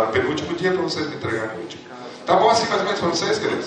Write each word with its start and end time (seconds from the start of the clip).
mandar 0.00 0.06
no 0.06 0.12
penúltimo 0.12 0.54
dia 0.54 0.72
para 0.72 0.82
vocês 0.82 1.08
me 1.08 1.16
entregarem 1.16 1.56
no 1.56 1.62
último. 1.62 1.82
Tá 2.26 2.36
bom 2.36 2.50
assim 2.50 2.66
mais 2.68 2.80
ou 2.80 2.86
menos 2.86 3.00
para 3.00 3.08
vocês, 3.08 3.38
queridos? 3.38 3.66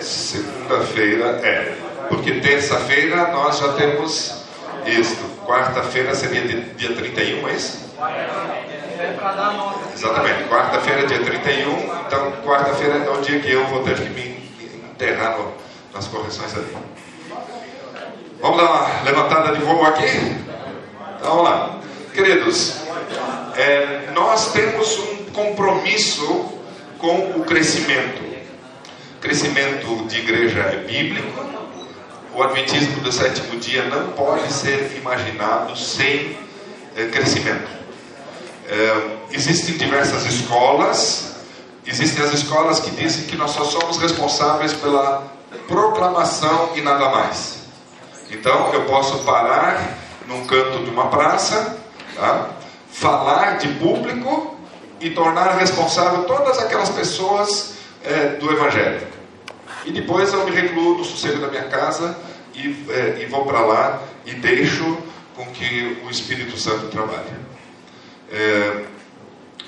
Segunda-feira 0.00 1.26
é. 1.42 1.76
Porque 2.08 2.40
terça-feira 2.40 3.32
nós 3.32 3.58
já 3.58 3.72
temos 3.72 4.44
isto. 4.86 5.24
Quarta-feira 5.46 6.14
seria 6.14 6.42
dia 6.42 6.94
31, 6.94 7.48
é 7.48 7.52
isso? 7.52 7.86
Exatamente. 9.94 10.48
Quarta-feira, 10.48 11.06
dia 11.06 11.22
31. 11.22 11.78
Então, 12.06 12.32
quarta-feira 12.44 12.96
é 12.96 13.10
o 13.10 13.20
dia 13.20 13.40
que 13.40 13.52
eu 13.52 13.66
vou 13.66 13.82
ter 13.82 13.94
que 13.94 14.08
me 14.10 14.50
enterrar 14.90 15.38
no, 15.38 15.52
nas 15.94 16.06
correções 16.08 16.54
ali. 16.54 16.76
Vamos 18.40 18.56
dar 18.58 18.64
uma 18.64 19.02
levantada 19.04 19.56
de 19.56 19.64
voo 19.64 19.84
aqui? 19.84 20.45
Então, 21.26 21.38
vamos 21.38 21.50
lá. 21.50 21.80
Queridos, 22.14 22.76
é, 23.56 24.10
nós 24.14 24.52
temos 24.52 24.96
um 24.96 25.24
compromisso 25.32 26.52
com 26.98 27.32
o 27.32 27.44
crescimento. 27.44 28.22
Crescimento 29.20 30.06
de 30.06 30.20
igreja 30.20 30.60
é 30.60 30.76
bíblico. 30.86 31.44
O 32.32 32.44
Adventismo 32.44 33.00
do 33.00 33.10
sétimo 33.10 33.58
dia 33.58 33.82
não 33.86 34.12
pode 34.12 34.52
ser 34.52 34.96
imaginado 34.96 35.76
sem 35.76 36.38
é, 36.94 37.06
crescimento. 37.06 37.66
É, 38.68 39.16
existem 39.32 39.76
diversas 39.76 40.26
escolas, 40.26 41.38
existem 41.84 42.24
as 42.24 42.34
escolas 42.34 42.78
que 42.78 42.92
dizem 42.92 43.24
que 43.24 43.34
nós 43.34 43.50
só 43.50 43.64
somos 43.64 43.96
responsáveis 43.96 44.72
pela 44.74 45.24
proclamação 45.66 46.70
e 46.76 46.80
nada 46.82 47.08
mais. 47.08 47.64
Então 48.30 48.72
eu 48.72 48.84
posso 48.84 49.24
parar 49.24 50.05
num 50.26 50.46
canto 50.46 50.84
de 50.84 50.90
uma 50.90 51.08
praça, 51.08 51.78
tá? 52.14 52.50
falar 52.90 53.58
de 53.58 53.68
público 53.74 54.56
e 55.00 55.10
tornar 55.10 55.58
responsável 55.58 56.24
todas 56.24 56.58
aquelas 56.58 56.88
pessoas 56.88 57.74
é, 58.02 58.28
do 58.36 58.50
Evangelho. 58.50 59.06
E 59.84 59.92
depois 59.92 60.32
eu 60.32 60.44
me 60.44 60.50
recluo 60.50 60.98
no 60.98 61.04
sossego 61.04 61.38
da 61.38 61.48
minha 61.48 61.64
casa 61.64 62.16
e, 62.54 62.86
é, 62.88 63.22
e 63.22 63.26
vou 63.26 63.44
para 63.44 63.60
lá 63.60 64.02
e 64.24 64.34
deixo 64.34 64.98
com 65.36 65.46
que 65.46 66.02
o 66.04 66.10
Espírito 66.10 66.58
Santo 66.58 66.86
trabalhe. 66.88 67.30
É, 68.32 68.84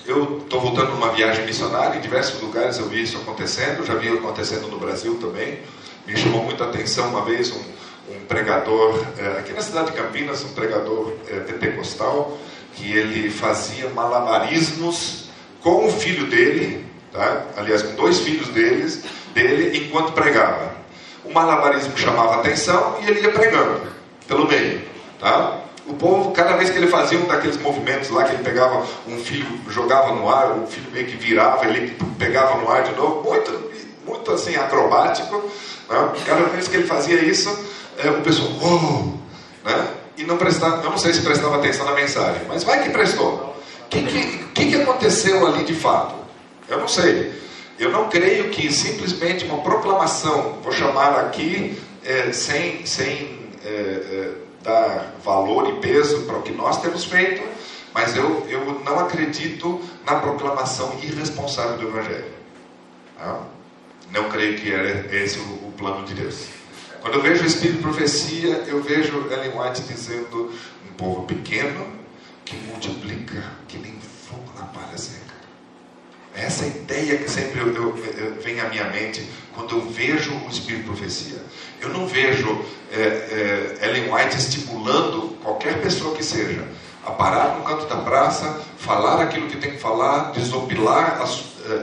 eu 0.07 0.39
estou 0.39 0.61
voltando 0.61 0.93
numa 0.93 1.13
viagem 1.13 1.45
missionária, 1.45 1.99
em 1.99 2.01
diversos 2.01 2.41
lugares 2.41 2.79
eu 2.79 2.89
vi 2.89 3.03
isso 3.03 3.19
acontecendo, 3.19 3.85
já 3.85 3.95
vi 3.95 4.09
acontecendo 4.09 4.67
no 4.69 4.79
Brasil 4.79 5.19
também. 5.21 5.59
Me 6.07 6.17
chamou 6.17 6.43
muita 6.43 6.65
atenção 6.65 7.11
uma 7.11 7.23
vez 7.23 7.53
um, 7.53 7.63
um 8.11 8.25
pregador, 8.27 9.05
é, 9.19 9.39
aqui 9.39 9.53
na 9.53 9.61
cidade 9.61 9.91
de 9.91 9.97
Campinas, 9.97 10.45
um 10.45 10.53
pregador 10.53 11.13
é, 11.29 11.41
pentecostal, 11.41 12.39
que 12.75 12.93
ele 12.93 13.31
fazia 13.31 13.89
malabarismos 13.89 15.29
com 15.61 15.87
o 15.87 15.93
filho 15.93 16.27
dele, 16.27 16.85
tá? 17.13 17.47
aliás, 17.57 17.83
com 17.83 17.95
dois 17.95 18.21
filhos 18.21 18.49
deles, 18.49 19.05
dele, 19.35 19.79
enquanto 19.79 20.13
pregava. 20.13 20.77
O 21.25 21.33
malabarismo 21.33 21.97
chamava 21.97 22.37
atenção 22.37 22.99
e 23.03 23.11
ele 23.11 23.21
ia 23.21 23.33
pregando 23.33 23.81
pelo 24.27 24.47
meio. 24.47 24.81
Tá? 25.19 25.59
O 25.87 25.95
povo, 25.95 26.33
cada 26.33 26.57
vez 26.57 26.71
que 26.71 26.77
ele 26.77 26.87
fazia 26.87 27.19
um 27.19 27.27
daqueles 27.27 27.57
movimentos 27.61 28.11
lá, 28.11 28.25
que 28.25 28.35
ele 28.35 28.43
pegava 28.43 28.87
um 29.07 29.19
filho, 29.19 29.47
jogava 29.69 30.15
no 30.15 30.29
ar, 30.29 30.53
o 30.53 30.67
filho 30.67 30.91
meio 30.93 31.07
que 31.07 31.17
virava, 31.17 31.67
ele 31.67 31.97
pegava 32.19 32.59
no 32.59 32.71
ar 32.71 32.85
de 32.85 32.95
novo, 32.95 33.29
muito, 33.29 33.71
muito 34.07 34.31
assim, 34.31 34.55
acrobático. 34.55 35.51
Né? 35.89 36.13
Cada 36.27 36.45
vez 36.45 36.69
que 36.69 36.77
ele 36.77 36.87
fazia 36.87 37.25
isso, 37.25 37.49
é, 37.99 38.11
o 38.11 38.23
pessoal, 38.23 38.49
oh! 38.63 39.69
Né? 39.69 39.89
E 40.17 40.25
não 40.25 40.37
prestava, 40.37 40.83
eu 40.83 40.91
não 40.91 40.99
sei 40.99 41.13
se 41.13 41.21
prestava 41.23 41.57
atenção 41.57 41.85
na 41.85 41.93
mensagem, 41.93 42.43
mas 42.49 42.65
vai 42.65 42.83
que 42.83 42.91
prestou. 42.91 43.57
O 43.85 43.89
que, 43.89 44.03
que, 44.55 44.67
que, 44.67 44.77
aconteceu 44.77 45.47
ali 45.47 45.65
de 45.65 45.75
fato? 45.75 46.15
Eu 46.69 46.79
não 46.79 46.89
sei. 46.89 47.33
Eu 47.79 47.91
não 47.91 48.09
creio 48.09 48.51
que 48.51 48.73
simplesmente 48.73 49.45
uma 49.45 49.59
proclamação, 49.59 50.59
vou 50.63 50.73
chamar 50.73 51.21
aqui, 51.21 51.81
é, 52.05 52.33
sem, 52.33 52.85
sem 52.85 53.39
é, 53.65 53.69
é, 53.69 54.31
dar 54.63 55.15
valor 55.25 55.69
e 55.69 55.81
peso 55.81 56.23
para 56.23 56.37
o 56.37 56.43
que 56.43 56.53
nós 56.53 56.81
temos 56.81 57.05
feito, 57.05 57.43
mas 57.95 58.17
eu, 58.17 58.47
eu 58.49 58.81
não 58.85 58.99
acredito 58.99 59.81
na 60.05 60.17
proclamação 60.17 60.99
irresponsável 61.03 61.79
do 61.79 61.89
Evangelho. 61.89 62.33
Tá? 63.17 63.41
Não 64.11 64.29
creio 64.29 64.59
que 64.59 64.73
era 64.73 65.07
esse 65.15 65.39
o, 65.39 65.69
o 65.69 65.75
plano 65.77 66.05
de 66.05 66.15
Deus. 66.15 66.58
Quando 67.01 67.15
eu 67.15 67.23
vejo 67.23 67.45
o 67.45 67.47
Espírito 67.47 67.77
de 67.77 67.83
Profecia, 67.83 68.65
eu 68.67 68.83
vejo 68.83 69.29
Ellen 69.31 69.53
White 69.59 69.83
dizendo: 69.83 70.53
um 70.89 70.93
povo 70.95 71.23
pequeno 71.25 71.87
que 72.45 72.57
multiplica 72.57 73.43
que 73.69 73.79
nem 73.79 73.99
fogo 74.29 74.51
na 74.59 74.65
palha 74.67 74.97
seca. 74.97 75.29
Essa 76.35 76.65
é 76.65 76.69
ideia 76.69 77.19
que 77.19 77.31
sempre 77.31 77.61
eu, 77.61 77.75
eu, 77.75 77.97
eu, 78.17 78.41
vem 78.41 78.61
à 78.61 78.69
minha 78.69 78.85
mente 78.91 79.29
quando 79.55 79.77
eu 79.77 79.91
vejo 79.91 80.33
o 80.33 80.49
Espírito 80.49 80.83
de 80.83 80.89
Profecia. 80.89 81.43
Eu 81.81 81.89
não 81.91 82.07
vejo 82.07 82.65
é, 82.93 83.79
é, 83.81 83.87
Ellen 83.87 84.13
White 84.13 84.37
estimulando 84.37 85.37
qualquer 85.43 85.81
pessoa 85.81 86.15
que 86.17 86.25
seja 86.25 86.65
a 87.05 87.11
parar 87.11 87.57
no 87.57 87.65
canto 87.65 87.87
da 87.87 87.97
praça, 87.97 88.61
falar 88.79 89.23
aquilo 89.23 89.49
que 89.49 89.57
tem 89.57 89.73
que 89.73 89.79
falar, 89.79 90.33
desopilar 90.33 91.21
as, 91.23 91.43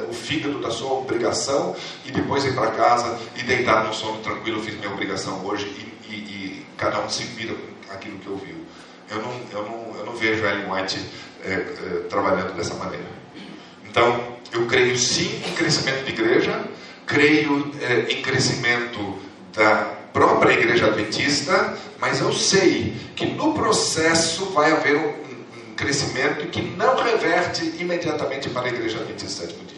o 0.09 0.13
fígado 0.13 0.59
da 0.59 0.72
sua 0.72 0.94
obrigação 0.94 1.75
e 2.06 2.12
depois 2.12 2.46
ir 2.46 2.53
para 2.53 2.72
casa 2.72 3.19
e 3.35 3.44
deitar 3.44 3.85
no 3.85 3.94
sono 3.94 4.19
tranquilo. 4.19 4.62
fiz 4.62 4.75
minha 4.75 4.91
obrigação 4.91 5.46
hoje 5.46 5.66
e, 5.66 6.13
e, 6.13 6.16
e, 6.16 6.66
cada 6.78 7.00
um 7.00 7.09
se 7.09 7.23
vira 7.23 7.53
com 7.53 7.94
aquilo 7.94 8.19
que 8.19 8.29
ouviu. 8.29 8.56
Eu 9.09 9.22
não, 9.22 9.31
eu 9.51 9.63
não, 9.63 9.96
eu 10.00 10.06
não 10.06 10.16
vejo 10.16 10.44
Ellen 10.46 10.72
White 10.72 11.00
é, 11.44 11.53
é, 11.53 12.07
trabalhando 12.09 12.56
dessa 12.56 12.73
maneira. 12.75 13.06
Então, 13.88 14.35
eu 14.51 14.66
creio 14.66 14.97
sim 14.97 15.41
em 15.46 15.53
crescimento 15.53 16.03
de 16.06 16.12
igreja, 16.12 16.63
creio 17.06 17.72
é, 17.81 18.12
em 18.12 18.22
crescimento 18.22 19.19
da 19.53 19.96
própria 20.12 20.53
igreja 20.53 20.88
adventista, 20.88 21.78
mas 22.00 22.19
eu 22.19 22.34
sei 22.34 22.96
que 23.16 23.25
no 23.25 23.53
processo 23.53 24.46
vai 24.47 24.72
haver 24.72 24.96
um, 24.96 25.09
um 25.09 25.75
crescimento 25.75 26.47
que 26.47 26.62
não 26.62 26.96
reverte 26.96 27.66
imediatamente 27.79 28.50
para 28.50 28.67
a 28.67 28.69
igreja 28.69 29.00
adventista 29.00 29.46
dia. 29.46 29.75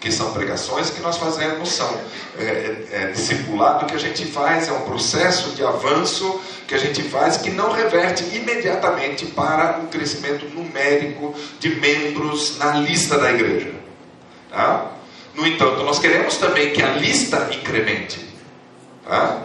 Que 0.00 0.12
são 0.12 0.32
pregações 0.32 0.90
que 0.90 1.00
nós 1.00 1.16
fazemos, 1.16 1.70
são 1.70 1.88
é, 2.38 2.42
é, 2.42 2.88
é, 2.92 3.06
discipulado 3.08 3.86
que 3.86 3.94
a 3.94 3.98
gente 3.98 4.24
faz, 4.26 4.68
é 4.68 4.72
um 4.72 4.82
processo 4.82 5.50
de 5.50 5.64
avanço 5.64 6.40
que 6.68 6.74
a 6.74 6.78
gente 6.78 7.02
faz 7.02 7.38
que 7.38 7.50
não 7.50 7.72
reverte 7.72 8.24
imediatamente 8.36 9.26
para 9.26 9.78
um 9.78 9.86
crescimento 9.86 10.46
numérico 10.46 11.34
de 11.58 11.74
membros 11.80 12.58
na 12.58 12.74
lista 12.74 13.18
da 13.18 13.32
igreja. 13.32 13.72
Tá? 14.50 14.92
No 15.34 15.46
entanto, 15.46 15.82
nós 15.82 15.98
queremos 15.98 16.36
também 16.36 16.72
que 16.72 16.82
a 16.82 16.92
lista 16.92 17.48
incremente. 17.52 18.24
Tá? 19.04 19.42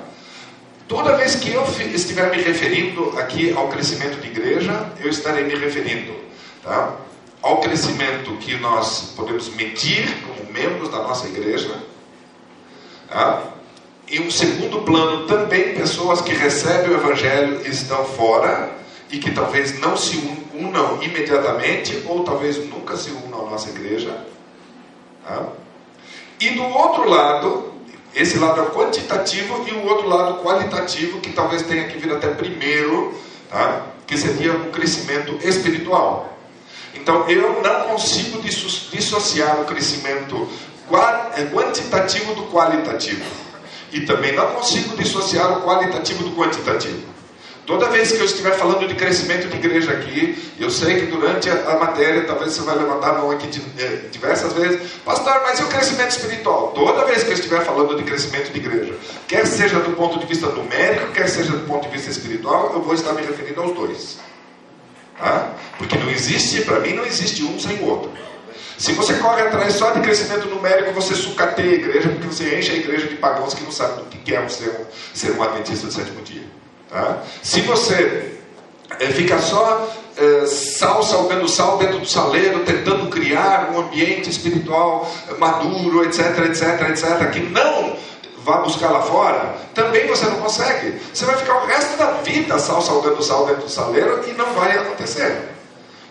Toda 0.88 1.18
vez 1.18 1.36
que 1.36 1.52
eu 1.52 1.66
estiver 1.94 2.30
me 2.30 2.42
referindo 2.44 3.18
aqui 3.18 3.54
ao 3.56 3.70
crescimento 3.70 4.22
de 4.22 4.28
igreja, 4.28 4.92
eu 5.00 5.10
estarei 5.10 5.44
me 5.46 5.56
referindo 5.56 6.24
tá? 6.64 6.96
Ao 7.44 7.58
crescimento 7.58 8.38
que 8.38 8.56
nós 8.56 9.14
podemos 9.18 9.50
medir 9.50 10.08
como 10.26 10.52
membros 10.52 10.90
da 10.90 11.00
nossa 11.00 11.28
igreja. 11.28 11.76
Tá? 13.10 13.44
Em 14.08 14.26
um 14.26 14.32
segundo 14.32 14.82
plano, 14.84 15.28
também 15.28 15.76
pessoas 15.76 16.22
que 16.22 16.34
recebem 16.34 16.92
o 16.92 16.94
Evangelho 16.96 17.62
estão 17.68 18.06
fora 18.06 18.72
e 19.12 19.20
que 19.20 19.32
talvez 19.32 19.78
não 19.80 19.98
se 19.98 20.18
unam 20.54 21.04
imediatamente 21.04 22.04
ou 22.08 22.24
talvez 22.24 22.58
nunca 22.70 22.96
se 22.96 23.12
unam 23.12 23.48
à 23.48 23.52
nossa 23.52 23.70
igreja. 23.70 24.26
Tá? 25.28 25.48
E 26.40 26.50
do 26.52 26.64
outro 26.64 27.10
lado, 27.10 27.74
esse 28.16 28.38
lado 28.38 28.62
é 28.62 28.66
quantitativo 28.68 29.66
e 29.68 29.74
o 29.74 29.86
outro 29.86 30.08
lado 30.08 30.42
qualitativo, 30.42 31.20
que 31.20 31.34
talvez 31.34 31.62
tenha 31.64 31.88
que 31.90 31.98
vir 31.98 32.14
até 32.14 32.30
primeiro, 32.30 33.14
tá? 33.50 33.88
que 34.08 34.18
seria 34.18 34.54
o 34.54 34.72
crescimento 34.72 35.38
espiritual. 35.46 36.33
Então, 36.94 37.28
eu 37.30 37.62
não 37.62 37.82
consigo 37.90 38.42
dissociar 38.42 39.62
o 39.62 39.66
crescimento 39.66 40.48
é, 41.36 41.46
quantitativo 41.46 42.36
do 42.36 42.44
qualitativo. 42.48 43.24
E 43.92 44.02
também 44.02 44.34
não 44.34 44.48
consigo 44.52 44.96
dissociar 44.96 45.58
o 45.58 45.62
qualitativo 45.62 46.24
do 46.24 46.36
quantitativo. 46.36 47.14
Toda 47.66 47.88
vez 47.90 48.12
que 48.12 48.18
eu 48.18 48.26
estiver 48.26 48.52
falando 48.58 48.86
de 48.88 48.94
crescimento 48.94 49.48
de 49.48 49.56
igreja 49.56 49.94
aqui, 49.94 50.38
eu 50.60 50.70
sei 50.70 51.00
que 51.00 51.06
durante 51.06 51.50
a, 51.50 51.78
matéria, 51.80 52.26
talvez 52.26 52.52
você 52.52 52.62
vai 52.62 52.76
levantar 52.76 53.12
a 53.12 53.14
mão 53.20 53.32
aqui 53.32 53.48
de, 53.48 53.62
diversas 54.10 54.52
vezes, 54.52 54.92
pastor, 55.06 55.42
mas 55.44 55.60
e 55.60 55.64
o 55.64 55.68
crescimento 55.68 56.12
espiritual? 56.12 56.74
Toda 56.76 57.06
vez 57.06 57.24
que 57.24 57.30
eu 57.30 57.36
estiver 57.36 57.64
falando 57.64 57.96
de 57.96 58.04
crescimento 58.04 58.52
de 58.52 58.60
igreja, 58.60 58.94
quer 59.30 59.48
seja 59.48 59.80
do 59.80 59.96
ponto 59.96 60.20
de 60.20 60.26
vista 60.26 60.48
numérico, 60.48 61.14
quer 61.14 61.30
seja 61.30 61.52
do 61.54 61.66
ponto 61.66 61.88
de 61.88 61.96
vista 61.96 62.12
espiritual, 62.12 62.72
eu 62.74 62.82
vou 62.82 62.94
estar 62.94 63.14
me 63.14 63.22
referindo 63.22 63.62
aos 63.62 63.74
dois. 63.74 64.18
Tá? 65.18 65.54
Porque 65.78 65.98
não 65.98 66.10
existe, 66.10 66.62
para 66.62 66.80
mim, 66.80 66.94
não 66.94 67.06
existe 67.06 67.44
um 67.44 67.60
sem 67.60 67.78
o 67.78 67.90
outro. 67.90 68.12
Se 68.78 68.92
você 68.94 69.14
corre 69.16 69.44
atrás 69.44 69.74
só 69.76 69.92
de 69.92 70.02
crescimento 70.02 70.48
numérico, 70.48 70.92
você 70.92 71.16
sucateia 71.16 71.72
a 71.72 71.76
igreja, 71.76 72.10
porque 72.10 72.28
você 72.28 72.58
enche 72.58 72.72
a 72.72 72.76
igreja 72.76 73.08
de 73.08 73.16
pagãos 73.16 73.54
que 73.54 73.64
não 73.64 73.72
sabem 73.72 74.04
o 74.04 74.08
que 74.08 74.36
é 74.36 74.50
ser 74.50 74.70
um, 74.70 74.86
ser 75.16 75.32
um 75.32 75.44
adventista 75.44 75.88
do 75.88 75.94
sétimo 75.94 76.22
dia. 76.22 76.44
Tá? 76.90 77.24
Se 77.42 77.62
você 77.62 78.40
é, 79.00 79.08
fica 79.08 79.40
só 79.40 79.90
é, 80.18 80.46
sal 80.46 81.02
salgando 81.04 81.48
sal 81.48 81.78
dentro 81.78 82.00
do 82.00 82.06
saleiro, 82.06 82.60
tentando 82.62 83.10
criar 83.10 83.72
um 83.72 83.80
ambiente 83.80 84.30
espiritual 84.30 85.10
maduro, 85.40 86.04
etc, 86.06 86.40
etc, 86.46 86.90
etc, 86.90 87.32
que 87.32 87.40
não 87.40 87.96
vá 88.44 88.58
buscar 88.58 88.90
lá 88.90 89.02
fora, 89.02 89.56
também 89.74 90.06
você 90.08 90.26
não 90.26 90.38
consegue. 90.38 91.00
Você 91.14 91.26
vai 91.26 91.38
ficar 91.38 91.64
o 91.64 91.66
resto 91.66 91.98
da 91.98 92.12
vida 92.22 92.60
sal 92.60 92.82
salgando 92.82 93.24
sal 93.24 93.46
dentro 93.46 93.64
do 93.64 93.70
saleiro 93.70 94.24
e 94.28 94.34
não 94.34 94.54
vai 94.54 94.78
acontecer. 94.78 95.54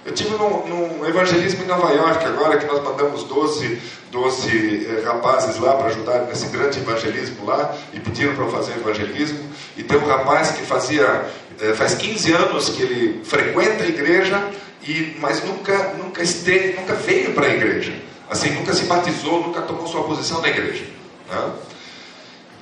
Eu 0.04 0.12
tive 0.12 0.30
num, 0.30 0.66
num, 0.66 1.06
evangelismo 1.06 1.62
em 1.62 1.66
Nova 1.66 1.92
York 1.92 2.24
agora, 2.24 2.58
que 2.58 2.66
nós 2.66 2.82
mandamos 2.82 3.22
12, 3.22 3.80
12 4.10 4.86
eh, 4.86 5.02
rapazes 5.04 5.58
lá 5.60 5.74
para 5.74 5.86
ajudar 5.86 6.22
nesse 6.22 6.46
grande 6.46 6.80
evangelismo 6.80 7.46
lá, 7.46 7.72
e 7.92 8.00
pediram 8.00 8.34
para 8.34 8.44
eu 8.44 8.50
fazer 8.50 8.72
evangelismo. 8.72 9.48
E 9.76 9.84
tem 9.84 9.96
um 9.96 10.06
rapaz 10.06 10.50
que 10.50 10.62
fazia, 10.62 11.30
eh, 11.60 11.72
faz 11.74 11.94
15 11.94 12.32
anos 12.32 12.70
que 12.70 12.82
ele 12.82 13.24
frequenta 13.24 13.84
a 13.84 13.86
igreja, 13.86 14.42
e, 14.82 15.16
mas 15.20 15.44
nunca, 15.44 15.94
nunca, 15.96 16.20
esteve, 16.20 16.72
nunca 16.72 16.94
veio 16.94 17.32
para 17.32 17.46
a 17.46 17.50
igreja. 17.50 17.94
Assim, 18.28 18.50
nunca 18.50 18.74
se 18.74 18.86
batizou, 18.86 19.40
nunca 19.40 19.62
tomou 19.62 19.86
sua 19.86 20.02
posição 20.02 20.40
na 20.40 20.48
igreja. 20.48 20.84
Né? 21.30 21.52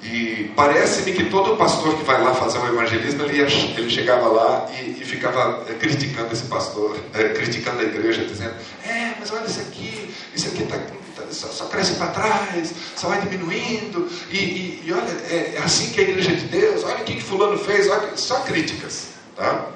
E 0.02 0.50
parece-me 0.56 1.12
que 1.12 1.24
todo 1.26 1.58
pastor 1.58 1.98
que 1.98 2.04
vai 2.04 2.22
lá 2.22 2.34
fazer 2.34 2.58
um 2.58 2.68
evangelismo, 2.68 3.22
ele, 3.24 3.42
ele 3.42 3.90
chegava 3.90 4.28
lá 4.28 4.66
e, 4.72 4.96
e 4.98 5.04
ficava 5.04 5.62
é, 5.68 5.74
criticando 5.74 6.32
esse 6.32 6.44
pastor, 6.44 6.98
é, 7.12 7.28
criticando 7.36 7.80
a 7.80 7.84
igreja, 7.84 8.24
dizendo: 8.24 8.54
É, 8.82 9.14
mas 9.20 9.30
olha 9.30 9.44
isso 9.44 9.60
aqui, 9.60 10.14
isso 10.34 10.48
aqui 10.48 10.64
tá, 10.64 10.78
tá, 11.16 11.22
só, 11.30 11.48
só, 11.48 11.66
cresce 11.66 11.96
para 11.96 12.06
trás, 12.08 12.72
só 12.96 13.08
vai 13.08 13.20
diminuindo, 13.20 14.08
e, 14.30 14.38
e, 14.38 14.82
e 14.86 14.92
olha, 14.92 15.12
é, 15.28 15.56
é, 15.56 15.62
assim 15.62 15.90
que 15.90 16.00
a 16.00 16.04
igreja 16.04 16.34
de 16.34 16.46
Deus, 16.46 16.82
olha 16.82 17.02
o 17.02 17.04
que, 17.04 17.16
que 17.16 17.22
Fulano 17.22 17.58
fez, 17.58 17.86
olha, 17.90 18.16
só 18.16 18.40
críticas. 18.40 19.08
Tá? 19.36 19.66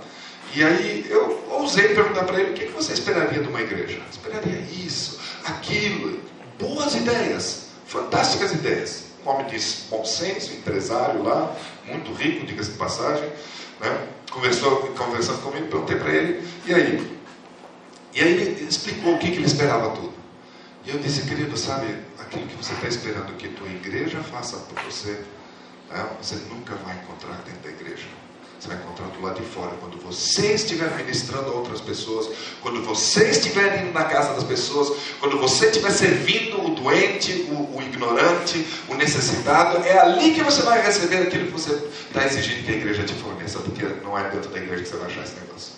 E 0.54 0.64
aí 0.64 1.04
eu 1.10 1.44
ousei 1.50 1.88
perguntar 1.88 2.24
para 2.24 2.40
ele: 2.40 2.52
O 2.52 2.54
que, 2.54 2.64
que 2.64 2.72
você 2.72 2.94
esperaria 2.94 3.42
de 3.42 3.48
uma 3.48 3.60
igreja? 3.60 4.00
Esperaria 4.10 4.58
isso, 4.72 5.20
aquilo, 5.44 6.18
boas 6.58 6.94
ideias, 6.94 7.66
fantásticas 7.84 8.52
ideias 8.52 9.03
homem 9.24 9.46
de 9.46 9.58
bom 9.90 10.04
senso, 10.04 10.52
empresário 10.52 11.22
lá, 11.22 11.56
muito 11.86 12.12
rico, 12.12 12.46
diga-se 12.46 12.72
de 12.72 12.78
passagem, 12.78 13.28
né? 13.80 14.08
Conversou, 14.30 14.88
conversando 14.96 15.42
comigo, 15.42 15.68
perguntei 15.68 15.96
para 15.96 16.10
ele, 16.12 16.48
e 16.66 16.74
aí? 16.74 17.18
E 18.12 18.20
aí 18.20 18.32
ele 18.32 18.64
explicou 18.64 19.14
o 19.14 19.18
que, 19.18 19.30
que 19.30 19.36
ele 19.36 19.46
esperava 19.46 19.90
tudo. 19.90 20.12
E 20.84 20.90
eu 20.90 20.98
disse, 20.98 21.22
querido, 21.22 21.56
sabe, 21.56 21.96
aquilo 22.18 22.46
que 22.46 22.56
você 22.56 22.72
está 22.74 22.88
esperando 22.88 23.36
que 23.36 23.48
tua 23.48 23.68
igreja 23.68 24.22
faça 24.22 24.56
por 24.58 24.82
você, 24.82 25.24
né? 25.90 26.08
você 26.20 26.36
nunca 26.50 26.74
vai 26.76 26.96
encontrar 26.96 27.36
dentro 27.44 27.60
da 27.62 27.70
igreja. 27.70 28.06
Você 28.64 28.68
vai 28.68 28.78
encontrar 28.78 29.08
do 29.08 29.20
lado 29.20 29.42
de 29.42 29.46
fora. 29.46 29.72
Quando 29.78 30.00
você 30.00 30.54
estiver 30.54 30.90
ministrando 30.96 31.50
a 31.50 31.52
outras 31.52 31.82
pessoas, 31.82 32.30
quando 32.62 32.82
você 32.82 33.28
estiver 33.28 33.82
indo 33.82 33.92
na 33.92 34.04
casa 34.04 34.32
das 34.32 34.44
pessoas, 34.44 34.90
quando 35.20 35.38
você 35.38 35.66
estiver 35.66 35.90
servindo 35.90 36.64
o 36.64 36.74
doente, 36.74 37.46
o, 37.50 37.76
o 37.76 37.82
ignorante, 37.82 38.66
o 38.88 38.94
necessitado, 38.94 39.84
é 39.84 39.98
ali 39.98 40.32
que 40.32 40.42
você 40.42 40.62
vai 40.62 40.80
receber 40.80 41.24
aquilo 41.24 41.44
que 41.44 41.52
você 41.52 41.72
está 41.74 42.24
exigindo 42.24 42.64
que 42.64 42.72
a 42.72 42.76
igreja 42.76 43.02
te 43.02 43.12
forneça, 43.12 43.58
porque 43.58 43.84
não 44.02 44.18
é 44.18 44.30
dentro 44.30 44.48
da 44.48 44.56
igreja 44.56 44.82
que 44.82 44.88
você 44.88 44.96
vai 44.96 45.06
achar 45.08 45.24
esse 45.24 45.34
negócio. 45.34 45.72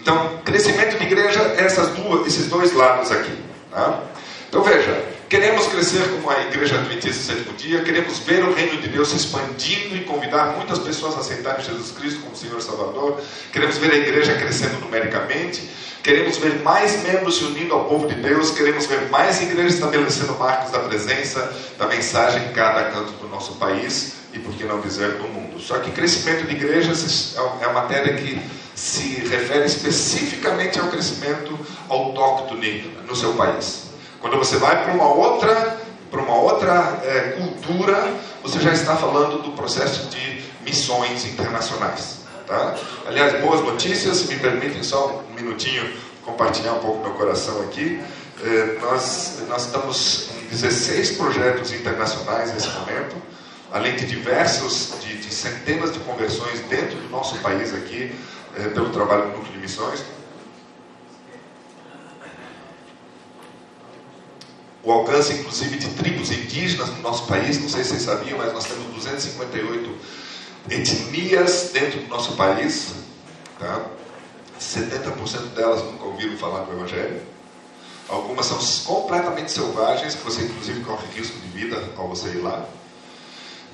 Então, 0.00 0.40
crescimento 0.44 0.98
de 0.98 1.04
igreja 1.04 1.40
é 1.56 1.66
essas 1.66 1.88
duas, 1.90 2.26
esses 2.26 2.48
dois 2.48 2.72
lados 2.72 3.12
aqui. 3.12 3.38
Tá? 3.70 4.02
Então 4.48 4.64
veja, 4.64 5.04
Queremos 5.28 5.66
crescer 5.66 6.08
como 6.10 6.30
a 6.30 6.40
Igreja 6.42 6.76
Adventista 6.76 7.34
Sétimo 7.34 7.56
Dia, 7.56 7.82
queremos 7.82 8.20
ver 8.20 8.44
o 8.44 8.54
reino 8.54 8.80
de 8.80 8.86
Deus 8.86 9.08
se 9.08 9.16
expandindo 9.16 9.96
e 9.96 10.04
convidar 10.04 10.54
muitas 10.56 10.78
pessoas 10.78 11.16
a 11.16 11.18
aceitarem 11.18 11.64
Jesus 11.64 11.90
Cristo 11.90 12.20
como 12.20 12.36
Senhor 12.36 12.62
Salvador. 12.62 13.20
Queremos 13.52 13.76
ver 13.78 13.90
a 13.90 13.96
igreja 13.96 14.34
crescendo 14.34 14.78
numericamente. 14.78 15.68
Queremos 16.00 16.36
ver 16.36 16.62
mais 16.62 17.02
membros 17.02 17.38
se 17.38 17.44
unindo 17.44 17.74
ao 17.74 17.86
povo 17.86 18.06
de 18.06 18.14
Deus. 18.14 18.52
Queremos 18.52 18.86
ver 18.86 19.08
mais 19.10 19.42
igrejas 19.42 19.74
estabelecendo 19.74 20.38
marcos 20.38 20.70
da 20.70 20.78
presença, 20.78 21.52
da 21.76 21.88
mensagem 21.88 22.44
em 22.44 22.52
cada 22.52 22.84
canto 22.92 23.10
do 23.14 23.26
nosso 23.26 23.56
país 23.56 24.12
e, 24.32 24.38
por 24.38 24.54
que 24.54 24.62
não 24.62 24.80
dizer, 24.80 25.10
do 25.14 25.26
mundo. 25.26 25.58
Só 25.58 25.80
que 25.80 25.90
crescimento 25.90 26.46
de 26.46 26.52
igrejas 26.54 27.34
é 27.36 27.66
uma 27.66 27.80
matéria 27.80 28.14
que 28.14 28.40
se 28.76 29.26
refere 29.26 29.64
especificamente 29.64 30.78
ao 30.78 30.86
crescimento 30.86 31.58
autóctone 31.88 32.94
no 33.08 33.16
seu 33.16 33.32
país. 33.32 33.85
Quando 34.26 34.38
você 34.38 34.56
vai 34.56 34.82
para 34.82 34.92
uma 34.92 35.06
outra, 35.06 35.78
para 36.10 36.20
uma 36.20 36.34
outra 36.34 37.00
é, 37.04 37.36
cultura, 37.38 38.12
você 38.42 38.58
já 38.58 38.72
está 38.72 38.96
falando 38.96 39.40
do 39.40 39.52
processo 39.52 40.08
de 40.08 40.42
missões 40.64 41.24
internacionais. 41.24 42.22
Tá? 42.44 42.74
Aliás, 43.06 43.40
boas 43.40 43.60
notícias, 43.60 44.16
se 44.16 44.26
me 44.34 44.40
permitem 44.40 44.82
só 44.82 45.22
um 45.30 45.32
minutinho 45.32 45.88
compartilhar 46.24 46.72
um 46.72 46.80
pouco 46.80 47.04
meu 47.04 47.12
coração 47.12 47.60
aqui. 47.62 48.02
É, 48.42 48.78
nós, 48.80 49.44
nós 49.48 49.66
estamos 49.66 50.28
em 50.42 50.48
16 50.48 51.12
projetos 51.12 51.72
internacionais 51.72 52.52
nesse 52.52 52.70
momento, 52.70 53.14
além 53.72 53.94
de 53.94 54.06
diversos, 54.06 54.94
de, 55.04 55.18
de 55.18 55.32
centenas 55.32 55.92
de 55.92 56.00
conversões 56.00 56.58
dentro 56.68 56.96
do 56.96 57.08
nosso 57.10 57.38
país 57.38 57.72
aqui, 57.72 58.12
é, 58.58 58.70
pelo 58.70 58.90
trabalho 58.90 59.26
do 59.26 59.38
Núcleo 59.38 59.52
de 59.52 59.58
Missões. 59.58 60.04
O 64.86 64.92
alcance, 64.92 65.32
inclusive, 65.32 65.78
de 65.78 65.88
tribos 65.94 66.30
indígenas 66.30 66.88
no 66.90 67.02
nosso 67.02 67.26
país. 67.26 67.60
Não 67.60 67.68
sei 67.68 67.82
se 67.82 67.90
vocês 67.90 68.02
sabiam, 68.02 68.38
mas 68.38 68.52
nós 68.52 68.66
temos 68.66 68.86
258 68.94 69.90
etnias 70.70 71.70
dentro 71.72 71.98
do 72.02 72.06
nosso 72.06 72.36
país. 72.36 72.94
Tá? 73.58 73.84
70% 74.60 75.54
delas 75.54 75.82
nunca 75.82 76.04
ouviram 76.04 76.36
falar 76.36 76.60
do 76.60 76.72
Evangelho. 76.72 77.20
Algumas 78.08 78.46
são 78.46 78.58
completamente 78.84 79.50
selvagens, 79.50 80.14
que 80.14 80.22
você, 80.22 80.42
inclusive, 80.42 80.80
corre 80.84 81.04
risco 81.16 81.36
de 81.36 81.48
vida 81.48 81.82
ao 81.96 82.06
você 82.06 82.28
ir 82.28 82.42
lá. 82.42 82.64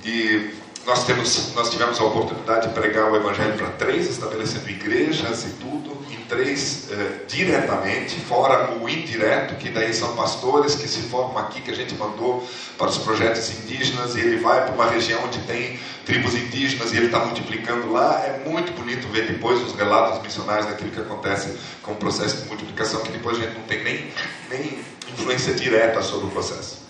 E 0.03 0.55
nós, 0.87 1.05
temos, 1.05 1.55
nós 1.55 1.70
tivemos 1.70 2.00
a 2.00 2.05
oportunidade 2.05 2.69
de 2.69 2.75
pregar 2.75 3.11
o 3.11 3.17
Evangelho 3.17 3.55
para 3.55 3.69
três, 3.70 4.08
estabelecendo 4.08 4.69
igrejas 4.69 5.44
e 5.44 5.50
tudo, 5.61 5.96
em 6.11 6.17
três 6.25 6.90
eh, 6.90 7.25
diretamente, 7.29 8.19
fora 8.20 8.75
o 8.75 8.88
indireto, 8.88 9.55
que 9.56 9.70
daí 9.70 9.94
são 9.94 10.17
pastores 10.17 10.75
que 10.75 10.88
se 10.88 11.02
formam 11.02 11.38
aqui, 11.38 11.61
que 11.61 11.70
a 11.70 11.75
gente 11.75 11.94
mandou 11.94 12.46
para 12.76 12.88
os 12.88 12.99
projetos 12.99 13.50
indígenas, 13.50 14.17
e 14.17 14.20
ele 14.20 14.38
vai 14.38 14.64
para 14.64 14.75
uma 14.75 14.87
região 14.90 15.23
onde 15.25 15.38
tem 15.40 15.79
tribos 16.05 16.34
indígenas 16.34 16.93
e 16.93 16.96
ele 16.96 17.06
está 17.06 17.20
multiplicando 17.20 17.93
lá. 17.93 18.20
É 18.25 18.43
muito 18.49 18.73
bonito 18.73 19.06
ver 19.08 19.26
depois 19.28 19.62
os 19.62 19.75
relatos 19.75 20.20
missionários 20.20 20.67
daquilo 20.67 20.90
que 20.90 21.00
acontece 21.00 21.56
com 21.82 21.93
o 21.93 21.96
processo 21.96 22.42
de 22.42 22.49
multiplicação, 22.49 23.02
que 23.02 23.12
depois 23.12 23.38
a 23.38 23.40
gente 23.42 23.54
não 23.54 23.62
tem 23.62 23.85
nem, 23.85 24.12
nem 24.50 24.80
influência 25.12 25.54
direta 25.54 26.02
sobre 26.02 26.26
o 26.26 26.30
processo. 26.30 26.83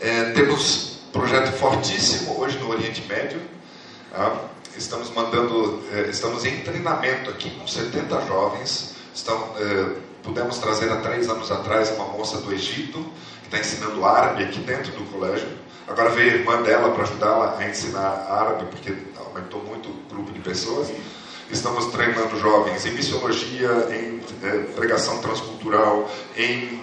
É, 0.00 0.30
temos 0.32 0.93
projeto 1.14 1.52
fortíssimo 1.52 2.40
hoje 2.40 2.58
no 2.58 2.70
Oriente 2.70 3.06
Médio. 3.06 3.40
Tá? 4.10 4.36
Estamos 4.76 5.08
mandando, 5.10 5.80
eh, 5.92 6.08
estamos 6.10 6.44
em 6.44 6.60
treinamento 6.62 7.30
aqui 7.30 7.50
com 7.50 7.68
70 7.68 8.20
jovens. 8.22 8.96
Estão, 9.14 9.54
eh, 9.56 9.92
pudemos 10.24 10.58
trazer 10.58 10.90
há 10.90 10.96
três 10.96 11.28
anos 11.28 11.52
atrás 11.52 11.92
uma 11.92 12.06
moça 12.06 12.38
do 12.38 12.52
Egito 12.52 12.98
que 13.42 13.46
está 13.46 13.60
ensinando 13.60 14.04
árabe 14.04 14.42
aqui 14.42 14.58
dentro 14.58 14.90
do 14.90 15.04
colégio. 15.12 15.46
Agora 15.86 16.10
veio 16.10 16.32
a 16.32 16.34
irmã 16.34 16.62
dela 16.62 16.90
para 16.90 17.04
ajudá-la 17.04 17.58
a 17.60 17.68
ensinar 17.68 18.26
árabe, 18.28 18.64
porque 18.70 18.92
aumentou 19.16 19.62
muito 19.62 19.90
o 19.90 20.02
grupo 20.10 20.32
de 20.32 20.40
pessoas. 20.40 20.90
Estamos 21.48 21.92
treinando 21.92 22.36
jovens 22.40 22.84
em 22.86 22.90
missiologia, 22.90 23.70
em 23.90 24.20
eh, 24.42 24.64
pregação 24.74 25.20
transcultural, 25.20 26.10
em 26.36 26.82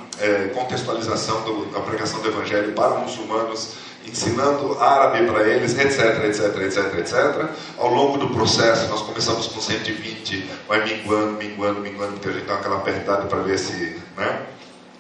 contextualização 0.53 1.41
do, 1.41 1.65
da 1.71 1.79
pregação 1.79 2.21
do 2.21 2.27
evangelho 2.27 2.73
para 2.73 2.93
muçulmanos 2.99 3.73
ensinando 4.05 4.79
árabe 4.79 5.25
para 5.27 5.47
eles, 5.47 5.77
etc, 5.77 6.23
etc, 6.25 6.57
etc, 6.61 6.97
etc. 6.99 7.49
Ao 7.77 7.93
longo 7.93 8.17
do 8.17 8.29
processo, 8.29 8.87
nós 8.89 9.01
começamos 9.01 9.47
com 9.47 9.61
120, 9.61 10.49
vai 10.67 10.83
minguando, 10.83 11.33
minguando, 11.37 11.79
minguando, 11.79 12.13
porque 12.13 12.29
a 12.29 12.31
gente 12.33 12.45
dá 12.45 12.55
aquela 12.55 12.77
apertada 12.77 13.25
para 13.27 13.39
ver 13.39 13.57
se, 13.57 13.99
né, 14.17 14.45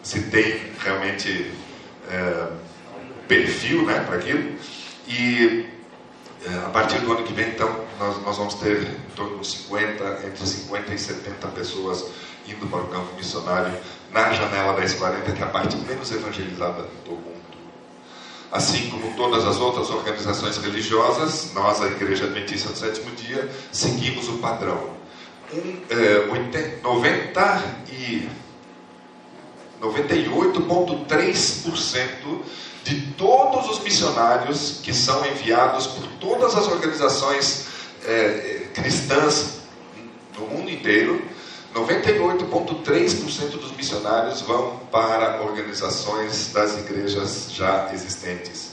se 0.03 0.21
tem 0.23 0.61
realmente 0.79 1.51
é, 2.09 2.47
perfil 3.27 3.85
né, 3.85 4.03
para 4.05 4.17
aquilo. 4.17 4.55
E 5.07 5.65
é, 6.45 6.57
a 6.65 6.69
partir 6.69 6.99
do 6.99 7.11
ano 7.11 7.23
que 7.23 7.33
vem, 7.33 7.49
então, 7.49 7.85
nós, 7.99 8.21
nós 8.23 8.37
vamos 8.37 8.55
ter 8.55 8.81
em 8.81 9.15
torno 9.15 9.39
de 9.39 9.47
50, 9.47 10.21
entre 10.25 10.47
50 10.47 10.93
e 10.93 10.97
70 10.97 11.47
pessoas 11.49 12.05
indo 12.47 12.67
para 12.67 12.79
o 12.79 12.87
campo 12.87 13.15
missionário 13.15 13.73
na 14.11 14.33
janela 14.33 14.73
da 14.73 14.83
S40, 14.83 15.33
que 15.33 15.41
é 15.41 15.45
a 15.45 15.49
parte 15.49 15.75
menos 15.77 16.11
evangelizada 16.11 16.87
do 17.05 17.11
mundo. 17.11 17.30
Assim 18.51 18.89
como 18.89 19.15
todas 19.15 19.45
as 19.45 19.59
outras 19.59 19.89
organizações 19.89 20.57
religiosas, 20.57 21.53
nós, 21.53 21.81
a 21.81 21.87
Igreja 21.87 22.25
Adventista 22.25 22.69
do 22.69 22.77
Sétimo 22.77 23.15
Dia, 23.15 23.49
seguimos 23.71 24.27
o 24.27 24.39
padrão. 24.39 24.99
Um, 25.53 25.77
é, 25.89 26.25
90 26.83 27.63
e 27.91 28.27
98,3% 29.81 32.41
de 32.83 32.99
todos 33.13 33.69
os 33.69 33.79
missionários 33.83 34.81
que 34.83 34.93
são 34.93 35.25
enviados 35.25 35.87
por 35.87 36.05
todas 36.19 36.53
as 36.55 36.67
organizações 36.67 37.67
é, 38.05 38.67
cristãs 38.73 39.61
mundo 40.51 40.69
inteiro, 40.69 41.21
98,3% 41.73 43.59
dos 43.59 43.71
missionários 43.71 44.41
vão 44.41 44.79
para 44.91 45.41
organizações 45.41 46.51
das 46.51 46.77
igrejas 46.77 47.51
já 47.53 47.89
existentes. 47.93 48.71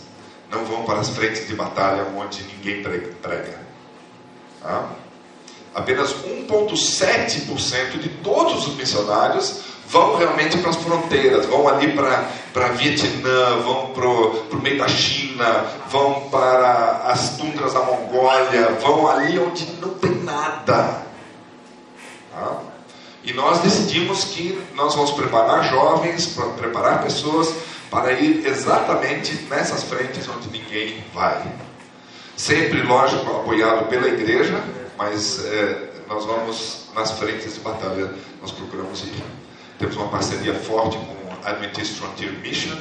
Não 0.51 0.65
vão 0.65 0.83
para 0.85 1.01
as 1.01 1.09
frentes 1.11 1.47
de 1.47 1.55
batalha 1.55 2.07
onde 2.17 2.43
ninguém 2.45 2.83
prega. 2.83 3.61
Tá? 4.61 4.89
Apenas 5.75 6.13
1,7% 6.25 7.99
de 8.01 8.09
todos 8.09 8.67
os 8.67 8.75
missionários 8.75 9.61
vão 9.87 10.17
realmente 10.17 10.59
para 10.59 10.71
as 10.71 10.77
fronteiras, 10.77 11.47
vão 11.47 11.69
ali 11.69 11.93
para 11.93 12.69
Vietnã, 12.75 13.59
vão 13.61 13.93
para 13.93 14.07
o 14.09 14.61
meio 14.61 14.79
da 14.79 14.89
China, 14.89 15.67
vão 15.89 16.29
para 16.31 17.03
as 17.05 17.37
tundras 17.37 17.75
da 17.75 17.81
Mongólia, 17.85 18.73
vão 18.81 19.09
ali 19.09 19.39
onde 19.39 19.67
não 19.81 19.91
tem 19.91 20.15
nada. 20.17 21.03
Tá? 22.33 22.61
E 23.25 23.33
nós 23.33 23.59
decidimos 23.61 24.25
que 24.25 24.59
nós 24.75 24.95
vamos 24.95 25.11
preparar 25.13 25.69
jovens, 25.69 26.27
para 26.29 26.47
preparar 26.51 27.03
pessoas 27.03 27.53
para 27.91 28.13
ir 28.13 28.47
exatamente 28.47 29.35
nessas 29.49 29.85
frentes 29.85 30.29
onde 30.29 30.49
ninguém 30.51 31.03
vai. 31.15 31.51
Sempre, 32.37 32.83
lógico, 32.83 33.31
apoiado 33.37 33.89
pela 33.89 34.09
igreja, 34.09 34.63
mas 34.97 35.45
é, 35.45 35.89
nós 36.09 36.25
vamos 36.25 36.89
nas 36.95 37.13
frentes 37.13 37.55
de 37.55 37.61
batalha, 37.61 38.13
nós 38.41 38.53
procuramos 38.53 39.03
ir. 39.03 39.23
Temos 39.79 39.97
uma 39.97 40.09
parceria 40.09 40.55
forte 40.55 40.97
com 40.99 41.47
a 41.47 41.51
Adventist 41.51 41.95
Frontier 41.95 42.33
Mission. 42.41 42.77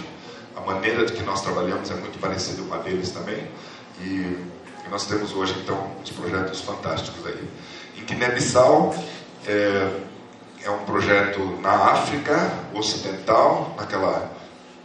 A 0.55 0.61
maneira 0.61 1.05
de 1.05 1.13
que 1.13 1.23
nós 1.23 1.41
trabalhamos 1.41 1.89
é 1.89 1.95
muito 1.95 2.19
parecida 2.19 2.61
com 2.63 2.73
a 2.73 2.77
deles 2.79 3.11
também. 3.11 3.47
E 4.01 4.37
nós 4.89 5.05
temos 5.05 5.33
hoje, 5.33 5.55
então, 5.63 5.91
uns 6.01 6.09
projetos 6.11 6.61
fantásticos 6.61 7.25
aí. 7.25 7.47
Em 7.97 8.05
Guiné-Bissau, 8.05 8.95
é, 9.45 9.91
é 10.63 10.69
um 10.69 10.85
projeto 10.85 11.39
na 11.61 11.71
África 11.71 12.51
Ocidental, 12.73 13.75
naquela 13.77 14.31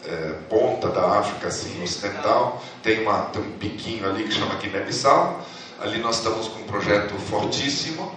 é, 0.04 0.34
ponta 0.48 0.88
da 0.88 1.18
África 1.18 1.48
assim, 1.48 1.82
ocidental, 1.82 2.62
tem, 2.82 3.02
uma, 3.02 3.22
tem 3.26 3.42
um 3.42 3.52
piquinho 3.52 4.08
ali 4.08 4.24
que 4.24 4.32
chama 4.32 4.56
Guiné-Bissau. 4.56 5.44
Ali 5.80 5.98
nós 5.98 6.18
estamos 6.18 6.48
com 6.48 6.60
um 6.60 6.64
projeto 6.64 7.14
fortíssimo. 7.14 8.12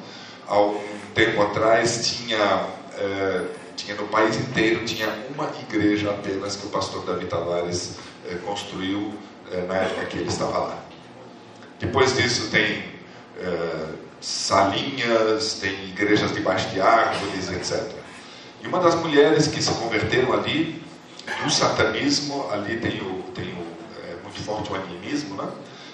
Há 0.48 0.60
um 0.60 0.80
tempo 1.14 1.42
atrás 1.42 2.08
tinha, 2.08 2.68
é, 2.98 3.46
tinha 3.76 3.96
no 3.96 4.08
país 4.08 4.36
inteiro 4.38 4.86
tinha 4.86 5.10
uma 5.34 5.50
igreja 5.62 6.12
apenas 6.12 6.56
que 6.56 6.68
o 6.68 6.70
pastor 6.70 7.04
David 7.06 7.28
Tavares 7.28 7.98
é, 8.30 8.36
construiu 8.46 9.14
é, 9.52 9.62
na 9.62 9.76
época 9.76 10.06
que 10.06 10.18
ele 10.18 10.30
estava 10.30 10.58
lá. 10.58 10.80
Depois 11.80 12.16
disso 12.16 12.50
tem 12.52 12.84
é, 13.40 14.05
salinhas, 14.26 15.60
tem 15.62 15.72
igrejas 15.86 16.34
debaixo 16.34 16.68
de 16.70 16.82
árvores, 16.82 17.48
etc. 17.52 17.92
E 18.64 18.68
uma 18.68 18.80
das 18.80 18.96
mulheres 18.96 19.48
que 19.48 19.62
se 19.62 19.72
converteram 19.74 20.34
ali, 20.34 20.84
do 21.44 21.52
satanismo, 21.52 22.50
ali 22.52 22.78
tem, 22.78 23.02
o, 23.02 23.22
tem 23.36 23.46
o, 23.54 23.68
é, 24.04 24.16
muito 24.24 24.42
forte 24.44 24.72
o 24.72 24.76
animismo, 24.76 25.36
né? 25.36 25.48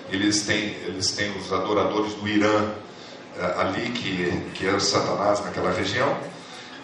eles, 0.09 0.43
têm, 0.43 0.77
eles 0.85 1.11
têm 1.11 1.37
os 1.37 1.51
adoradores 1.51 2.13
do 2.13 2.25
Irã 2.25 2.71
é, 3.37 3.59
ali, 3.59 3.89
que, 3.91 4.31
que 4.53 4.65
é 4.65 4.73
o 4.73 4.79
Satanás 4.79 5.43
naquela 5.43 5.71
região, 5.71 6.17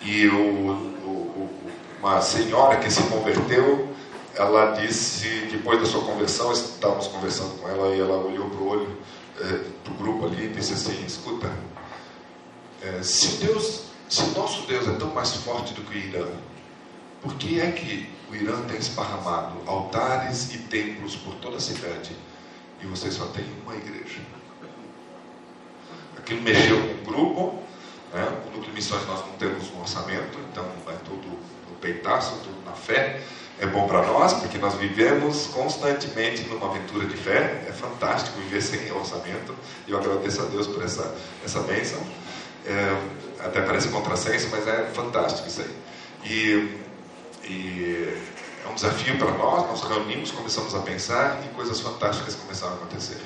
e 0.02 0.28
o, 0.28 0.36
o, 0.36 1.50
uma 2.02 2.20
senhora 2.20 2.76
que 2.76 2.92
se 2.92 3.04
converteu, 3.04 3.88
ela 4.36 4.72
disse, 4.72 5.48
depois 5.50 5.80
da 5.80 5.86
sua 5.86 6.02
conversão, 6.02 6.52
estávamos 6.52 7.08
conversando 7.08 7.58
com 7.62 7.70
ela 7.70 7.96
e 7.96 8.02
ela 8.02 8.18
olhou 8.18 8.50
para 8.50 8.60
o 8.60 8.68
olho 8.68 8.98
é, 9.40 9.70
para 9.84 9.94
o 9.94 9.98
grupo 9.98 10.26
ali 10.26 10.46
e 10.46 10.50
disse 10.50 10.74
assim: 10.74 11.06
escuta, 11.06 11.52
é, 12.82 13.02
se 13.04 13.38
Deus, 13.46 13.84
se 14.10 14.24
nosso 14.38 14.66
Deus 14.68 14.88
é 14.88 14.94
tão 14.94 15.14
mais 15.14 15.34
forte 15.36 15.74
do 15.74 15.82
que 15.82 15.96
o 15.96 15.98
Irã, 15.98 16.28
por 17.22 17.36
que 17.36 17.60
é 17.60 17.72
que 17.72 18.10
o 18.30 18.36
Irã 18.36 18.62
tem 18.64 18.78
esparramado 18.78 19.58
altares 19.66 20.54
e 20.54 20.60
templos 20.60 21.16
por 21.16 21.36
toda 21.36 21.58
a 21.58 21.60
cidade 21.60 22.16
e 22.82 22.86
você 22.86 23.12
só 23.12 23.26
tem 23.28 23.46
uma 23.64 23.76
igreja? 23.76 24.22
Aquilo 26.18 26.42
mexeu 26.42 26.78
com 26.78 26.94
o 26.94 27.06
grupo, 27.06 27.64
né? 28.14 28.42
de 28.62 28.72
missões 28.72 29.06
nós 29.08 29.26
não 29.26 29.34
temos 29.34 29.72
um 29.72 29.80
orçamento, 29.80 30.38
então 30.52 30.66
é 30.88 30.98
tudo 31.06 31.28
no 31.70 31.76
peitaço, 31.80 32.36
tudo 32.44 32.66
na 32.66 32.74
fé 32.74 33.22
é 33.60 33.66
bom 33.66 33.88
para 33.88 34.04
nós, 34.04 34.34
porque 34.34 34.58
nós 34.60 34.76
vivemos 34.76 35.48
constantemente 35.48 36.44
numa 36.44 36.68
aventura 36.68 37.08
de 37.08 37.18
fé. 37.18 37.66
É 37.68 37.72
fantástico 37.72 38.40
viver 38.40 38.62
sem 38.62 38.92
orçamento. 38.92 39.56
E 39.88 39.92
eu 39.92 39.98
agradeço 39.98 40.42
a 40.42 40.46
Deus 40.46 40.68
por 40.68 40.84
essa, 40.84 41.16
essa 41.44 41.60
bênção. 41.62 42.00
É, 42.66 43.02
até 43.40 43.62
parece 43.62 43.88
contrassenso, 43.90 44.50
mas 44.52 44.68
é 44.68 44.86
fantástico 44.94 45.48
isso 45.48 45.62
aí. 45.62 45.76
E, 46.24 47.50
e 47.50 48.22
é 48.64 48.70
um 48.70 48.76
desafio 48.76 49.18
para 49.18 49.32
nós. 49.32 49.68
Nós 49.68 49.82
reunimos, 49.90 50.30
começamos 50.30 50.76
a 50.76 50.80
pensar 50.80 51.42
e 51.44 51.50
coisas 51.56 51.80
fantásticas 51.80 52.36
começaram 52.36 52.74
a 52.74 52.76
acontecer. 52.76 53.18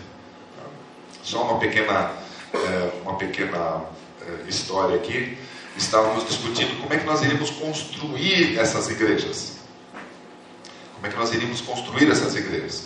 Só 1.24 1.44
uma 1.44 1.60
pequena, 1.60 2.12
é, 2.54 2.92
uma 3.04 3.16
pequena 3.16 3.84
é, 4.22 4.48
história 4.48 4.96
aqui. 4.96 5.38
Estávamos 5.76 6.26
discutindo 6.26 6.80
como 6.82 6.94
é 6.94 6.98
que 6.98 7.06
nós 7.06 7.22
iríamos 7.22 7.50
construir 7.50 8.58
essas 8.58 8.90
igrejas. 8.90 9.61
Como 11.02 11.10
é 11.10 11.14
que 11.16 11.20
nós 11.20 11.34
iríamos 11.34 11.62
construir 11.62 12.12
essas 12.12 12.36
igrejas? 12.36 12.84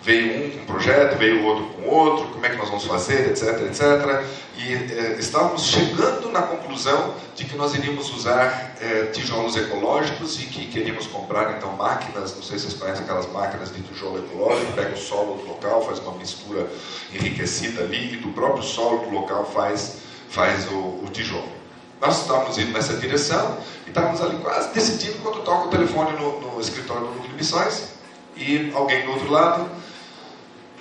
Veio 0.00 0.46
um 0.46 0.50
com 0.50 0.58
um 0.58 0.64
projeto, 0.64 1.18
veio 1.18 1.42
o 1.42 1.44
outro 1.44 1.64
com 1.70 1.88
outro, 1.88 2.26
como 2.28 2.46
é 2.46 2.50
que 2.50 2.56
nós 2.56 2.68
vamos 2.68 2.84
fazer, 2.84 3.30
etc, 3.30 3.62
etc. 3.62 4.24
E 4.56 4.74
eh, 4.74 5.16
estávamos 5.18 5.64
chegando 5.66 6.30
na 6.30 6.42
conclusão 6.42 7.16
de 7.34 7.44
que 7.44 7.56
nós 7.56 7.74
iríamos 7.74 8.14
usar 8.14 8.76
eh, 8.80 9.06
tijolos 9.12 9.56
ecológicos 9.56 10.40
e 10.40 10.46
que 10.46 10.66
queríamos 10.66 11.08
comprar 11.08 11.56
então 11.56 11.72
máquinas, 11.72 12.32
não 12.36 12.44
sei 12.44 12.60
se 12.60 12.66
vocês 12.66 12.80
conhecem 12.80 13.02
aquelas 13.02 13.26
máquinas 13.32 13.74
de 13.74 13.82
tijolo 13.82 14.18
ecológico, 14.18 14.72
pega 14.74 14.94
o 14.94 14.96
solo 14.96 15.38
do 15.38 15.48
local, 15.48 15.84
faz 15.84 15.98
uma 15.98 16.12
mistura 16.12 16.64
enriquecida 17.12 17.82
ali 17.82 18.14
e 18.14 18.16
do 18.18 18.28
próprio 18.28 18.62
solo 18.62 18.98
do 18.98 19.10
local 19.10 19.44
faz, 19.52 19.96
faz 20.28 20.70
o, 20.70 20.76
o 20.76 21.08
tijolo. 21.12 21.57
Nós 22.00 22.20
estávamos 22.20 22.56
indo 22.58 22.72
nessa 22.72 22.94
direção 22.94 23.58
e 23.86 23.88
estávamos 23.88 24.20
ali 24.20 24.36
quase 24.38 24.72
decidindo 24.72 25.18
quando 25.22 25.42
toca 25.42 25.66
o 25.66 25.70
telefone 25.70 26.12
no, 26.12 26.40
no 26.40 26.60
escritório 26.60 27.02
do 27.02 27.08
Núcleo 27.08 27.30
de 27.30 27.34
Missões 27.34 27.88
e 28.36 28.70
alguém 28.74 29.04
do 29.04 29.12
outro 29.12 29.30
lado. 29.30 29.68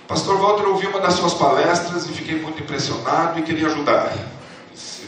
Pastor 0.07 0.37
Walter, 0.37 0.63
eu 0.63 0.73
ouvi 0.73 0.87
uma 0.87 0.99
das 0.99 1.15
suas 1.15 1.33
palestras 1.33 2.05
e 2.05 2.13
fiquei 2.13 2.39
muito 2.39 2.61
impressionado 2.61 3.39
e 3.39 3.41
queria 3.41 3.67
ajudar. 3.67 4.13
Disse, 4.71 5.07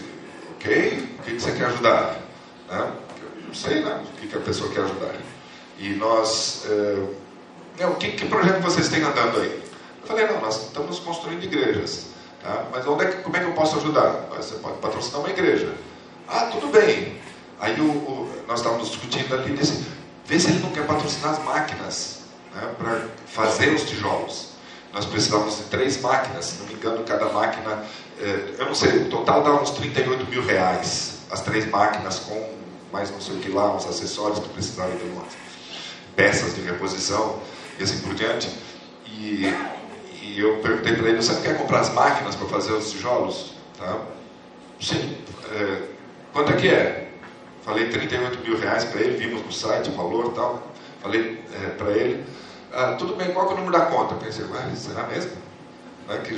ok, 0.55 1.15
o 1.19 1.23
que 1.23 1.39
você 1.39 1.51
quer 1.51 1.67
ajudar? 1.67 2.17
Né? 2.69 2.91
Não 3.47 3.53
sei 3.53 3.81
né? 3.81 4.03
o 4.03 4.27
que 4.27 4.35
a 4.35 4.39
pessoa 4.39 4.69
quer 4.71 4.81
ajudar. 4.81 5.13
E 5.77 5.89
nós, 5.89 6.65
é, 6.67 7.85
o 7.85 7.95
que, 7.95 8.11
que 8.11 8.25
projeto 8.25 8.61
vocês 8.61 8.89
têm 8.89 9.03
andando 9.03 9.39
aí? 9.39 9.63
Eu 10.01 10.07
falei, 10.07 10.27
não, 10.27 10.41
nós 10.41 10.63
estamos 10.63 10.99
construindo 10.99 11.43
igrejas. 11.43 12.07
Tá? 12.43 12.65
Mas 12.71 12.85
onde 12.87 13.05
é 13.05 13.07
que, 13.07 13.21
como 13.21 13.37
é 13.37 13.39
que 13.39 13.45
eu 13.45 13.53
posso 13.53 13.77
ajudar? 13.77 14.27
Você 14.35 14.55
pode 14.55 14.79
patrocinar 14.79 15.21
uma 15.21 15.29
igreja. 15.29 15.73
Ah, 16.31 16.45
tudo 16.51 16.67
bem. 16.67 17.17
Aí 17.59 17.81
o, 17.81 17.85
o, 17.85 18.43
nós 18.47 18.59
estávamos 18.59 18.89
discutindo 18.89 19.33
ali, 19.33 19.55
disse, 19.55 19.83
vê 20.27 20.39
se 20.39 20.51
ele 20.51 20.59
não 20.59 20.69
quer 20.69 20.85
patrocinar 20.85 21.31
as 21.31 21.43
máquinas 21.43 22.19
né, 22.53 22.71
para 22.77 23.07
fazer 23.25 23.73
os 23.73 23.81
tijolos. 23.83 24.49
Nós 24.93 25.05
precisávamos 25.05 25.57
de 25.57 25.63
três 25.63 25.99
máquinas, 25.99 26.45
se 26.45 26.59
não 26.59 26.67
me 26.67 26.73
engano, 26.75 27.03
cada 27.03 27.29
máquina, 27.29 27.83
eh, 28.19 28.55
eu 28.59 28.65
não 28.67 28.75
sei, 28.75 29.03
o 29.03 29.09
total 29.09 29.43
dá 29.43 29.53
uns 29.53 29.71
38 29.71 30.29
mil 30.29 30.45
reais. 30.45 31.19
As 31.31 31.41
três 31.41 31.67
máquinas 31.67 32.19
com 32.19 32.59
mais 32.91 33.09
não 33.11 33.21
sei 33.21 33.35
o 33.35 33.39
que 33.39 33.49
lá, 33.49 33.75
uns 33.75 33.87
acessórios 33.87 34.39
que 34.39 34.49
precisavam 34.49 34.95
de 34.97 35.03
umas 35.05 35.33
peças 36.15 36.55
de 36.55 36.61
reposição 36.61 37.39
e 37.79 37.83
assim 37.83 37.99
por 38.01 38.13
diante. 38.13 38.49
E, 39.07 39.45
e 40.21 40.39
eu 40.39 40.57
perguntei 40.57 40.95
para 40.95 41.09
ele, 41.09 41.21
você 41.21 41.33
não 41.33 41.41
quer 41.41 41.57
comprar 41.57 41.79
as 41.79 41.89
máquinas 41.93 42.35
para 42.35 42.47
fazer 42.47 42.73
os 42.73 42.91
tijolos? 42.91 43.53
Tá? 43.77 43.99
Sim. 44.79 45.17
É, 45.51 45.98
Quanto 46.33 46.51
é 46.51 46.55
que 46.55 46.67
é? 46.67 47.09
Falei 47.63 47.89
38 47.89 48.39
mil 48.39 48.57
reais 48.57 48.85
para 48.85 49.01
ele, 49.01 49.17
vimos 49.17 49.45
no 49.45 49.51
site 49.51 49.89
o 49.89 49.93
valor 49.93 50.33
tal. 50.33 50.71
Falei 51.01 51.43
é, 51.53 51.69
para 51.69 51.91
ele, 51.91 52.25
ah, 52.71 52.95
tudo 52.97 53.15
bem, 53.15 53.31
qual 53.31 53.49
é 53.49 53.53
o 53.53 53.55
número 53.55 53.71
da 53.71 53.85
conta? 53.85 54.15
Pensei, 54.15 54.45
ué, 54.45 54.75
será 54.75 55.07
mesmo? 55.07 55.31
É 56.09 56.17
que, 56.17 56.33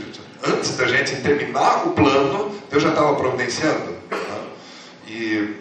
antes 0.45 0.77
da 0.77 0.87
gente 0.87 1.21
terminar 1.21 1.87
o 1.87 1.91
plano, 1.91 2.53
eu 2.71 2.79
já 2.79 2.89
estava 2.89 3.15
providenciando. 3.15 3.91
Né? 4.09 4.47
E, 5.07 5.57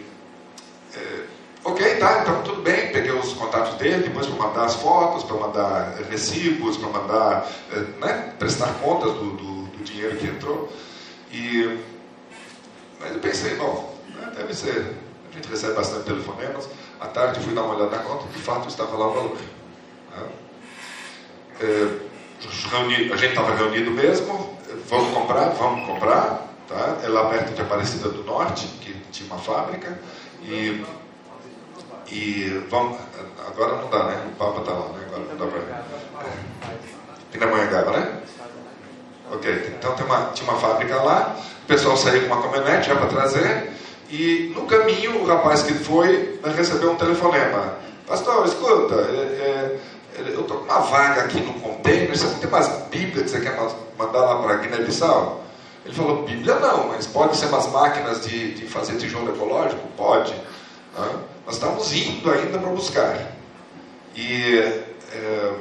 é, 0.97 1.21
ok, 1.65 1.97
tá, 1.97 2.21
então 2.23 2.43
tudo 2.43 2.63
bem, 2.63 2.93
peguei 2.93 3.13
os 3.13 3.33
contatos 3.33 3.75
dele, 3.75 4.03
depois 4.03 4.27
para 4.27 4.49
mandar 4.49 4.65
as 4.65 4.75
fotos, 4.75 5.25
para 5.25 5.37
mandar 5.37 5.97
recibos, 6.09 6.77
para 6.77 6.89
mandar, 6.89 7.51
é, 7.73 8.05
né, 8.05 8.35
prestar 8.39 8.75
contas 8.81 9.13
do, 9.13 9.31
do, 9.33 9.63
do 9.67 9.85
dinheiro 9.85 10.17
que 10.17 10.27
entrou. 10.27 10.69
E, 11.33 11.79
mas 13.01 13.13
eu 13.13 13.21
pensei, 13.21 13.55
bom, 13.57 13.97
né? 14.21 14.33
Deve 14.37 14.55
ser. 14.55 14.97
A 15.31 15.35
gente 15.35 15.49
recebe 15.49 15.75
bastante 15.75 16.05
telefonemas. 16.05 16.69
À 17.00 17.07
tarde 17.07 17.41
fui 17.41 17.55
dar 17.55 17.62
uma 17.62 17.77
olhada 17.77 17.97
na 17.97 18.03
conta, 18.03 18.27
de 18.29 18.39
fato 18.39 18.69
estava 18.69 18.97
lá 18.97 19.09
o 19.09 19.12
valor. 19.12 19.37
Né? 19.37 20.29
É, 21.61 22.11
a 23.12 23.17
gente 23.17 23.31
estava 23.31 23.55
reunido 23.55 23.91
mesmo, 23.91 24.59
vamos 24.89 25.12
comprar, 25.12 25.50
vamos 25.50 25.87
comprar. 25.87 26.49
tá? 26.69 26.99
é 27.05 27.09
lá 27.09 27.29
perto 27.29 27.55
de 27.55 27.61
Aparecida 27.61 28.09
do 28.09 28.25
Norte, 28.25 28.67
que 28.81 28.95
tinha 29.12 29.31
uma 29.31 29.39
fábrica, 29.39 29.99
e, 30.43 30.85
e 32.09 32.65
vamos, 32.71 32.99
agora 33.47 33.77
não 33.77 33.91
dá, 33.91 34.05
né? 34.05 34.27
O 34.33 34.37
Papa 34.37 34.61
está 34.61 34.73
lá, 34.73 34.89
né? 34.89 35.05
agora 35.07 35.23
não 35.29 35.37
dá 35.37 35.47
para. 35.47 35.61
É. 35.61 36.91
Pindamonhangaba, 37.31 37.91
né? 37.93 38.23
Ok, 39.33 39.75
então 39.79 39.95
tem 39.95 40.07
uma, 40.07 40.31
tinha 40.33 40.50
uma 40.50 40.59
fábrica 40.59 40.97
lá, 40.97 41.37
o 41.62 41.67
pessoal 41.67 41.97
saiu 41.97 42.27
com 42.27 42.35
uma 42.35 42.43
caminhonete 42.43 42.89
já 42.89 42.97
para 42.97 43.07
trazer, 43.07 43.71
e 44.11 44.52
no 44.55 44.67
caminho 44.67 45.23
o 45.23 45.26
rapaz 45.26 45.62
que 45.62 45.75
foi 45.75 46.40
recebeu 46.57 46.93
um 46.93 46.97
telefonema. 46.97 47.76
Pastor, 48.07 48.45
escuta, 48.45 48.95
é, 48.97 49.79
é, 50.19 50.21
eu 50.21 50.40
estou 50.40 50.59
com 50.59 50.64
uma 50.64 50.81
vaga 50.81 51.23
aqui 51.23 51.40
no 51.40 51.55
container, 51.55 52.09
você 52.09 52.25
não 52.25 52.35
tem 52.35 52.49
umas 52.49 52.69
bíblias 52.90 53.25
que 53.25 53.31
você 53.31 53.40
quer 53.40 53.57
mandar 53.97 54.21
lá 54.21 54.43
para 54.43 54.57
Guiné-Bissau? 54.57 55.45
Ele 55.85 55.95
falou, 55.95 56.25
Bíblia 56.25 56.57
não, 56.57 56.88
mas 56.88 57.07
pode 57.07 57.37
ser 57.37 57.47
umas 57.47 57.69
máquinas 57.71 58.26
de, 58.26 58.55
de 58.55 58.67
fazer 58.67 58.97
tijolo 58.97 59.35
ecológico? 59.35 59.81
Pode. 59.97 60.35
Nós 61.47 61.55
estamos 61.55 61.93
indo 61.93 62.31
ainda 62.31 62.59
para 62.59 62.71
buscar. 62.71 63.33
E 64.14 64.59
é, 65.12 65.55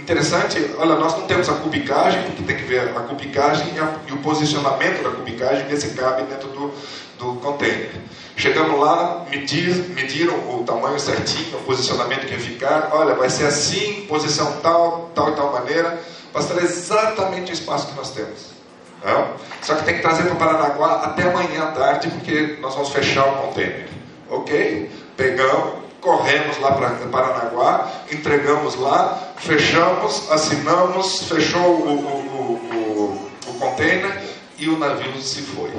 interessante, 0.00 0.70
olha, 0.78 0.94
nós 0.96 1.16
não 1.16 1.26
temos 1.26 1.48
a 1.48 1.54
cubicagem, 1.54 2.22
porque 2.22 2.42
tem 2.42 2.56
que 2.56 2.64
ver 2.64 2.88
a 2.96 3.00
cubicagem 3.00 3.74
e, 3.74 3.78
a, 3.78 3.94
e 4.08 4.12
o 4.12 4.18
posicionamento 4.18 5.02
da 5.02 5.10
cubicagem, 5.10 5.66
ver 5.66 5.76
se 5.76 5.90
cabe 5.90 6.22
dentro 6.22 6.48
do, 6.48 6.72
do 7.18 7.40
container. 7.40 7.90
Chegamos 8.36 8.78
lá, 8.78 9.26
medir, 9.28 9.74
mediram 9.90 10.34
o 10.54 10.62
tamanho 10.64 10.98
certinho, 11.00 11.58
o 11.58 11.62
posicionamento 11.62 12.26
que 12.26 12.34
ia 12.34 12.38
ficar. 12.38 12.90
Olha, 12.92 13.14
vai 13.14 13.28
ser 13.28 13.46
assim, 13.46 14.06
posição 14.08 14.60
tal, 14.62 15.10
tal 15.14 15.30
e 15.30 15.32
tal 15.32 15.52
maneira. 15.52 16.00
Pastor, 16.32 16.58
é 16.58 16.62
exatamente 16.62 17.50
o 17.50 17.54
espaço 17.54 17.88
que 17.88 17.96
nós 17.96 18.12
temos. 18.12 18.58
Não? 19.04 19.34
Só 19.62 19.74
que 19.74 19.84
tem 19.84 19.96
que 19.96 20.02
trazer 20.02 20.24
para 20.24 20.34
Paranaguá 20.36 21.02
até 21.04 21.24
amanhã 21.24 21.64
à 21.64 21.72
tarde, 21.72 22.08
porque 22.10 22.58
nós 22.60 22.74
vamos 22.74 22.90
fechar 22.90 23.26
o 23.26 23.48
container. 23.48 23.88
Ok? 24.30 24.90
Pegamos, 25.16 25.87
corremos 26.00 26.58
lá 26.58 26.72
para 26.72 26.90
Paranaguá, 26.90 27.90
entregamos 28.10 28.76
lá, 28.76 29.32
fechamos, 29.36 30.30
assinamos, 30.30 31.22
fechou 31.24 31.60
o, 31.60 31.90
o, 31.90 33.30
o, 33.46 33.50
o 33.50 33.54
container 33.58 34.22
e 34.58 34.68
o 34.68 34.78
navio 34.78 35.20
se 35.20 35.42
foi. 35.42 35.72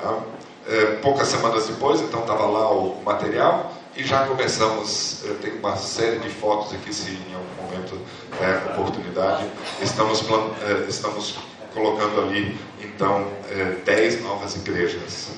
Tá? 0.00 0.18
É, 0.68 0.84
poucas 0.96 1.28
semanas 1.28 1.66
depois, 1.66 2.00
então 2.00 2.20
estava 2.20 2.44
lá 2.46 2.70
o 2.72 3.00
material 3.04 3.72
e 3.96 4.04
já 4.04 4.26
começamos. 4.26 5.24
Eu 5.24 5.36
tenho 5.36 5.58
uma 5.58 5.76
série 5.76 6.18
de 6.18 6.28
fotos 6.28 6.72
aqui, 6.74 6.92
se 6.92 7.10
em 7.10 7.34
algum 7.34 7.62
momento 7.62 8.00
é 8.40 8.72
oportunidade. 8.72 9.46
Estamos, 9.80 10.22
é, 10.62 10.88
estamos 10.88 11.36
colocando 11.72 12.20
ali, 12.22 12.58
então, 12.80 13.26
é, 13.50 13.76
10 13.84 14.22
novas 14.22 14.56
igrejas. 14.56 15.30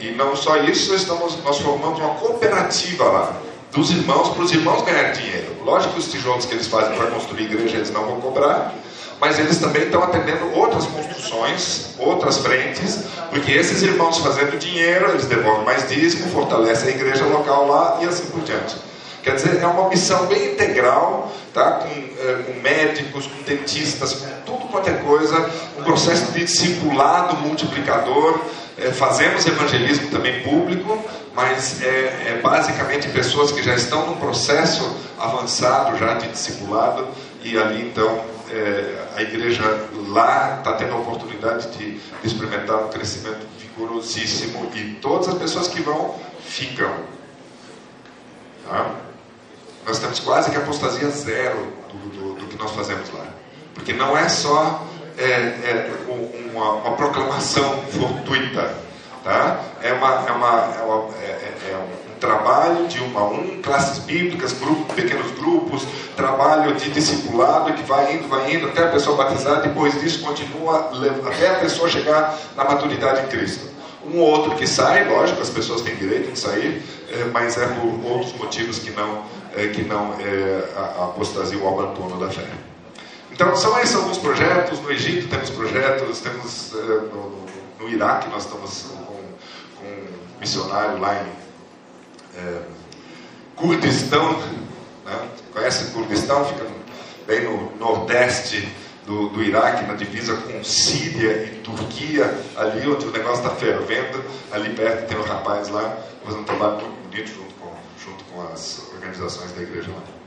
E 0.00 0.10
não 0.12 0.36
só 0.36 0.56
isso, 0.58 0.94
estamos, 0.94 1.42
nós 1.42 1.58
formamos 1.58 1.98
uma 1.98 2.14
cooperativa 2.14 3.04
lá, 3.04 3.36
dos 3.72 3.90
irmãos, 3.90 4.28
para 4.30 4.42
os 4.42 4.52
irmãos 4.52 4.82
ganharem 4.82 5.12
dinheiro. 5.12 5.56
Lógico 5.64 5.94
que 5.94 6.00
os 6.00 6.10
tijolos 6.10 6.46
que 6.46 6.54
eles 6.54 6.66
fazem 6.66 6.96
para 6.96 7.08
construir 7.08 7.44
igreja 7.44 7.76
eles 7.76 7.90
não 7.90 8.04
vão 8.04 8.20
cobrar, 8.20 8.74
mas 9.20 9.38
eles 9.38 9.58
também 9.58 9.82
estão 9.82 10.02
atendendo 10.02 10.52
outras 10.54 10.86
construções, 10.86 11.94
outras 11.98 12.38
frentes, 12.38 13.00
porque 13.30 13.52
esses 13.52 13.82
irmãos 13.82 14.18
fazendo 14.18 14.56
dinheiro, 14.58 15.10
eles 15.10 15.26
devolvem 15.26 15.64
mais 15.64 15.88
dízimo, 15.88 16.30
fortalecem 16.30 16.88
a 16.88 16.92
igreja 16.92 17.24
local 17.24 17.66
lá 17.66 17.98
e 18.00 18.06
assim 18.06 18.26
por 18.26 18.40
diante. 18.42 18.76
Quer 19.22 19.34
dizer, 19.34 19.60
é 19.60 19.66
uma 19.66 19.88
missão 19.88 20.26
bem 20.26 20.52
integral, 20.52 21.32
tá? 21.52 21.72
com, 21.72 21.88
é, 21.88 22.42
com 22.44 22.60
médicos, 22.60 23.26
com 23.26 23.42
dentistas, 23.42 24.14
com 24.14 24.26
tudo 24.46 24.68
quanto 24.68 24.88
é 24.88 24.94
coisa, 24.94 25.50
um 25.78 25.82
processo 25.82 26.32
de 26.32 26.44
discipulado 26.44 27.36
multiplicador. 27.36 28.38
É, 28.80 28.92
fazemos 28.92 29.44
evangelismo 29.44 30.08
também 30.08 30.40
público, 30.42 31.02
mas 31.34 31.82
é, 31.82 31.86
é, 32.28 32.40
basicamente 32.40 33.08
pessoas 33.08 33.50
que 33.50 33.60
já 33.60 33.74
estão 33.74 34.06
num 34.06 34.16
processo 34.16 34.96
avançado 35.18 35.98
já 35.98 36.14
de 36.14 36.28
discipulado 36.28 37.08
e 37.42 37.58
ali 37.58 37.88
então 37.88 38.24
é, 38.50 39.04
a 39.16 39.22
igreja 39.22 39.62
lá 40.08 40.58
está 40.58 40.74
tendo 40.74 40.92
a 40.92 40.96
oportunidade 40.96 41.68
de, 41.76 41.98
de 41.98 42.26
experimentar 42.26 42.84
um 42.84 42.88
crescimento 42.88 43.44
vigorosíssimo 43.58 44.70
e 44.74 44.94
todas 45.02 45.28
as 45.28 45.34
pessoas 45.34 45.66
que 45.66 45.80
vão 45.80 46.14
ficam. 46.44 46.94
Tá? 48.64 48.94
Nós 49.84 49.98
temos 49.98 50.20
quase 50.20 50.50
que 50.52 50.56
apostasia 50.56 51.08
zero 51.10 51.72
do, 51.92 51.98
do, 52.10 52.34
do 52.34 52.46
que 52.46 52.56
nós 52.56 52.70
fazemos 52.70 53.12
lá. 53.12 53.26
Porque 53.74 53.92
não 53.92 54.16
é 54.16 54.28
só 54.28 54.86
é, 55.16 55.24
é, 55.24 55.90
uma, 56.58 56.72
uma, 56.72 56.96
proclamação 56.96 57.82
fortuita. 57.92 58.74
Tá? 59.22 59.60
É, 59.82 59.92
uma, 59.92 60.26
é, 60.26 60.32
uma, 60.32 60.76
é, 60.76 60.82
uma, 60.82 61.14
é, 61.22 61.26
é, 61.26 61.70
é 61.72 61.76
um 61.76 62.18
trabalho 62.18 62.86
de 62.88 63.00
um 63.02 63.16
a 63.16 63.24
um, 63.24 63.62
classes 63.62 63.98
bíblicas, 64.00 64.52
grupo, 64.52 64.92
pequenos 64.94 65.30
grupos, 65.32 65.86
trabalho 66.16 66.74
de 66.74 66.90
discipulado 66.90 67.72
que 67.72 67.82
vai 67.82 68.14
indo, 68.14 68.28
vai 68.28 68.52
indo, 68.52 68.66
até 68.66 68.84
a 68.84 68.88
pessoa 68.88 69.16
batizar, 69.16 69.62
depois 69.62 70.00
disso 70.00 70.24
continua 70.24 70.90
até 71.26 71.50
a 71.50 71.54
pessoa 71.60 71.88
chegar 71.88 72.36
na 72.56 72.64
maturidade 72.64 73.22
em 73.22 73.28
Cristo. 73.28 73.68
Um 74.04 74.20
ou 74.20 74.30
outro 74.30 74.56
que 74.56 74.66
sai, 74.66 75.08
lógico, 75.08 75.40
as 75.40 75.50
pessoas 75.50 75.82
têm 75.82 75.94
direito 75.96 76.32
de 76.32 76.38
sair, 76.38 76.82
é, 77.12 77.24
mas 77.32 77.58
é 77.58 77.66
por 77.66 78.10
outros 78.10 78.32
motivos 78.34 78.78
que 78.78 78.90
não, 78.90 79.22
é, 79.54 79.68
que 79.68 79.82
não 79.82 80.14
é 80.14 80.64
a 80.76 81.04
apostasia 81.04 81.58
ou 81.58 81.64
o 81.64 81.80
abandono 81.80 82.18
da 82.18 82.30
fé. 82.30 82.46
Então, 83.38 83.54
são 83.54 83.78
esses 83.78 83.94
alguns 83.94 84.18
projetos. 84.18 84.80
No 84.80 84.90
Egito 84.90 85.28
temos 85.28 85.48
projetos, 85.50 86.18
temos 86.18 86.74
é, 86.74 86.76
no, 86.76 87.46
no, 87.78 87.88
Iraque 87.88 88.28
nós 88.30 88.42
estamos 88.42 88.82
com, 88.82 89.14
com 89.76 89.86
um 89.86 90.40
missionário 90.40 90.98
lá 90.98 91.22
em 91.22 92.36
é, 92.36 92.62
Kurdistão. 93.54 94.40
Né? 95.06 95.28
Conhece 95.52 95.92
Kurdistão? 95.92 96.44
Fica 96.46 96.66
bem 97.28 97.44
no 97.44 97.76
nordeste 97.76 98.68
do, 99.06 99.28
do 99.28 99.40
Iraque, 99.40 99.86
na 99.86 99.94
divisa 99.94 100.36
com 100.36 100.64
Síria 100.64 101.44
e 101.44 101.60
Turquia, 101.62 102.36
ali 102.56 102.90
onde 102.90 103.06
o 103.06 103.12
negócio 103.12 103.44
está 103.44 103.50
fervendo, 103.54 104.20
ali 104.50 104.74
perto 104.74 105.06
tem 105.06 105.16
um 105.16 105.22
rapaz 105.22 105.68
lá 105.68 105.96
fazendo 106.24 106.40
um 106.40 106.44
trabalho 106.44 106.80
muito 106.80 107.08
bonito 107.08 107.28
junto 107.28 107.54
com, 107.54 107.72
junto 108.04 108.24
com 108.24 108.42
as 108.52 108.82
organizações 108.94 109.52
da 109.52 109.62
igreja 109.62 109.92
lá. 109.92 110.17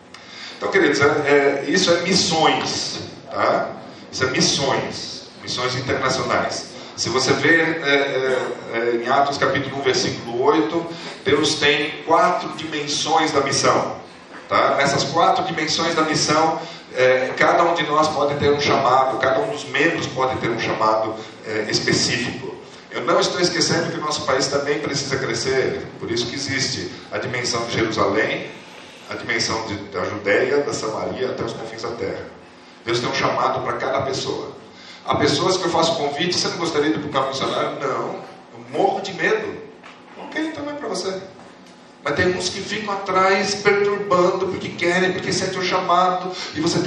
Então, 0.61 0.69
queridos, 0.69 1.01
é, 1.01 1.05
é, 1.05 1.65
isso 1.69 1.89
é 1.89 2.01
missões, 2.01 2.99
tá? 3.31 3.69
Isso 4.11 4.23
é 4.23 4.27
missões, 4.27 5.23
missões 5.41 5.75
internacionais. 5.75 6.67
Se 6.95 7.09
você 7.09 7.33
vê 7.33 7.61
é, 7.61 7.63
é, 7.63 8.77
é 8.77 8.95
em 9.03 9.09
Atos 9.09 9.39
capítulo 9.39 9.79
1, 9.79 9.81
versículo 9.81 10.39
8, 10.39 10.85
Deus 11.25 11.55
tem 11.55 12.03
quatro 12.05 12.49
dimensões 12.49 13.31
da 13.31 13.41
missão. 13.41 13.95
Tá? 14.47 14.75
Nessas 14.75 15.03
quatro 15.05 15.43
dimensões 15.45 15.95
da 15.95 16.03
missão, 16.03 16.61
é, 16.95 17.33
cada 17.35 17.63
um 17.63 17.73
de 17.73 17.81
nós 17.87 18.07
pode 18.09 18.35
ter 18.35 18.51
um 18.51 18.61
chamado, 18.61 19.17
cada 19.17 19.39
um 19.39 19.49
dos 19.49 19.65
membros 19.65 20.05
pode 20.05 20.37
ter 20.37 20.51
um 20.51 20.59
chamado 20.59 21.15
específico. 21.69 22.55
Eu 22.91 23.01
não 23.01 23.19
estou 23.19 23.41
esquecendo 23.41 23.89
que 23.89 23.97
o 23.97 24.01
nosso 24.01 24.27
país 24.27 24.45
também 24.45 24.77
precisa 24.77 25.17
crescer, 25.17 25.81
por 25.99 26.11
isso 26.11 26.27
que 26.27 26.35
existe 26.35 26.91
a 27.11 27.17
dimensão 27.17 27.65
de 27.65 27.73
Jerusalém, 27.73 28.60
a 29.11 29.15
dimensão 29.15 29.65
de, 29.67 29.75
da 29.89 30.05
Judéia, 30.05 30.61
da 30.61 30.73
Samaria 30.73 31.31
até 31.31 31.43
os 31.43 31.53
confins 31.53 31.81
da 31.81 31.89
terra. 31.91 32.25
Deus 32.85 32.99
tem 32.99 33.09
um 33.09 33.13
chamado 33.13 33.61
para 33.61 33.73
cada 33.73 34.01
pessoa. 34.03 34.51
Há 35.05 35.15
pessoas 35.15 35.57
que 35.57 35.65
eu 35.65 35.69
faço 35.69 35.97
convite, 35.97 36.37
você 36.37 36.47
não 36.47 36.57
gostaria 36.57 36.91
de 36.91 36.97
ir 36.97 36.99
para 36.99 37.09
o 37.09 37.11
campo 37.11 37.27
missionário? 37.29 37.79
Não, 37.79 38.15
eu 38.53 38.65
morro 38.71 39.01
de 39.01 39.13
medo. 39.13 39.61
Ok, 40.17 40.41
então 40.41 40.69
é 40.69 40.73
para 40.73 40.87
você. 40.87 41.21
Mas 42.03 42.15
tem 42.15 42.35
uns 42.35 42.49
que 42.49 42.61
ficam 42.61 42.93
atrás 42.93 43.55
perturbando 43.55 44.47
porque 44.47 44.69
querem, 44.69 45.11
porque 45.11 45.33
sentem 45.33 45.59
o 45.59 45.63
chamado, 45.63 46.31
e 46.55 46.61
você 46.61 46.79
eh, 46.79 46.81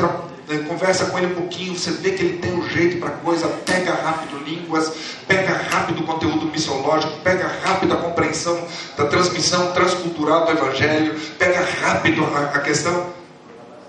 conversa 0.67 1.07
com 1.07 1.19
ele 1.19 1.29
um 1.29 1.35
pouquinho, 1.35 1.77
você 1.79 1.91
vê 1.91 2.11
que 2.11 2.23
ele 2.23 2.39
tem 2.39 2.53
um 2.53 2.69
jeito 2.69 2.99
para 2.99 3.11
coisa, 3.11 3.49
pega 3.65 3.95
rápido 3.95 4.45
línguas, 4.45 4.93
pega 5.27 5.53
rápido 5.71 6.01
o 6.01 6.07
conteúdo 6.07 6.47
missiológico, 6.47 7.13
pega 7.23 7.51
rápido 7.65 7.95
a 7.95 7.97
compreensão 7.97 8.67
da 8.97 9.07
transmissão 9.07 9.73
transcultural 9.73 10.45
do 10.45 10.53
Evangelho, 10.53 11.19
pega 11.39 11.61
rápido 11.83 12.25
a, 12.25 12.59
questão. 12.61 13.13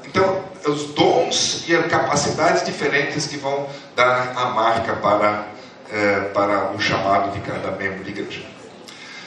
Então, 0.06 0.44
os 0.66 0.86
dons 0.94 1.66
e 1.68 1.76
as 1.76 1.86
capacidades 1.88 2.66
diferentes 2.66 3.28
que 3.28 3.38
vão 3.38 3.68
dar 3.96 4.34
a 4.36 4.46
marca 4.46 4.94
para, 4.94 5.48
é, 5.92 6.20
para 6.34 6.72
o 6.72 6.80
chamado 6.80 7.32
de 7.32 7.40
cada 7.42 7.72
membro 7.72 8.04
de 8.04 8.12
igreja. 8.12 8.42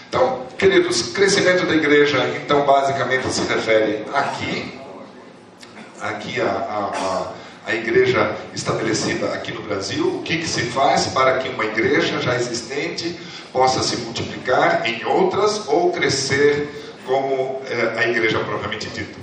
Então, 0.08 0.46
queridos, 0.56 1.02
crescimento 1.12 1.66
da 1.66 1.74
igreja, 1.74 2.26
então, 2.42 2.64
basicamente 2.64 3.28
se 3.30 3.42
refere 3.42 4.06
aqui, 4.14 4.77
aqui 6.00 6.40
a, 6.40 6.46
a, 6.46 7.32
a, 7.66 7.74
igreja 7.74 8.34
estabelecida 8.54 9.32
aqui 9.32 9.52
no 9.52 9.62
Brasil, 9.62 10.06
o 10.16 10.22
que, 10.22 10.38
que 10.38 10.48
se 10.48 10.62
faz 10.62 11.06
para 11.08 11.38
que 11.38 11.48
uma 11.48 11.64
igreja 11.64 12.20
já 12.20 12.34
existente 12.34 13.18
possa 13.52 13.82
se 13.82 13.96
multiplicar 13.98 14.87
em 14.87 15.04
outras 15.04 15.66
ou 15.68 15.92
crescer 15.92 16.68
como 17.06 17.62
é, 17.66 18.00
a 18.00 18.08
igreja 18.08 18.38
propriamente 18.40 18.88
dita. 18.90 19.18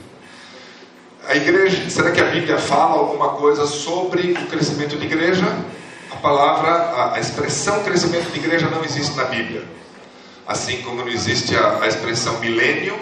A 1.28 1.36
igreja, 1.36 1.90
será 1.90 2.12
que 2.12 2.22
a 2.22 2.26
Bíblia 2.26 2.58
fala 2.58 3.00
alguma 3.00 3.30
coisa 3.30 3.66
sobre 3.66 4.32
o 4.32 4.46
crescimento 4.48 4.96
de 4.96 5.06
igreja? 5.06 5.46
A 6.12 6.16
palavra, 6.18 6.70
a, 6.70 7.16
a 7.16 7.20
expressão 7.20 7.84
crescimento 7.84 8.32
de 8.32 8.40
igreja 8.40 8.70
não 8.70 8.84
existe 8.84 9.16
na 9.16 9.26
Bíblia. 9.26 9.64
Assim 10.48 10.82
como 10.84 10.98
não 10.98 11.08
existe 11.08 11.56
a, 11.56 11.80
a 11.82 11.88
expressão 11.88 12.40
milênio, 12.40 12.96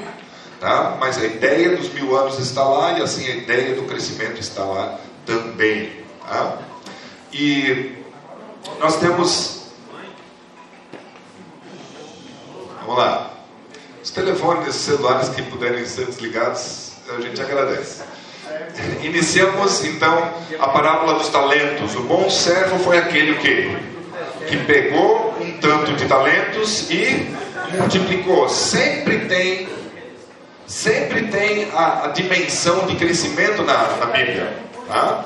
tá? 0.64 0.96
mas 0.98 1.18
a 1.18 1.26
ideia 1.26 1.76
dos 1.76 1.92
mil 1.94 2.16
anos 2.16 2.40
está 2.40 2.64
lá 2.64 2.98
e 2.98 3.04
assim 3.04 3.28
a 3.28 3.36
ideia 3.36 3.76
do 3.76 3.84
crescimento 3.84 4.40
está 4.40 4.64
lá 4.64 4.98
também. 5.26 5.92
Tá? 6.26 6.58
E 7.34 7.98
nós 8.80 8.98
temos. 8.98 9.64
Vamos 12.80 12.98
lá. 12.98 13.34
Os 14.02 14.12
telefones 14.12 14.76
celulares 14.76 15.30
que 15.30 15.42
puderem 15.44 15.86
ser 15.86 16.06
desligados, 16.06 16.94
a 17.10 17.20
gente 17.22 17.42
agradece. 17.42 18.04
Iniciamos 19.02 19.84
então 19.84 20.34
a 20.60 20.68
parábola 20.70 21.16
dos 21.16 21.30
talentos. 21.30 21.96
O 21.96 22.04
bom 22.04 22.30
servo 22.30 22.80
foi 22.80 22.98
aquele 22.98 23.36
que, 23.36 23.78
que 24.48 24.58
pegou 24.66 25.36
um 25.40 25.58
tanto 25.60 25.94
de 25.94 26.06
talentos 26.06 26.90
e 26.90 27.34
multiplicou. 27.78 28.50
Sempre 28.50 29.26
tem, 29.26 29.70
sempre 30.74 31.28
tem 31.28 31.70
a, 31.72 32.06
a 32.06 32.08
dimensão 32.08 32.88
de 32.88 32.96
crescimento 32.96 33.62
na, 33.62 33.98
na 33.98 34.06
Bíblia. 34.08 34.58
Tá? 34.88 35.26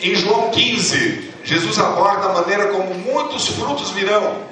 Em 0.00 0.14
João 0.16 0.50
15, 0.50 1.32
Jesus 1.44 1.78
aborda 1.78 2.26
a 2.26 2.32
maneira 2.32 2.66
como 2.68 2.92
muitos 2.94 3.46
frutos 3.48 3.90
virão. 3.90 4.42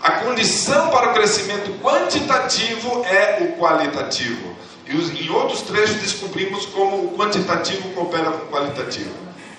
A 0.00 0.12
condição 0.12 0.88
para 0.90 1.10
o 1.10 1.14
crescimento 1.14 1.72
quantitativo 1.82 3.04
é 3.06 3.38
o 3.42 3.60
qualitativo. 3.60 4.54
E 4.86 5.24
em 5.24 5.30
outros 5.30 5.62
trechos 5.62 5.96
descobrimos 5.96 6.64
como 6.66 6.98
o 6.98 7.16
quantitativo 7.18 7.90
coopera 7.90 8.30
com 8.30 8.46
o 8.46 8.48
qualitativo. 8.48 9.10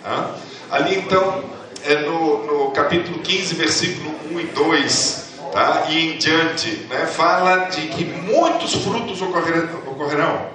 Tá? 0.01 0.35
Ali 0.71 0.95
então, 0.95 1.43
é 1.83 1.95
no, 1.95 2.45
no, 2.45 2.71
capítulo 2.71 3.19
15, 3.19 3.55
versículo 3.55 4.15
1 4.31 4.39
e 4.39 4.43
2, 4.45 5.26
tá? 5.51 5.85
e 5.89 6.13
em 6.13 6.17
diante, 6.17 6.69
né? 6.89 7.05
fala 7.05 7.65
de 7.65 7.87
que 7.87 8.05
muitos 8.05 8.75
frutos 8.83 9.21
ocorrerão, 9.21 10.49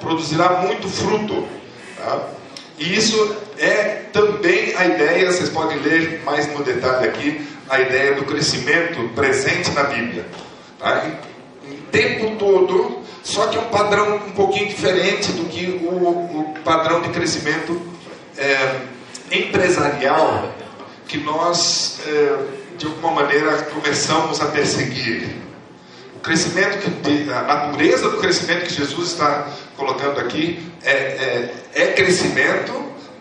produzirá 0.00 0.62
muito 0.62 0.88
fruto. 0.88 1.46
Tá? 1.96 2.20
E 2.78 2.94
isso 2.94 3.36
é 3.58 4.02
também 4.12 4.74
a 4.76 4.86
ideia, 4.86 5.30
vocês 5.30 5.48
podem 5.48 5.78
ler 5.78 6.22
mais 6.24 6.52
no 6.52 6.62
detalhe 6.62 7.08
aqui, 7.08 7.46
a 7.68 7.80
ideia 7.80 8.14
do 8.14 8.24
crescimento 8.24 9.08
presente 9.14 9.70
na 9.70 9.84
Bíblia. 9.84 10.26
Tá? 10.78 11.06
Em 11.64 11.76
tempo 11.90 12.36
todo, 12.36 13.02
só 13.22 13.46
que 13.46 13.56
é 13.56 13.60
um 13.60 13.68
padrão 13.70 14.16
um 14.16 14.32
pouquinho 14.32 14.68
diferente 14.68 15.32
do 15.32 15.46
que 15.46 15.84
o, 15.84 15.90
o 15.90 16.54
padrão 16.64 17.00
de 17.00 17.08
crescimento 17.08 17.80
é, 18.36 18.82
empresarial 19.32 20.52
que 21.08 21.18
nós, 21.18 22.00
é, 22.06 22.38
de 22.76 22.86
alguma 22.86 23.22
maneira, 23.22 23.62
começamos 23.64 24.40
a 24.40 24.46
perseguir. 24.46 25.28
O 26.14 26.20
crescimento, 26.20 26.78
que, 26.78 27.30
a 27.30 27.42
natureza 27.42 28.10
do 28.10 28.18
crescimento 28.18 28.66
que 28.66 28.74
Jesus 28.74 29.12
está 29.12 29.48
colocando 29.76 30.20
aqui 30.20 30.70
é, 30.82 30.92
é, 30.92 31.54
é 31.74 31.86
crescimento, 31.92 32.72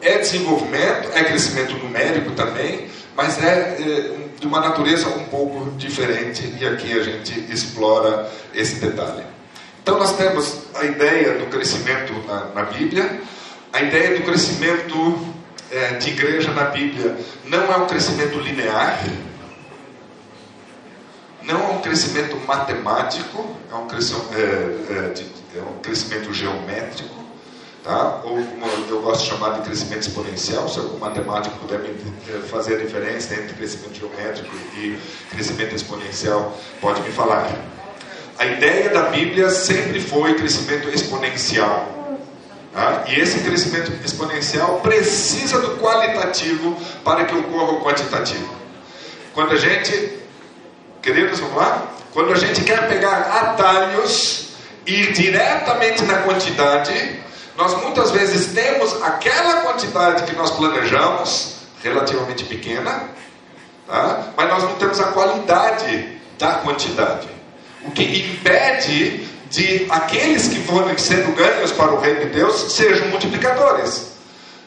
é 0.02 0.18
desenvolvimento, 0.18 1.10
é 1.14 1.24
crescimento 1.24 1.74
numérico 1.78 2.32
também, 2.32 2.88
mas 3.16 3.42
é, 3.44 3.78
é, 3.80 4.16
de 4.40 4.48
uma 4.48 4.60
natureza 4.60 5.08
um 5.10 5.26
pouco 5.26 5.72
diferente 5.78 6.54
e 6.60 6.66
aqui 6.66 6.92
a 7.00 7.04
gente 7.04 7.52
explora 7.52 8.30
esse 8.54 8.76
detalhe. 8.76 9.24
Então 9.82 9.98
nós 9.98 10.18
temos 10.18 10.62
a 10.76 10.84
ideia 10.84 11.38
do 11.38 11.46
crescimento 11.46 12.14
na, 12.28 12.46
na 12.54 12.64
Bíblia, 12.64 13.22
a 13.72 13.82
ideia 13.82 14.18
do 14.18 14.26
crescimento 14.26 15.36
é, 15.72 15.94
de 15.94 16.10
igreja 16.10 16.52
na 16.52 16.66
Bíblia 16.66 17.16
não 17.46 17.72
é 17.72 17.78
um 17.78 17.88
crescimento 17.88 18.40
linear, 18.40 19.00
não 21.46 21.62
é 21.62 21.68
um 21.74 21.82
crescimento 21.82 22.36
matemático, 22.48 23.56
é 23.72 23.76
um 23.76 23.88
crescimento, 23.88 24.34
é, 24.34 24.40
é, 24.40 25.60
é 25.60 25.62
um 25.62 25.80
crescimento 25.80 26.34
geométrico, 26.34 27.16
tá? 27.84 28.22
ou 28.24 28.44
como 28.44 28.66
eu 28.90 29.02
gosto 29.02 29.24
de 29.24 29.30
chamar 29.30 29.60
de 29.60 29.62
crescimento 29.62 30.02
exponencial, 30.02 30.68
se 30.68 30.80
algum 30.80 30.98
matemático 30.98 31.58
puder 31.60 31.80
é, 31.82 32.40
fazer 32.48 32.76
a 32.76 32.78
diferença 32.78 33.34
entre 33.36 33.54
crescimento 33.54 33.96
geométrico 33.96 34.56
e 34.76 34.98
crescimento 35.30 35.76
exponencial, 35.76 36.58
pode 36.82 37.02
me 37.02 37.12
falar. 37.12 37.50
A 38.38 38.46
ideia 38.46 38.90
da 38.90 39.04
Bíblia 39.04 39.50
sempre 39.50 40.02
foi 40.02 40.34
crescimento 40.34 40.90
exponencial. 40.90 41.94
Tá? 42.74 43.06
E 43.08 43.18
esse 43.18 43.40
crescimento 43.40 43.94
exponencial 44.04 44.82
precisa 44.82 45.60
do 45.60 45.78
qualitativo 45.78 46.76
para 47.06 47.24
que 47.24 47.34
ocorra 47.34 47.72
o 47.72 47.82
quantitativo. 47.82 48.54
Quando 49.34 49.54
a 49.54 49.56
gente, 49.56 50.20
queridos, 51.06 51.40
vamos 51.40 51.56
lá? 51.56 51.88
Quando 52.12 52.34
a 52.34 52.36
gente 52.36 52.64
quer 52.64 52.88
pegar 52.90 53.18
atalhos 53.18 54.50
e 54.86 55.02
ir 55.02 55.14
diretamente 55.14 56.04
na 56.04 56.18
quantidade, 56.20 57.20
nós 57.56 57.80
muitas 57.82 58.12
vezes 58.12 58.54
temos 58.54 59.02
aquela 59.04 59.62
quantidade 59.62 60.24
que 60.24 60.36
nós 60.36 60.52
planejamos, 60.52 61.58
relativamente 61.84 62.44
pequena, 62.46 63.10
tá? 63.88 64.30
mas 64.36 64.50
nós 64.50 64.64
não 64.64 64.74
temos 64.76 65.00
a 65.00 65.06
qualidade 65.06 66.20
da 66.40 66.56
quantidade 66.56 67.36
o 67.86 67.92
que 67.92 68.04
impede 68.04 69.28
de 69.50 69.86
aqueles 69.90 70.48
que 70.48 70.60
forem 70.62 70.98
sendo 70.98 71.36
ganhos 71.36 71.72
para 71.72 71.92
o 71.92 72.00
reino 72.00 72.22
de 72.22 72.26
Deus 72.28 72.74
sejam 72.74 73.08
multiplicadores. 73.10 74.15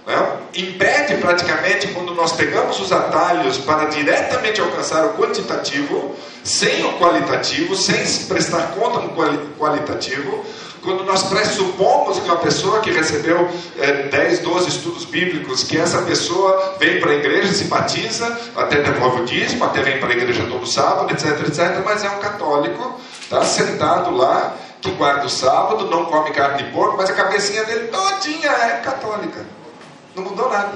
Né? 0.09 0.39
Impede 0.57 1.17
praticamente 1.17 1.89
quando 1.89 2.15
nós 2.15 2.33
pegamos 2.33 2.81
os 2.81 2.91
atalhos 2.91 3.59
para 3.59 3.85
diretamente 3.85 4.59
alcançar 4.59 5.05
o 5.05 5.11
quantitativo, 5.19 6.17
sem 6.43 6.83
o 6.87 6.99
qualitativo, 6.99 7.77
sem 7.77 8.03
prestar 8.27 8.69
conta 8.69 9.01
no 9.01 9.11
qualitativo, 9.59 10.47
quando 10.83 11.05
nós 11.05 11.25
pressupomos 11.25 12.19
que 12.21 12.25
uma 12.25 12.37
pessoa 12.37 12.81
que 12.81 12.91
recebeu 12.91 13.51
é, 13.79 14.05
10, 14.05 14.39
12 14.39 14.69
estudos 14.71 15.05
bíblicos, 15.05 15.63
que 15.63 15.77
essa 15.77 16.01
pessoa 16.01 16.77
vem 16.81 17.01
para 17.01 17.11
a 17.11 17.15
igreja, 17.17 17.53
se 17.53 17.65
batiza, 17.65 18.35
até 18.57 18.81
devolve 18.81 19.21
o 19.21 19.25
dízimo, 19.27 19.65
até 19.65 19.83
vem 19.83 20.01
para 20.01 20.09
a 20.09 20.13
igreja 20.13 20.47
todo 20.49 20.67
sábado, 20.67 21.13
etc, 21.13 21.39
etc, 21.47 21.83
mas 21.85 22.03
é 22.03 22.09
um 22.09 22.19
católico, 22.21 22.99
está 23.21 23.45
sentado 23.45 24.17
lá, 24.17 24.57
que 24.81 24.91
guarda 24.93 25.27
o 25.27 25.29
sábado, 25.29 25.91
não 25.91 26.07
come 26.07 26.31
carne 26.31 26.63
de 26.63 26.71
porco, 26.71 26.97
mas 26.97 27.11
a 27.11 27.13
cabecinha 27.13 27.65
dele 27.65 27.89
todinha 27.89 28.49
é 28.49 28.81
católica. 28.83 29.58
Não 30.19 30.25
mudou 30.25 30.51
nada. 30.51 30.73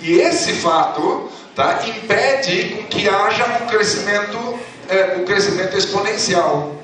E 0.00 0.14
esse 0.20 0.52
fato 0.54 1.30
tá, 1.54 1.84
impede 1.86 2.86
que 2.90 3.08
haja 3.08 3.60
um 3.62 3.66
crescimento, 3.66 4.58
é, 4.88 5.16
um 5.18 5.24
crescimento 5.24 5.76
exponencial. 5.76 6.74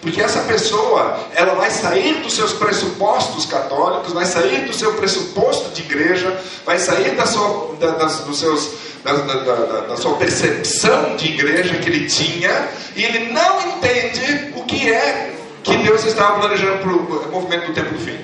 Porque 0.00 0.20
essa 0.20 0.40
pessoa, 0.40 1.18
ela 1.34 1.54
vai 1.54 1.70
sair 1.70 2.20
dos 2.20 2.34
seus 2.34 2.52
pressupostos 2.52 3.46
católicos, 3.46 4.12
vai 4.12 4.26
sair 4.26 4.66
do 4.66 4.72
seu 4.72 4.92
pressuposto 4.94 5.70
de 5.70 5.82
igreja, 5.82 6.38
vai 6.64 6.78
sair 6.78 7.16
da 7.16 7.26
sua, 7.26 7.74
da, 7.80 7.92
das, 7.92 8.20
dos 8.20 8.38
seus, 8.38 8.70
da, 9.02 9.14
da, 9.14 9.80
da, 9.80 9.96
sua 9.96 10.14
percepção 10.16 11.16
de 11.16 11.28
igreja 11.28 11.78
que 11.78 11.88
ele 11.88 12.06
tinha, 12.06 12.68
e 12.94 13.02
ele 13.02 13.32
não 13.32 13.60
entende 13.62 14.52
o 14.56 14.64
que 14.64 14.92
é 14.92 15.34
que 15.62 15.76
Deus 15.78 16.04
estava 16.04 16.38
planejando 16.38 16.78
para 16.78 16.90
o 16.90 17.30
movimento 17.32 17.68
do 17.68 17.72
tempo 17.72 17.94
do 17.94 17.98
fim. 17.98 18.18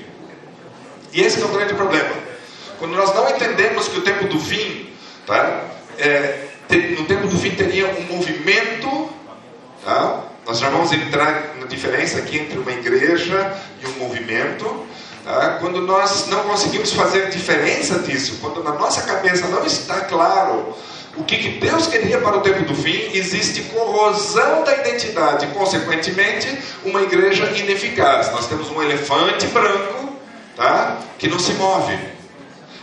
E 1.11 1.21
esse 1.21 1.41
é 1.41 1.45
o 1.45 1.49
grande 1.49 1.73
problema. 1.73 2.30
Quando 2.81 2.95
nós 2.95 3.13
não 3.13 3.29
entendemos 3.29 3.87
que 3.89 3.99
o 3.99 4.01
tempo 4.01 4.25
do 4.25 4.39
fim, 4.39 4.89
tá, 5.27 5.65
é, 5.99 6.47
no 6.97 7.05
tempo 7.05 7.27
do 7.27 7.37
fim 7.37 7.51
teria 7.51 7.85
um 7.85 8.01
movimento, 8.15 9.07
tá, 9.85 10.23
nós 10.47 10.57
já 10.57 10.67
vamos 10.67 10.91
entrar 10.91 11.57
na 11.59 11.67
diferença 11.67 12.17
aqui 12.17 12.39
entre 12.39 12.57
uma 12.57 12.71
igreja 12.71 13.55
e 13.83 13.87
um 13.87 14.03
movimento. 14.03 14.83
Tá? 15.23 15.57
Quando 15.59 15.79
nós 15.79 16.25
não 16.25 16.41
conseguimos 16.45 16.91
fazer 16.91 17.29
diferença 17.29 17.99
disso, 17.99 18.39
quando 18.41 18.63
na 18.63 18.71
nossa 18.71 19.03
cabeça 19.03 19.47
não 19.47 19.63
está 19.63 20.01
claro 20.01 20.75
o 21.15 21.23
que, 21.23 21.37
que 21.37 21.49
Deus 21.59 21.85
queria 21.85 22.17
para 22.17 22.37
o 22.37 22.41
tempo 22.41 22.63
do 22.63 22.73
fim, 22.73 23.11
existe 23.13 23.61
corrosão 23.65 24.63
da 24.63 24.75
identidade, 24.75 25.45
consequentemente, 25.53 26.57
uma 26.83 27.03
igreja 27.03 27.45
ineficaz. 27.51 28.31
Nós 28.31 28.47
temos 28.47 28.71
um 28.71 28.81
elefante 28.81 29.45
branco 29.45 30.15
tá? 30.55 30.97
que 31.19 31.27
não 31.27 31.37
se 31.37 31.53
move. 31.53 32.10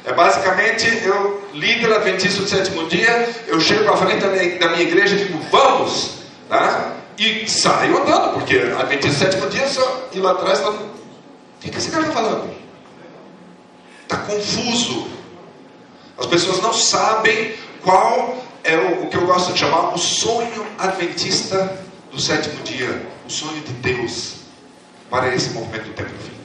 É 0.09 0.13
basicamente, 0.15 0.87
eu, 1.05 1.47
líder 1.53 1.93
adventista 1.93 2.41
do 2.41 2.49
sétimo 2.49 2.89
dia, 2.89 3.29
eu 3.47 3.61
chego 3.61 3.93
à 3.93 3.97
frente 3.99 4.23
da 4.23 4.29
minha, 4.29 4.59
da 4.59 4.69
minha 4.71 4.83
igreja 4.83 5.15
e 5.15 5.19
digo, 5.19 5.39
vamos! 5.51 6.21
Tá? 6.49 6.97
E 7.19 7.47
saio 7.47 8.01
andando, 8.01 8.33
porque 8.33 8.57
Adventista 8.57 9.27
sétimo 9.27 9.51
dia 9.51 9.69
só 9.69 10.09
ir 10.15 10.21
lá 10.21 10.31
atrás 10.31 10.61
está. 10.61 10.71
O 10.71 10.89
que, 11.61 11.69
que 11.69 11.77
esse 11.77 11.91
cara 11.91 12.07
está 12.07 12.15
falando? 12.15 12.51
Está 14.05 14.17
confuso. 14.19 15.09
As 16.17 16.25
pessoas 16.25 16.63
não 16.63 16.73
sabem 16.73 17.55
qual 17.83 18.39
é 18.65 18.79
o, 18.79 19.03
o 19.03 19.11
que 19.11 19.17
eu 19.17 19.27
gosto 19.27 19.53
de 19.53 19.59
chamar 19.59 19.93
o 19.95 19.99
sonho 19.99 20.67
adventista 20.79 21.79
do 22.11 22.19
sétimo 22.19 22.63
dia, 22.63 23.07
o 23.27 23.31
sonho 23.31 23.61
de 23.61 23.73
Deus 23.75 24.37
para 25.11 25.35
esse 25.35 25.51
movimento 25.51 25.85
do 25.85 25.93
tempo 25.93 26.13
do 26.13 26.19
fim. 26.19 26.38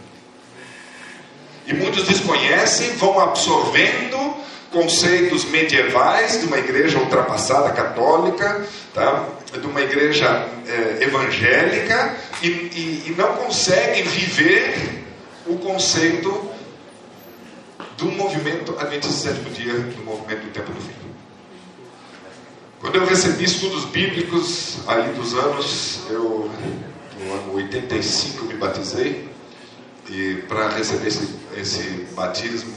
E 1.66 1.74
muitos 1.74 2.04
desconhecem, 2.04 2.92
vão 2.96 3.20
absorvendo, 3.20 4.36
conceitos 4.72 5.46
medievais 5.46 6.40
de 6.40 6.48
uma 6.48 6.58
igreja 6.58 6.98
ultrapassada 6.98 7.70
católica, 7.70 8.66
tá? 8.94 9.30
de 9.54 9.68
uma 9.68 9.82
igreja 9.82 10.48
é, 10.68 11.04
evangélica, 11.04 12.18
e, 12.42 12.48
e, 12.48 13.04
e 13.08 13.16
não 13.16 13.36
conseguem 13.36 14.04
viver 14.04 15.04
o 15.46 15.58
conceito 15.58 16.52
do 17.98 18.06
movimento 18.06 18.76
Adventista 18.80 19.30
Sétimo 19.30 19.50
Dia, 19.52 19.74
do 19.74 20.04
movimento 20.04 20.42
do 20.42 20.52
Tempo 20.52 20.72
do 20.72 20.82
Fim. 20.82 21.04
Quando 22.80 22.96
eu 22.96 23.06
recebi 23.06 23.46
estudos 23.46 23.86
bíblicos, 23.86 24.80
aí 24.88 25.14
dos 25.14 25.34
anos, 25.36 26.02
eu, 26.10 26.52
no 27.20 27.34
ano 27.34 27.56
85 27.56 28.46
me 28.46 28.56
batizei, 28.56 29.30
e 30.10 30.44
para 30.50 30.70
receber 30.70 31.08
esse, 31.08 31.43
esse 31.58 32.08
batismo, 32.16 32.74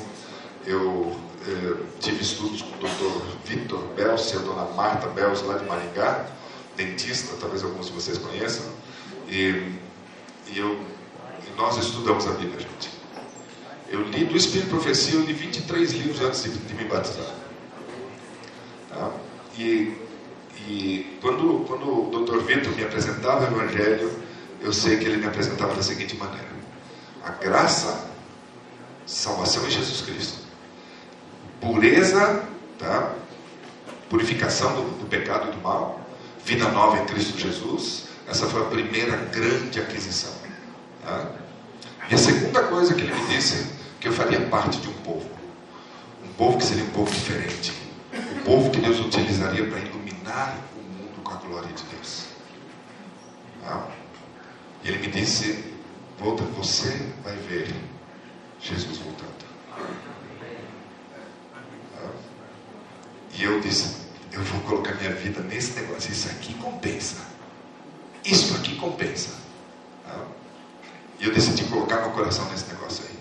eu 0.67 1.17
eh, 1.47 1.77
tive 2.01 2.23
estudos 2.23 2.63
com 2.63 2.75
o 2.75 2.79
Dr. 2.79 3.23
Vitor 3.45 3.81
Bells 3.95 4.35
e 4.35 4.37
a 4.37 4.41
dona 4.41 4.65
Marta 4.75 5.07
Bells, 5.09 5.45
lá 5.45 5.59
de 5.59 5.65
Maringá, 5.65 6.27
dentista, 6.77 7.37
talvez 7.41 7.63
alguns 7.63 7.87
de 7.87 7.93
vocês 7.93 8.19
conheçam, 8.19 8.67
e, 9.29 9.73
e, 10.49 10.59
eu, 10.59 10.75
e 10.75 11.57
nós 11.57 11.77
estudamos 11.79 12.27
a 12.27 12.33
Bíblia, 12.33 12.61
gente. 12.61 12.91
Eu 13.89 14.03
li 14.03 14.25
do 14.25 14.37
Espírito 14.37 14.67
e 14.67 14.71
Profecia, 14.71 15.15
eu 15.15 15.23
li 15.23 15.33
23 15.33 15.93
livros 15.93 16.21
antes 16.21 16.43
de, 16.43 16.51
de 16.51 16.75
me 16.75 16.85
batizar. 16.85 17.35
Tá? 18.91 19.13
E, 19.57 19.97
e 20.69 21.19
quando, 21.21 21.65
quando 21.67 22.09
o 22.09 22.25
Dr. 22.25 22.39
Vitor 22.39 22.75
me 22.75 22.83
apresentava 22.83 23.45
o 23.45 23.57
Evangelho, 23.57 24.11
eu 24.61 24.73
sei 24.73 24.99
que 24.99 25.05
ele 25.05 25.19
me 25.19 25.27
apresentava 25.27 25.75
da 25.75 25.83
seguinte 25.83 26.17
maneira: 26.17 26.49
a 27.25 27.31
graça, 27.31 28.06
salvação 29.07 29.67
em 29.67 29.71
Jesus 29.71 30.03
Cristo, 30.03 30.41
pureza, 31.61 32.45
tá? 32.79 33.15
purificação 34.11 34.75
do, 34.75 34.99
do 34.99 35.07
pecado 35.07 35.49
e 35.49 35.53
do 35.53 35.63
mal, 35.63 36.01
vida 36.45 36.69
nova 36.69 36.99
em 36.99 37.07
Cristo 37.07 37.39
Jesus. 37.39 38.07
Essa 38.29 38.47
foi 38.47 38.63
a 38.63 38.65
primeira 38.67 39.17
grande 39.17 39.81
aquisição. 39.81 40.33
Tá? 41.03 41.31
E 42.11 42.15
a 42.15 42.19
segunda 42.19 42.63
coisa 42.65 42.95
que 42.95 43.03
ele 43.03 43.15
me 43.15 43.27
disse, 43.29 43.67
que 44.01 44.09
eu 44.09 44.13
faria 44.13 44.41
parte 44.47 44.79
de 44.81 44.89
um 44.89 44.93
povo. 44.95 45.29
Um 46.25 46.33
povo 46.35 46.59
que 46.59 46.65
seria 46.65 46.85
um 46.85 46.91
povo 46.91 47.11
diferente. 47.11 47.73
Um 48.13 48.41
povo 48.45 48.71
que 48.71 48.81
Deus 48.81 48.99
utilizaria 49.01 49.67
para 49.69 49.79
iluminar 49.79 50.59
o 50.77 50.81
mundo 50.81 51.23
com 51.23 51.33
a 51.33 51.37
glória 51.37 51.69
de 51.73 51.83
Deus. 51.85 52.27
Tá? 53.63 53.89
E 54.85 54.89
ele 54.89 54.99
me 54.99 55.09
disse, 55.09 55.65
volta, 56.19 56.43
você 56.45 57.13
vai 57.25 57.35
ver 57.49 57.75
Jesus 58.61 58.99
voltando. 58.99 59.47
E 63.35 63.45
eu 63.45 63.61
disse, 63.61 63.97
eu 64.33 64.43
vou 64.43 64.61
colocar 64.63 64.95
minha 64.95 65.13
vida 65.13 65.41
nesse 65.43 65.79
negócio. 65.79 66.11
Isso 66.11 66.29
aqui 66.29 66.55
compensa. 66.55 67.17
Isso 68.25 68.55
aqui 68.57 68.77
compensa. 68.77 69.35
E 71.19 71.25
eu 71.25 71.33
decidi 71.33 71.65
colocar 71.65 72.01
meu 72.01 72.11
coração 72.11 72.49
nesse 72.51 72.67
negócio 72.67 73.05
aí. 73.05 73.17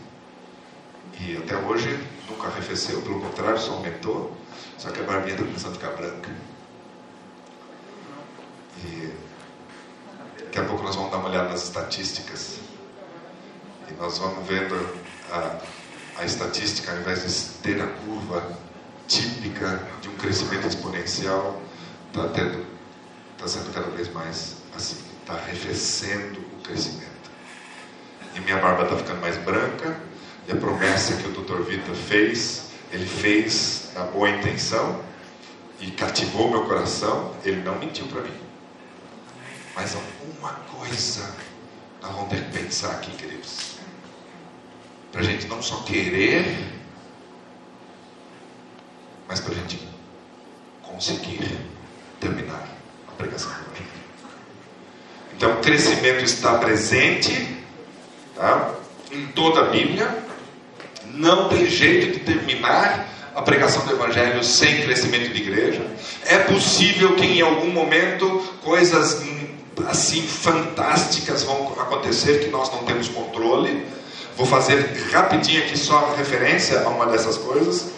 E 1.19 1.38
até 1.38 1.58
hoje 1.58 2.00
nunca 2.30 2.48
arrefeceu, 2.48 3.02
pelo 3.02 3.21
contrário, 3.21 3.60
só 3.60 3.74
aumentou. 3.74 4.36
Só 4.78 4.89
que 4.91 5.00
a 5.00 5.04
barbinha 5.04 5.34
está 5.36 5.45
começando 5.45 5.71
a 5.71 5.76
ficar 5.76 5.91
branca. 5.91 6.30
E 8.84 9.13
daqui 10.39 10.60
a 10.60 10.65
pouco 10.65 10.84
nós 10.84 10.95
vamos 10.95 11.12
dar 11.12 11.17
uma 11.17 11.30
olhada 11.30 11.50
nas 11.50 11.63
estatísticas. 11.63 12.60
E 13.89 13.93
nós 13.93 14.17
vamos 14.17 14.45
vendo 14.48 14.76
a, 15.32 15.58
a 16.18 16.26
estatística, 16.26 16.92
ao 16.92 17.00
invés 17.00 17.24
de 17.24 17.62
ter 17.62 17.82
a 17.82 17.88
curva 17.88 18.58
típica 19.08 19.82
de 20.02 20.10
um 20.10 20.16
crescimento 20.16 20.68
exponencial, 20.68 21.62
está 22.08 22.28
está 23.36 23.48
sendo 23.48 23.74
cada 23.74 23.88
vez 23.92 24.12
mais 24.12 24.56
assim, 24.76 24.98
está 25.22 25.34
arrefecendo 25.34 26.40
o 26.40 26.62
crescimento. 26.64 27.06
E 28.36 28.40
minha 28.40 28.58
barba 28.58 28.84
está 28.84 28.98
ficando 28.98 29.22
mais 29.22 29.38
branca, 29.38 30.00
e 30.48 30.52
a 30.52 30.56
promessa 30.56 31.16
que 31.16 31.28
o 31.28 31.32
Dr. 31.32 31.62
Vitor 31.64 31.96
fez, 31.96 32.70
ele 32.92 33.06
fez 33.06 33.90
na 33.94 34.04
boa 34.06 34.30
intenção 34.30 35.04
e 35.80 35.92
cativou 35.92 36.50
meu 36.50 36.66
coração, 36.66 37.34
ele 37.44 37.62
não 37.62 37.78
mentiu 37.78 38.08
para 38.08 38.22
mim. 38.22 38.40
Mas 39.76 39.96
alguma 39.96 40.54
coisa 40.72 41.36
nós 42.02 42.12
vamos 42.14 42.30
ter 42.30 42.44
que 42.44 42.52
pensar 42.60 42.92
aqui, 42.92 43.12
queridos. 43.12 43.75
Para 45.15 45.23
a 45.23 45.28
gente 45.28 45.47
não 45.47 45.62
só 45.62 45.78
querer, 45.84 46.58
mas 49.30 49.39
para 49.39 49.54
a 49.54 49.56
gente 49.56 49.80
conseguir 50.84 51.58
terminar 52.19 52.67
a 53.08 53.12
pregação 53.13 53.49
do 53.49 53.62
Evangelho. 53.62 53.89
Então, 55.34 55.54
o 55.54 55.62
crescimento 55.62 56.21
está 56.25 56.58
presente 56.58 57.47
tá? 58.36 58.75
em 59.10 59.25
toda 59.28 59.62
a 59.62 59.69
Bíblia. 59.69 60.21
Não 61.13 61.47
tem 61.47 61.65
jeito 61.65 62.19
de 62.19 62.25
terminar 62.25 63.08
a 63.34 63.41
pregação 63.41 63.86
do 63.86 63.93
Evangelho 63.93 64.43
sem 64.43 64.82
crescimento 64.82 65.32
de 65.32 65.41
igreja. 65.41 65.95
É 66.25 66.39
possível 66.39 67.15
que 67.15 67.25
em 67.25 67.39
algum 67.39 67.71
momento 67.71 68.28
coisas 68.62 69.23
assim 69.88 70.21
fantásticas 70.23 71.43
vão 71.43 71.71
acontecer 71.80 72.43
que 72.43 72.49
nós 72.49 72.69
não 72.69 72.84
temos 72.84 73.08
controle. 73.08 73.95
Vou 74.38 74.45
fazer 74.45 74.93
rapidinho 75.12 75.63
aqui 75.63 75.78
só 75.78 76.13
referência 76.15 76.82
a 76.82 76.89
uma 76.89 77.06
dessas 77.06 77.38
coisas. 77.38 77.91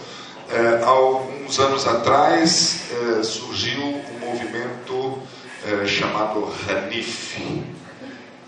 É, 0.49 0.83
há 0.83 0.87
alguns 0.87 1.59
anos 1.59 1.87
atrás 1.87 2.83
é, 2.91 3.23
surgiu 3.23 3.81
um 3.81 4.19
movimento 4.19 5.17
é, 5.65 5.87
chamado 5.87 6.47
Hanif. 6.69 7.65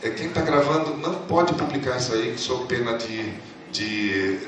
É, 0.04 0.10
quem 0.12 0.28
está 0.28 0.42
gravando 0.42 0.96
não 0.98 1.16
pode 1.16 1.54
publicar 1.56 1.98
isso 1.98 2.14
aí, 2.14 2.38
sob 2.38 2.66
pena 2.68 2.96
de, 2.98 3.34
de. 3.72 4.40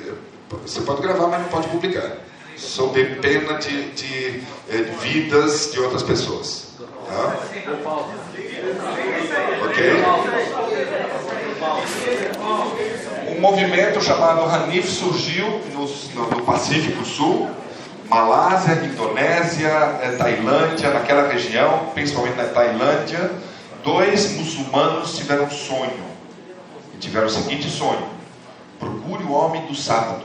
Você 0.61 0.81
pode 0.81 1.01
gravar, 1.01 1.27
mas 1.27 1.41
não 1.41 1.49
pode 1.49 1.67
publicar. 1.67 2.17
Sob 2.55 3.03
pena 3.15 3.57
de, 3.57 3.89
de, 3.91 4.39
de 4.39 4.83
vidas 5.01 5.71
de 5.73 5.79
outras 5.79 6.03
pessoas. 6.03 6.67
Tá? 7.07 7.37
Ok? 9.65 9.91
Movimento 13.41 13.99
chamado 13.99 14.43
Hanif 14.43 14.87
surgiu 14.87 15.47
no, 15.73 15.87
no 16.27 16.43
Pacífico 16.43 17.03
Sul, 17.03 17.49
Malásia, 18.07 18.73
Indonésia, 18.85 19.67
eh, 20.03 20.15
Tailândia, 20.15 20.91
naquela 20.91 21.27
região, 21.27 21.87
principalmente 21.95 22.37
na 22.37 22.43
Tailândia, 22.43 23.31
dois 23.83 24.33
muçulmanos 24.33 25.17
tiveram 25.17 25.45
um 25.45 25.49
sonho. 25.49 26.03
E 26.93 26.97
tiveram 26.97 27.25
o 27.25 27.29
seguinte 27.31 27.67
sonho: 27.67 28.05
procure 28.79 29.23
o 29.23 29.31
homem 29.31 29.65
do 29.65 29.73
sábado. 29.73 30.23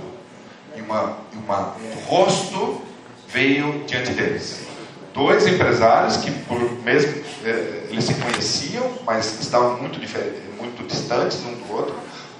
E 0.76 0.82
uma, 0.82 1.16
uma, 1.32 1.74
um 1.82 1.98
rosto 2.06 2.82
veio 3.28 3.82
diante 3.86 4.10
deles. 4.10 4.66
Dois 5.14 5.46
empresários 5.46 6.18
que, 6.18 6.30
por 6.30 6.60
mesmo 6.82 7.24
eh, 7.46 7.86
eles 7.88 8.04
se 8.04 8.12
conheciam, 8.16 8.90
mas 9.06 9.40
estavam 9.40 9.78
muito, 9.78 9.98
muito 10.60 10.86
distantes 10.86 11.38
um 11.46 11.54
do 11.54 11.72
outro. 11.72 11.96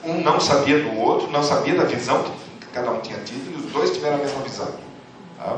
Um 0.06 0.22
não 0.22 0.38
sabia 0.40 0.78
do 0.80 0.98
outro, 0.98 1.30
não 1.30 1.42
sabia 1.42 1.74
da 1.74 1.84
visão 1.84 2.24
que 2.60 2.66
cada 2.72 2.90
um 2.90 3.00
tinha 3.00 3.18
tido, 3.18 3.52
e 3.52 3.56
os 3.56 3.72
dois 3.72 3.90
tiveram 3.90 4.16
a 4.16 4.18
mesma 4.18 4.40
visão. 4.42 4.68
Tá? 5.36 5.56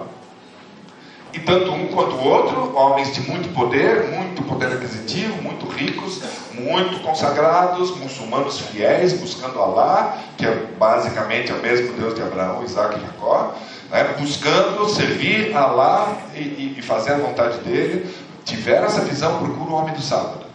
E 1.32 1.38
tanto 1.40 1.70
um 1.70 1.88
quanto 1.88 2.16
o 2.16 2.24
outro, 2.24 2.74
homens 2.74 3.12
de 3.12 3.20
muito 3.30 3.52
poder, 3.54 4.08
muito 4.08 4.42
poder 4.44 4.72
aquisitivo, 4.72 5.42
muito 5.42 5.66
ricos, 5.68 6.22
muito 6.54 7.00
consagrados, 7.00 7.94
muçulmanos 7.98 8.58
fiéis, 8.60 9.12
buscando 9.12 9.60
Allah, 9.60 10.16
que 10.38 10.46
é 10.46 10.66
basicamente 10.78 11.52
o 11.52 11.56
mesmo 11.56 11.92
Deus 11.92 12.14
de 12.14 12.22
Abraão, 12.22 12.64
Isaac 12.64 12.98
e 12.98 13.00
Jacó, 13.02 13.54
né? 13.90 14.14
buscando 14.18 14.88
servir 14.88 15.54
Allah 15.54 16.16
e, 16.34 16.38
e, 16.38 16.74
e 16.78 16.82
fazer 16.82 17.12
a 17.12 17.18
vontade 17.18 17.58
dele, 17.58 18.10
tiveram 18.44 18.86
essa 18.86 19.02
visão, 19.02 19.38
procura 19.38 19.70
o 19.70 19.74
homem 19.74 19.94
do 19.94 20.00
sábado. 20.00 20.47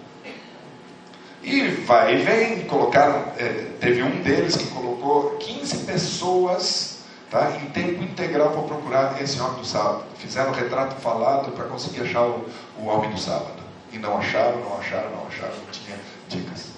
E 1.43 1.67
vai 1.86 2.15
e 2.15 2.23
vem, 2.23 2.62
colocaram, 2.62 3.25
é, 3.38 3.65
teve 3.79 4.01
um 4.01 4.21
deles 4.21 4.56
que 4.56 4.65
colocou 4.67 5.32
15 5.39 5.79
pessoas 5.79 6.99
tá, 7.29 7.58
em 7.62 7.69
tempo 7.71 8.01
integral 8.01 8.51
para 8.51 8.62
procurar 8.62 9.21
esse 9.21 9.41
homem 9.41 9.60
do 9.60 9.65
sábado. 9.65 10.03
Fizeram 10.17 10.51
o 10.51 10.56
retrato 10.56 10.95
falado 11.01 11.51
para 11.51 11.65
conseguir 11.65 12.03
achar 12.03 12.23
o, 12.23 12.45
o 12.79 12.86
homem 12.86 13.12
do 13.12 13.19
sábado. 13.19 13.62
E 13.91 13.97
não 13.97 14.17
acharam, 14.17 14.58
não 14.62 14.77
acharam, 14.77 15.10
não 15.12 15.27
acharam, 15.27 15.53
não 15.53 15.71
tinha 15.71 15.97
dicas. 16.29 16.71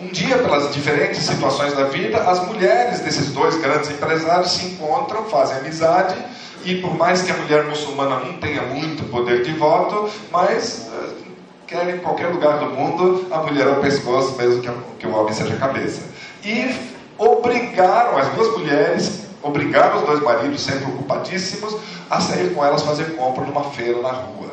Um 0.00 0.06
dia, 0.06 0.38
pelas 0.38 0.72
diferentes 0.72 1.18
situações 1.18 1.74
da 1.74 1.84
vida, 1.84 2.18
as 2.18 2.46
mulheres 2.46 3.00
desses 3.00 3.32
dois 3.32 3.56
grandes 3.56 3.90
empresários 3.90 4.52
se 4.52 4.64
encontram, 4.64 5.24
fazem 5.24 5.58
amizade, 5.58 6.16
e 6.64 6.76
por 6.76 6.96
mais 6.96 7.22
que 7.22 7.32
a 7.32 7.36
mulher 7.36 7.64
muçulmana 7.64 8.20
não 8.20 8.38
tenha 8.38 8.62
muito 8.62 9.04
poder 9.10 9.42
de 9.42 9.52
voto, 9.52 10.08
mas 10.30 10.88
uh, 11.68 11.78
quer 11.78 11.94
em 11.94 11.98
qualquer 11.98 12.28
lugar 12.28 12.58
do 12.58 12.66
mundo 12.66 13.26
a 13.30 13.38
mulher 13.38 13.68
ao 13.68 13.76
pescoço, 13.76 14.36
mesmo 14.36 14.62
que, 14.62 14.70
que 14.98 15.06
o 15.06 15.14
homem 15.14 15.34
seja 15.34 15.54
a 15.54 15.58
cabeça. 15.58 16.02
E 16.42 16.74
obrigaram, 17.18 18.16
as 18.16 18.28
duas 18.28 18.56
mulheres 18.56 19.26
obrigaram 19.42 19.98
os 19.98 20.06
dois 20.06 20.20
maridos, 20.20 20.62
sempre 20.62 20.86
ocupadíssimos, 20.86 21.76
a 22.10 22.20
sair 22.20 22.54
com 22.54 22.64
elas 22.64 22.82
fazer 22.82 23.16
compra 23.16 23.44
numa 23.44 23.64
feira 23.64 24.00
na 24.00 24.10
rua. 24.10 24.48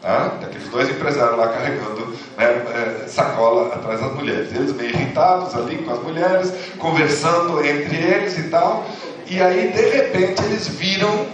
Tá? 0.00 0.38
Aqueles 0.42 0.68
dois 0.68 0.88
empresários 0.88 1.36
lá 1.36 1.48
carregando 1.48 2.14
né, 2.36 2.44
é, 2.44 3.08
sacola 3.08 3.74
atrás 3.74 4.00
das 4.00 4.14
mulheres. 4.14 4.54
Eles 4.54 4.72
meio 4.72 4.90
irritados 4.90 5.54
ali 5.54 5.78
com 5.78 5.92
as 5.92 6.02
mulheres, 6.02 6.52
conversando 6.78 7.64
entre 7.64 7.96
eles 7.96 8.38
e 8.38 8.44
tal. 8.44 8.86
E 9.26 9.42
aí, 9.42 9.72
de 9.72 9.90
repente, 9.90 10.42
eles 10.44 10.68
viram 10.68 11.26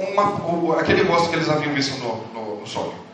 uma, 0.00 0.80
aquele 0.80 1.02
rosto 1.02 1.28
que 1.28 1.36
eles 1.36 1.50
haviam 1.50 1.74
visto 1.74 1.98
no, 1.98 2.24
no, 2.32 2.60
no 2.60 2.66
sonho. 2.66 3.11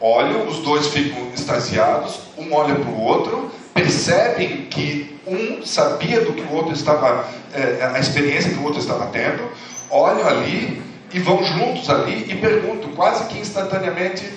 Olham, 0.00 0.46
os 0.46 0.58
dois 0.58 0.88
ficam 0.88 1.30
extasiados, 1.34 2.20
um 2.36 2.52
olha 2.52 2.74
para 2.74 2.90
o 2.90 3.00
outro, 3.00 3.50
percebem 3.72 4.66
que 4.66 5.18
um 5.26 5.64
sabia 5.64 6.20
do 6.20 6.32
que 6.32 6.42
o 6.42 6.52
outro 6.52 6.72
estava, 6.72 7.28
é, 7.52 7.90
a 7.94 7.98
experiência 7.98 8.50
que 8.50 8.58
o 8.58 8.64
outro 8.64 8.78
estava 8.78 9.06
tendo, 9.06 9.50
olham 9.90 10.26
ali 10.26 10.82
e 11.12 11.18
vão 11.18 11.42
juntos 11.42 11.88
ali 11.88 12.30
e 12.30 12.36
perguntam, 12.36 12.92
quase 12.92 13.24
que 13.26 13.38
instantaneamente: 13.38 14.30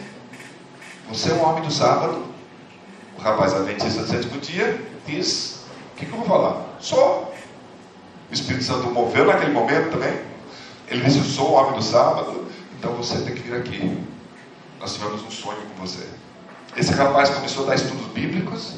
Você 1.09 1.31
é 1.31 1.33
um 1.33 1.43
homem 1.43 1.63
do 1.63 1.71
sábado? 1.71 2.23
O 3.17 3.21
rapaz 3.21 3.53
adventista 3.53 4.01
do 4.01 4.07
sétimo 4.07 4.39
dia 4.39 4.79
diz: 5.05 5.65
O 5.93 5.99
que, 5.99 6.05
que 6.05 6.11
eu 6.11 6.19
vou 6.19 6.27
falar? 6.27 6.77
Sou. 6.79 7.33
O 8.29 8.33
Espírito 8.33 8.63
Santo 8.63 8.89
moveu 8.91 9.25
naquele 9.25 9.51
momento 9.51 9.91
também. 9.91 10.13
Ele 10.87 11.03
disse: 11.03 11.17
Eu 11.17 11.25
sou 11.25 11.49
o 11.49 11.53
homem 11.53 11.73
do 11.73 11.83
sábado, 11.83 12.47
então 12.77 12.93
você 12.93 13.19
tem 13.21 13.35
que 13.35 13.41
vir 13.41 13.55
aqui. 13.55 13.97
Nós 14.79 14.93
tivemos 14.93 15.21
um 15.23 15.31
sonho 15.31 15.61
com 15.61 15.85
você. 15.85 16.05
Esse 16.75 16.93
rapaz 16.93 17.29
começou 17.29 17.65
a 17.65 17.69
dar 17.69 17.75
estudos 17.75 18.05
bíblicos. 18.07 18.73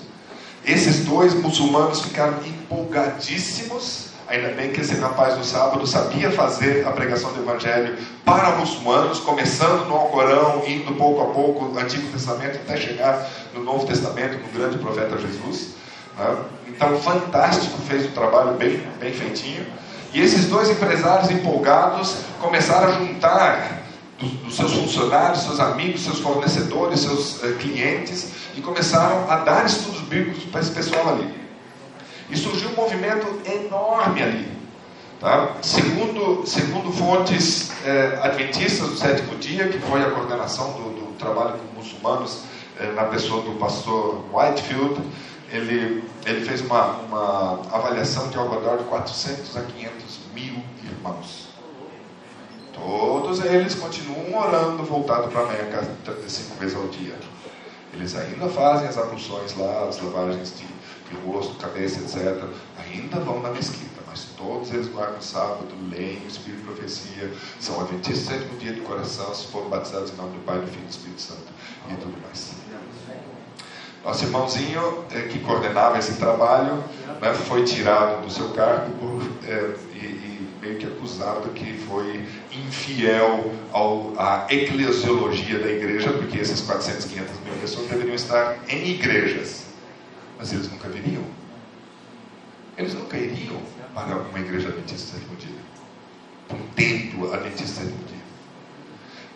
Esses 0.65 1.05
dois 1.05 1.33
muçulmanos 1.33 2.01
ficaram 2.01 2.37
empolgadíssimos 2.45 4.11
Ainda 4.31 4.47
bem 4.53 4.71
que 4.71 4.79
esse 4.79 4.95
rapaz 4.95 5.35
do 5.35 5.43
sábado 5.43 5.85
sabia 5.85 6.31
fazer 6.31 6.87
a 6.87 6.91
pregação 6.93 7.33
do 7.33 7.41
Evangelho 7.41 7.97
para 8.23 8.55
muçulmanos, 8.55 9.19
começando 9.19 9.89
no 9.89 9.93
Alcorão, 9.93 10.63
indo 10.65 10.93
pouco 10.93 11.21
a 11.21 11.25
pouco 11.33 11.65
no 11.65 11.77
Antigo 11.77 12.09
Testamento 12.13 12.55
até 12.55 12.77
chegar 12.77 13.27
no 13.53 13.61
Novo 13.61 13.85
Testamento, 13.85 14.37
no 14.37 14.47
grande 14.57 14.77
profeta 14.77 15.17
Jesus. 15.17 15.71
Né? 16.17 16.37
Então, 16.65 16.97
fantástico, 17.01 17.77
fez 17.81 18.05
um 18.05 18.11
trabalho 18.11 18.53
bem, 18.53 18.81
bem 19.01 19.11
feitinho. 19.11 19.65
E 20.13 20.21
esses 20.21 20.45
dois 20.45 20.69
empresários 20.69 21.29
empolgados 21.29 22.15
começaram 22.39 22.87
a 22.87 22.91
juntar 22.91 23.80
dos, 24.21 24.31
dos 24.31 24.55
seus 24.55 24.73
funcionários, 24.73 25.41
seus 25.41 25.59
amigos, 25.59 26.01
seus 26.01 26.19
fornecedores, 26.19 27.01
seus 27.01 27.41
uh, 27.43 27.53
clientes 27.55 28.31
e 28.55 28.61
começaram 28.61 29.29
a 29.29 29.37
dar 29.37 29.65
estudos 29.65 30.01
bíblicos 30.01 30.43
para 30.45 30.61
esse 30.61 30.71
pessoal 30.71 31.09
ali. 31.09 31.33
E 32.29 32.37
surgiu 32.37 32.69
um 32.69 32.75
movimento 32.75 33.27
enorme 33.45 34.21
ali. 34.21 34.61
Tá? 35.19 35.55
Segundo, 35.61 36.47
segundo 36.47 36.91
fontes 36.91 37.71
eh, 37.85 38.19
adventistas 38.23 38.89
do 38.89 38.97
sétimo 38.97 39.37
dia, 39.37 39.67
que 39.67 39.77
foi 39.77 40.01
a 40.01 40.09
coordenação 40.09 40.71
do, 40.71 40.89
do 40.95 41.13
trabalho 41.19 41.59
com 41.59 41.79
muçulmanos, 41.79 42.41
eh, 42.79 42.91
na 42.93 43.03
pessoa 43.03 43.43
do 43.43 43.51
pastor 43.59 44.23
Whitefield, 44.33 44.99
ele, 45.51 46.03
ele 46.25 46.43
fez 46.43 46.61
uma, 46.61 46.85
uma 47.01 47.61
avaliação 47.71 48.29
de 48.29 48.37
ao 48.37 48.49
redor 48.49 48.77
de 48.77 48.85
400 48.85 49.57
a 49.57 49.61
500 49.61 50.19
mil 50.33 50.55
irmãos. 50.83 51.50
Todos 52.73 53.43
eles 53.43 53.75
continuam 53.75 54.37
orando 54.37 54.83
voltado 54.83 55.27
para 55.29 55.41
a 55.41 55.47
Meca 55.47 55.87
cinco 56.27 56.55
vezes 56.55 56.75
ao 56.75 56.87
dia. 56.87 57.15
Eles 57.93 58.15
ainda 58.15 58.47
fazem 58.47 58.87
as 58.87 58.97
abluções 58.97 59.55
lá, 59.57 59.87
as 59.87 60.01
lavagens 60.01 60.57
de 60.57 60.65
de 61.11 61.17
rosto, 61.25 61.55
cabeça, 61.55 61.99
etc., 61.99 62.43
ainda 62.77 63.19
vão 63.19 63.41
na 63.41 63.49
mesquita, 63.49 64.01
mas 64.07 64.27
todos 64.37 64.71
eles 64.71 64.87
guardam 64.87 65.19
o 65.19 65.21
sábado, 65.21 65.67
leem 65.91 66.21
o 66.23 66.27
Espírito 66.27 66.61
de 66.61 66.65
Profecia, 66.65 67.31
são 67.59 67.81
adventistas 67.81 68.19
do 68.19 68.29
sétimo 68.29 68.57
dia 68.57 68.73
de 68.73 68.81
coração, 68.81 69.33
se 69.33 69.47
foram 69.47 69.69
batizados 69.69 70.11
em 70.11 70.15
nome 70.15 70.37
do 70.37 70.45
Pai, 70.45 70.59
do 70.59 70.67
Filho 70.67 70.83
e 70.83 70.85
do 70.85 70.89
Espírito 70.89 71.21
Santo 71.21 71.47
e 71.89 71.95
tudo 71.95 72.17
mais. 72.21 72.53
Nosso 74.03 74.23
irmãozinho 74.23 75.05
é, 75.11 75.21
que 75.27 75.39
coordenava 75.39 75.99
esse 75.99 76.13
trabalho 76.13 76.83
né, 77.21 77.33
foi 77.33 77.63
tirado 77.63 78.25
do 78.25 78.31
seu 78.31 78.49
cargo 78.49 78.91
por, 78.97 79.21
é, 79.47 79.75
e, 79.93 80.05
e, 80.05 80.49
meio 80.59 80.77
que 80.79 80.87
acusado 80.87 81.49
que 81.49 81.77
foi 81.87 82.27
infiel 82.53 83.53
ao, 83.71 84.13
à 84.17 84.47
eclesiologia 84.49 85.59
da 85.59 85.71
igreja, 85.71 86.11
porque 86.13 86.37
esses 86.37 86.61
400, 86.61 87.05
500 87.05 87.39
mil 87.39 87.53
pessoas 87.61 87.87
deveriam 87.87 88.15
estar 88.15 88.57
em 88.67 88.91
igrejas 88.91 89.71
mas 90.41 90.51
eles 90.51 90.71
nunca 90.71 90.89
viriam. 90.89 91.23
Eles 92.75 92.95
nunca 92.95 93.15
iriam 93.15 93.61
para 93.93 94.15
uma 94.15 94.39
igreja 94.39 94.69
adventista 94.69 95.15
para 96.47 96.57
um 96.57 96.67
templo 96.69 97.31
adventista 97.31 97.85
dia. 97.85 98.17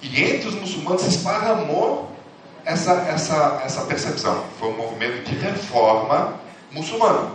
E 0.01 0.23
entre 0.23 0.47
os 0.47 0.55
muçulmanos 0.55 1.03
se 1.03 1.09
esparramou 1.09 2.11
essa, 2.65 2.93
essa, 3.03 3.61
essa 3.63 3.85
percepção. 3.85 4.45
Foi 4.59 4.69
um 4.69 4.77
movimento 4.77 5.29
de 5.29 5.35
reforma 5.35 6.39
muçulmana, 6.71 7.33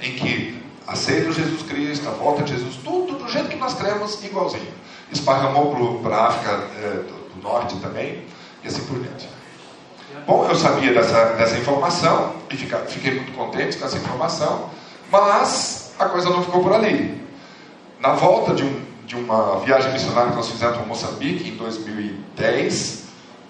em 0.00 0.16
que 0.16 0.57
aceita 0.88 1.30
Jesus 1.30 1.62
Cristo, 1.62 2.08
a 2.08 2.12
volta 2.12 2.42
de 2.42 2.54
Jesus, 2.54 2.76
tudo 2.82 3.18
do 3.18 3.28
jeito 3.28 3.48
que 3.48 3.56
nós 3.56 3.74
cremos, 3.74 4.24
igualzinho. 4.24 4.72
Esparramou 5.12 6.00
para 6.00 6.16
a 6.16 6.26
África 6.28 6.50
é, 6.50 6.88
do, 7.02 7.34
do 7.34 7.42
Norte 7.42 7.76
também, 7.76 8.24
e 8.64 8.68
assim 8.68 8.80
por 8.86 8.98
diante. 8.98 9.28
Bom, 10.26 10.46
eu 10.48 10.54
sabia 10.54 10.92
dessa, 10.92 11.34
dessa 11.34 11.56
informação 11.58 12.34
e 12.50 12.56
fica, 12.56 12.78
fiquei 12.78 13.14
muito 13.14 13.32
contente 13.32 13.76
com 13.76 13.84
essa 13.84 13.96
informação, 13.96 14.70
mas 15.12 15.92
a 15.98 16.06
coisa 16.06 16.30
não 16.30 16.42
ficou 16.42 16.62
por 16.62 16.72
ali. 16.72 17.22
Na 18.00 18.14
volta 18.14 18.54
de, 18.54 18.64
um, 18.64 18.80
de 19.06 19.16
uma 19.16 19.60
viagem 19.60 19.92
missionária 19.92 20.30
que 20.30 20.36
nós 20.36 20.48
fizemos 20.48 20.76
para 20.76 20.86
Moçambique 20.86 21.50
em 21.50 21.56
2010, 21.56 23.04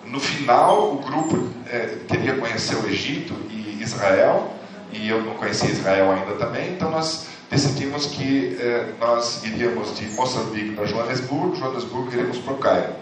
no 0.07 0.19
final 0.19 0.95
o 0.95 0.99
grupo 0.99 1.49
é, 1.71 1.99
queria 2.09 2.37
conhecer 2.37 2.77
o 2.77 2.87
Egito 2.89 3.35
e 3.51 3.81
Israel, 3.81 4.53
e 4.93 5.09
eu 5.09 5.23
não 5.23 5.35
conhecia 5.35 5.71
Israel 5.71 6.11
ainda 6.11 6.35
também, 6.35 6.73
então 6.73 6.91
nós 6.91 7.27
decidimos 7.51 8.07
que 8.07 8.57
é, 8.61 8.93
nós 9.01 9.43
iríamos 9.45 9.97
de 9.97 10.07
Moçambique 10.11 10.75
para 10.75 10.87
Joanesburgo, 10.87 11.57
Joanesburgo 11.57 12.11
iríamos 12.13 12.39
para 12.39 12.53
o 12.53 12.59
Cairo. 12.59 12.93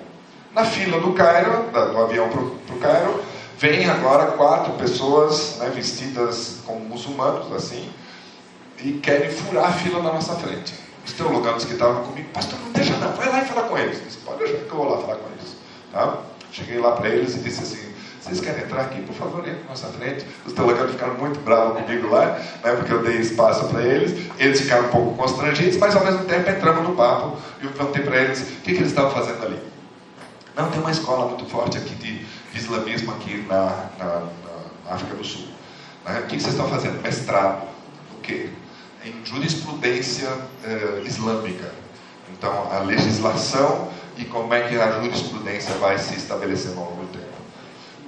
Na 0.55 0.64
fila 0.64 1.01
do 1.01 1.12
Cairo, 1.12 1.70
do 1.70 1.99
avião 1.99 2.29
para 2.29 2.75
o 2.75 2.79
Cairo, 2.79 3.22
Vêm 3.59 3.88
agora 3.88 4.33
quatro 4.33 4.75
pessoas 4.75 5.57
né, 5.59 5.70
vestidas 5.70 6.59
como 6.66 6.81
muçulmanos, 6.81 7.51
assim, 7.55 7.88
e 8.79 8.92
querem 8.92 9.31
furar 9.31 9.70
a 9.70 9.72
fila 9.72 10.03
na 10.03 10.12
nossa 10.12 10.35
frente. 10.35 10.75
Os 11.07 11.14
teologanos 11.14 11.64
que 11.64 11.72
estavam 11.72 12.05
comigo, 12.05 12.29
pastor, 12.35 12.59
não 12.62 12.72
deixa 12.72 12.94
não, 12.99 13.12
vai 13.14 13.31
lá 13.31 13.42
e 13.42 13.46
fala 13.46 13.62
com 13.62 13.79
eles. 13.79 14.05
disse, 14.05 14.18
pode 14.18 14.40
deixar 14.40 14.59
que 14.59 14.70
eu 14.70 14.77
vou 14.77 14.90
lá 14.90 14.99
falar 14.99 15.16
com 15.16 15.31
eles. 15.31 15.57
Tá? 15.90 16.18
Cheguei 16.53 16.79
lá 16.79 16.92
para 16.92 17.09
eles 17.09 17.35
e 17.35 17.38
disse 17.38 17.62
assim, 17.62 17.94
vocês 18.26 18.40
querem 18.40 18.64
entrar 18.64 18.82
aqui, 18.82 19.00
por 19.02 19.14
favor, 19.14 19.46
na 19.46 19.54
nossa 19.68 19.86
frente. 19.86 20.26
Os 20.44 20.52
teologanos 20.52 20.92
ficaram 20.92 21.14
muito 21.14 21.38
bravos 21.40 21.80
comigo 21.80 22.08
lá, 22.08 22.40
né, 22.64 22.72
porque 22.76 22.92
eu 22.92 23.02
dei 23.02 23.18
espaço 23.18 23.68
para 23.68 23.82
eles. 23.82 24.28
Eles 24.36 24.60
ficaram 24.60 24.86
um 24.86 24.90
pouco 24.90 25.16
constrangidos, 25.16 25.76
mas 25.76 25.94
ao 25.94 26.04
mesmo 26.04 26.24
tempo 26.24 26.50
entramos 26.50 26.88
no 26.88 26.96
papo 26.96 27.38
e 27.62 27.66
eu 27.66 27.70
perguntei 27.70 28.02
para 28.02 28.16
eles 28.16 28.40
o 28.40 28.44
que, 28.62 28.72
que 28.72 28.78
eles 28.78 28.88
estavam 28.88 29.12
fazendo 29.12 29.44
ali. 29.44 29.60
Não, 30.56 30.68
tem 30.70 30.80
uma 30.80 30.90
escola 30.90 31.28
muito 31.28 31.44
forte 31.46 31.78
aqui 31.78 31.94
de, 31.94 32.26
islamismo 32.56 33.12
aqui 33.12 33.44
na, 33.48 33.90
na, 33.98 34.06
na, 34.06 34.94
África 34.94 35.14
do 35.14 35.24
Sul. 35.24 35.46
Né? 36.04 36.20
O 36.20 36.26
que 36.26 36.40
vocês 36.40 36.54
estão 36.54 36.68
fazendo? 36.68 37.00
Mestrado. 37.02 37.68
O 38.16 38.20
quê? 38.22 38.48
Em 39.04 39.24
jurisprudência 39.24 40.28
eh, 40.64 41.02
islâmica. 41.04 41.70
Então, 42.32 42.72
a 42.72 42.78
legislação 42.80 43.90
e 44.16 44.24
como 44.24 44.52
é 44.54 44.66
que 44.66 44.76
a 44.76 44.90
jurisprudência 44.92 45.74
vai 45.74 45.98
se 45.98 46.16
estabelecendo 46.16 46.80
ao 46.80 46.95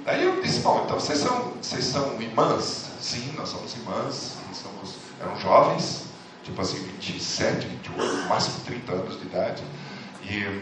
Daí 0.09 0.25
eu 0.25 0.41
disse, 0.41 0.61
bom, 0.61 0.81
então 0.83 0.99
vocês 0.99 1.19
são, 1.19 1.53
vocês 1.61 1.85
são 1.85 2.19
irmãs? 2.19 2.85
Sim, 2.99 3.31
nós 3.37 3.49
somos 3.49 3.75
irmãs. 3.75 4.37
Somos, 4.51 4.95
eram 5.21 5.39
jovens, 5.39 6.05
tipo 6.43 6.59
assim, 6.59 6.79
27, 6.99 7.67
28, 7.67 8.27
máximo 8.27 8.55
30 8.65 8.91
anos 8.91 9.19
de 9.19 9.27
idade. 9.27 9.63
E 10.23 10.61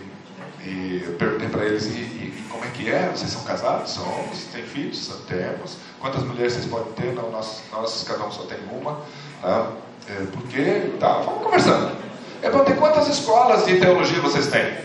e 0.66 1.02
eu 1.06 1.14
perguntei 1.14 1.48
para 1.48 1.64
eles, 1.64 1.86
e, 1.86 1.91
e, 1.91 2.45
como 2.50 2.66
é 2.66 2.68
que 2.72 2.89
é? 2.89 3.10
Vocês 3.16 3.32
são 3.32 3.41
casados? 3.43 3.91
Somos. 3.91 4.43
Tem 4.52 4.64
filhos? 4.64 5.10
Temos. 5.26 5.78
Quantas 5.98 6.24
mulheres 6.24 6.54
vocês 6.54 6.66
podem 6.66 6.91
ter? 6.91 7.14
Não, 7.14 7.32
nós, 7.32 7.62
nós 7.72 8.04
cada 8.06 8.26
um 8.26 8.32
só 8.32 8.43
tem 8.43 8.58
uma. 8.70 9.00
Tá? 9.41 9.72
É, 10.10 10.26
por 10.26 10.43
quê? 10.43 10.91
Tá, 11.00 11.22
vamos 11.22 11.41
conversando. 11.43 11.95
Eu 12.43 12.52
perguntei, 12.52 12.76
quantas 12.76 13.08
escolas 13.08 13.66
de 13.66 13.80
teologia 13.80 14.20
vocês 14.20 14.48
têm? 14.48 14.78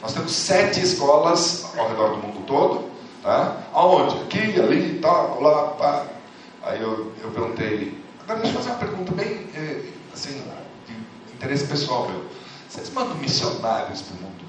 Nós 0.00 0.12
temos 0.12 0.30
sete 0.30 0.80
escolas 0.80 1.64
ao 1.76 1.88
redor 1.88 2.10
do 2.10 2.18
mundo 2.18 2.46
todo. 2.46 2.93
Aonde? 3.72 4.22
Aqui, 4.22 4.60
ali, 4.60 4.98
tal, 5.00 5.40
lá, 5.40 5.68
pá. 5.72 6.06
Aí 6.62 6.80
eu, 6.80 7.12
eu 7.22 7.30
perguntei, 7.30 7.98
agora 8.22 8.40
deixa 8.40 8.56
eu 8.56 8.62
fazer 8.62 8.70
uma 8.70 8.78
pergunta 8.78 9.12
bem, 9.12 9.46
é, 9.54 9.82
assim, 10.12 10.42
de 10.86 11.34
interesse 11.34 11.66
pessoal 11.66 12.08
meu. 12.08 12.24
Vocês 12.68 12.90
mandam 12.90 13.14
missionários 13.16 14.02
para 14.02 14.16
o 14.16 14.22
mundo? 14.22 14.44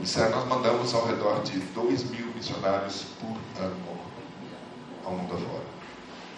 Disseram, 0.00 0.30
nós 0.30 0.48
mandamos 0.48 0.94
ao 0.94 1.06
redor 1.06 1.42
de 1.42 1.58
2 1.58 2.10
mil 2.10 2.26
missionários 2.34 3.04
por 3.20 3.36
ano 3.62 3.96
ao 5.04 5.12
mundo 5.12 5.34
afora. 5.34 5.64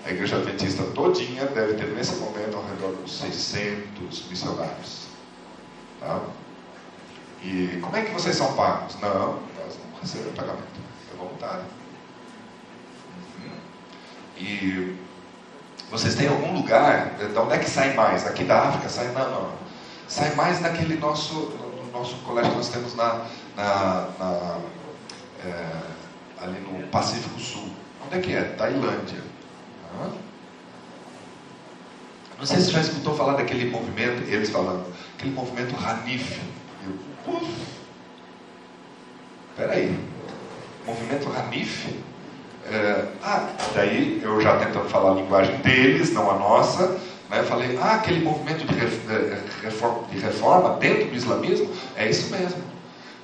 A 0.04 0.10
igreja 0.10 0.36
adventista 0.36 0.82
todinha 0.94 1.46
deve 1.46 1.74
ter 1.74 1.88
nesse 1.88 2.16
momento 2.16 2.56
ao 2.56 2.64
redor 2.64 2.94
de 2.96 3.02
uns 3.02 3.18
600 3.18 4.28
missionários. 4.28 5.06
Tá? 6.00 6.20
E 7.42 7.78
como 7.82 7.96
é 7.96 8.02
que 8.02 8.12
vocês 8.12 8.36
são 8.36 8.54
pagos? 8.54 8.94
Não, 9.00 9.34
nós 9.34 9.78
não 9.78 10.00
recebemos 10.00 10.34
pagamento, 10.34 10.80
voluntário. 11.18 11.64
E 14.38 14.96
vocês 15.90 16.14
têm 16.14 16.28
algum 16.28 16.54
lugar, 16.54 17.16
de 17.16 17.38
onde 17.38 17.54
é 17.54 17.58
que 17.58 17.68
sai 17.68 17.94
mais? 17.94 18.26
Aqui 18.26 18.44
da 18.44 18.68
África 18.68 18.88
sai, 18.88 19.08
não, 19.08 19.30
não. 19.30 19.52
Sai 20.06 20.34
mais 20.34 20.60
naquele 20.60 20.96
nosso, 20.96 21.34
no 21.34 21.90
nosso 21.92 22.16
colégio 22.18 22.50
que 22.52 22.56
nós 22.56 22.68
temos 22.68 22.94
na, 22.94 23.26
na, 23.56 24.08
na 24.18 24.58
é, 25.44 25.80
ali 26.40 26.60
no 26.60 26.86
Pacífico 26.88 27.38
Sul. 27.40 27.70
Onde 28.06 28.16
é 28.16 28.20
que 28.20 28.32
é? 28.34 28.42
Tailândia. 28.42 29.22
Não 32.38 32.46
sei 32.46 32.58
se 32.58 32.66
você 32.66 32.72
já 32.72 32.80
escutou 32.82 33.16
falar 33.16 33.34
daquele 33.34 33.68
movimento, 33.68 34.22
eles 34.30 34.50
falando, 34.50 34.86
aquele 35.16 35.34
movimento 35.34 35.74
Hanif. 35.84 36.40
Eu, 36.84 37.34
uf, 37.34 37.50
peraí, 39.56 39.98
movimento 40.88 41.28
Hanif? 41.36 41.94
É, 42.70 43.04
ah, 43.22 43.48
daí 43.74 44.20
eu 44.22 44.40
já 44.40 44.56
tentando 44.56 44.88
falar 44.88 45.12
a 45.12 45.14
linguagem 45.14 45.56
deles, 45.58 46.12
não 46.12 46.30
a 46.30 46.34
nossa, 46.34 46.98
né, 47.30 47.42
falei, 47.42 47.78
ah, 47.80 47.94
aquele 47.94 48.22
movimento 48.22 48.66
de 48.66 48.74
reforma, 49.62 50.06
de 50.10 50.18
reforma 50.18 50.76
dentro 50.78 51.06
do 51.06 51.14
islamismo, 51.14 51.70
é 51.96 52.08
isso 52.08 52.30
mesmo. 52.30 52.62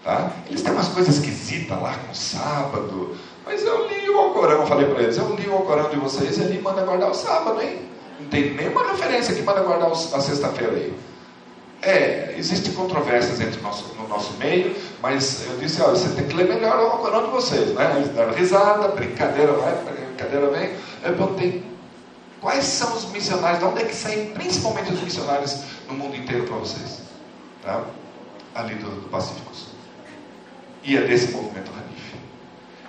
Tá? 0.03 0.31
Eles 0.49 0.63
têm 0.63 0.73
umas 0.73 0.89
coisas 0.89 1.17
esquisitas 1.17 1.81
lá 1.81 1.95
com 1.95 2.15
sábado, 2.15 3.17
mas 3.45 3.63
eu 3.63 3.89
li 3.89 4.09
o 4.09 4.19
Alcorão, 4.19 4.67
falei 4.67 4.87
para 4.87 5.03
eles, 5.03 5.17
eu 5.17 5.35
li 5.35 5.47
o 5.47 5.55
Alcorão 5.55 5.91
de 5.91 5.97
vocês 5.97 6.39
e 6.39 6.43
ali 6.43 6.61
manda 6.61 6.83
guardar 6.83 7.11
o 7.11 7.15
sábado, 7.15 7.61
hein? 7.61 7.81
Não 8.21 8.29
tem 8.29 8.55
nenhuma 8.55 8.87
referência 8.87 9.35
que 9.35 9.43
manda 9.43 9.61
guardar 9.61 9.91
a 9.91 9.95
sexta-feira 9.95 10.73
aí. 10.73 10.95
É, 11.85 12.35
existem 12.39 12.73
controvérsias 12.73 13.41
entre 13.41 13.61
nosso, 13.61 13.95
no 13.95 14.09
nosso 14.09 14.33
meio, 14.39 14.75
mas 15.03 15.47
eu 15.47 15.59
disse, 15.59 15.83
olha, 15.83 15.91
você 15.91 16.09
tem 16.15 16.27
que 16.27 16.35
ler 16.35 16.49
melhor 16.49 16.79
o 16.79 16.93
Alcorão 16.93 17.27
de 17.27 17.31
vocês, 17.31 17.75
né? 17.75 17.97
Eles 17.97 18.09
deram 18.09 18.33
risada, 18.33 18.89
brincadeira 18.89 19.53
vai, 19.53 19.75
brincadeira 19.85 20.49
vem. 20.49 20.71
Eu 21.03 21.15
perguntei, 21.15 21.63
quais 22.41 22.65
são 22.65 22.95
os 22.97 23.11
missionários, 23.11 23.59
de 23.59 23.65
onde 23.67 23.83
é 23.83 23.85
que 23.85 23.95
saem 23.95 24.31
principalmente 24.31 24.95
os 24.95 25.03
missionários 25.03 25.63
no 25.87 25.95
mundo 25.95 26.17
inteiro 26.17 26.45
para 26.45 26.57
vocês? 26.57 27.03
Tá? 27.63 27.85
Ali 28.55 28.77
do, 28.77 29.03
do 29.03 29.09
Pacífico 29.11 29.55
Sul. 29.55 29.75
E 30.83 30.97
é 30.97 31.03
desse 31.03 31.33
movimento 31.33 31.71
Hanif. 31.71 32.15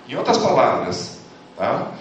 Em 0.08 0.16
outras 0.16 0.38
palavras, 0.38 1.18
tá? 1.54 1.92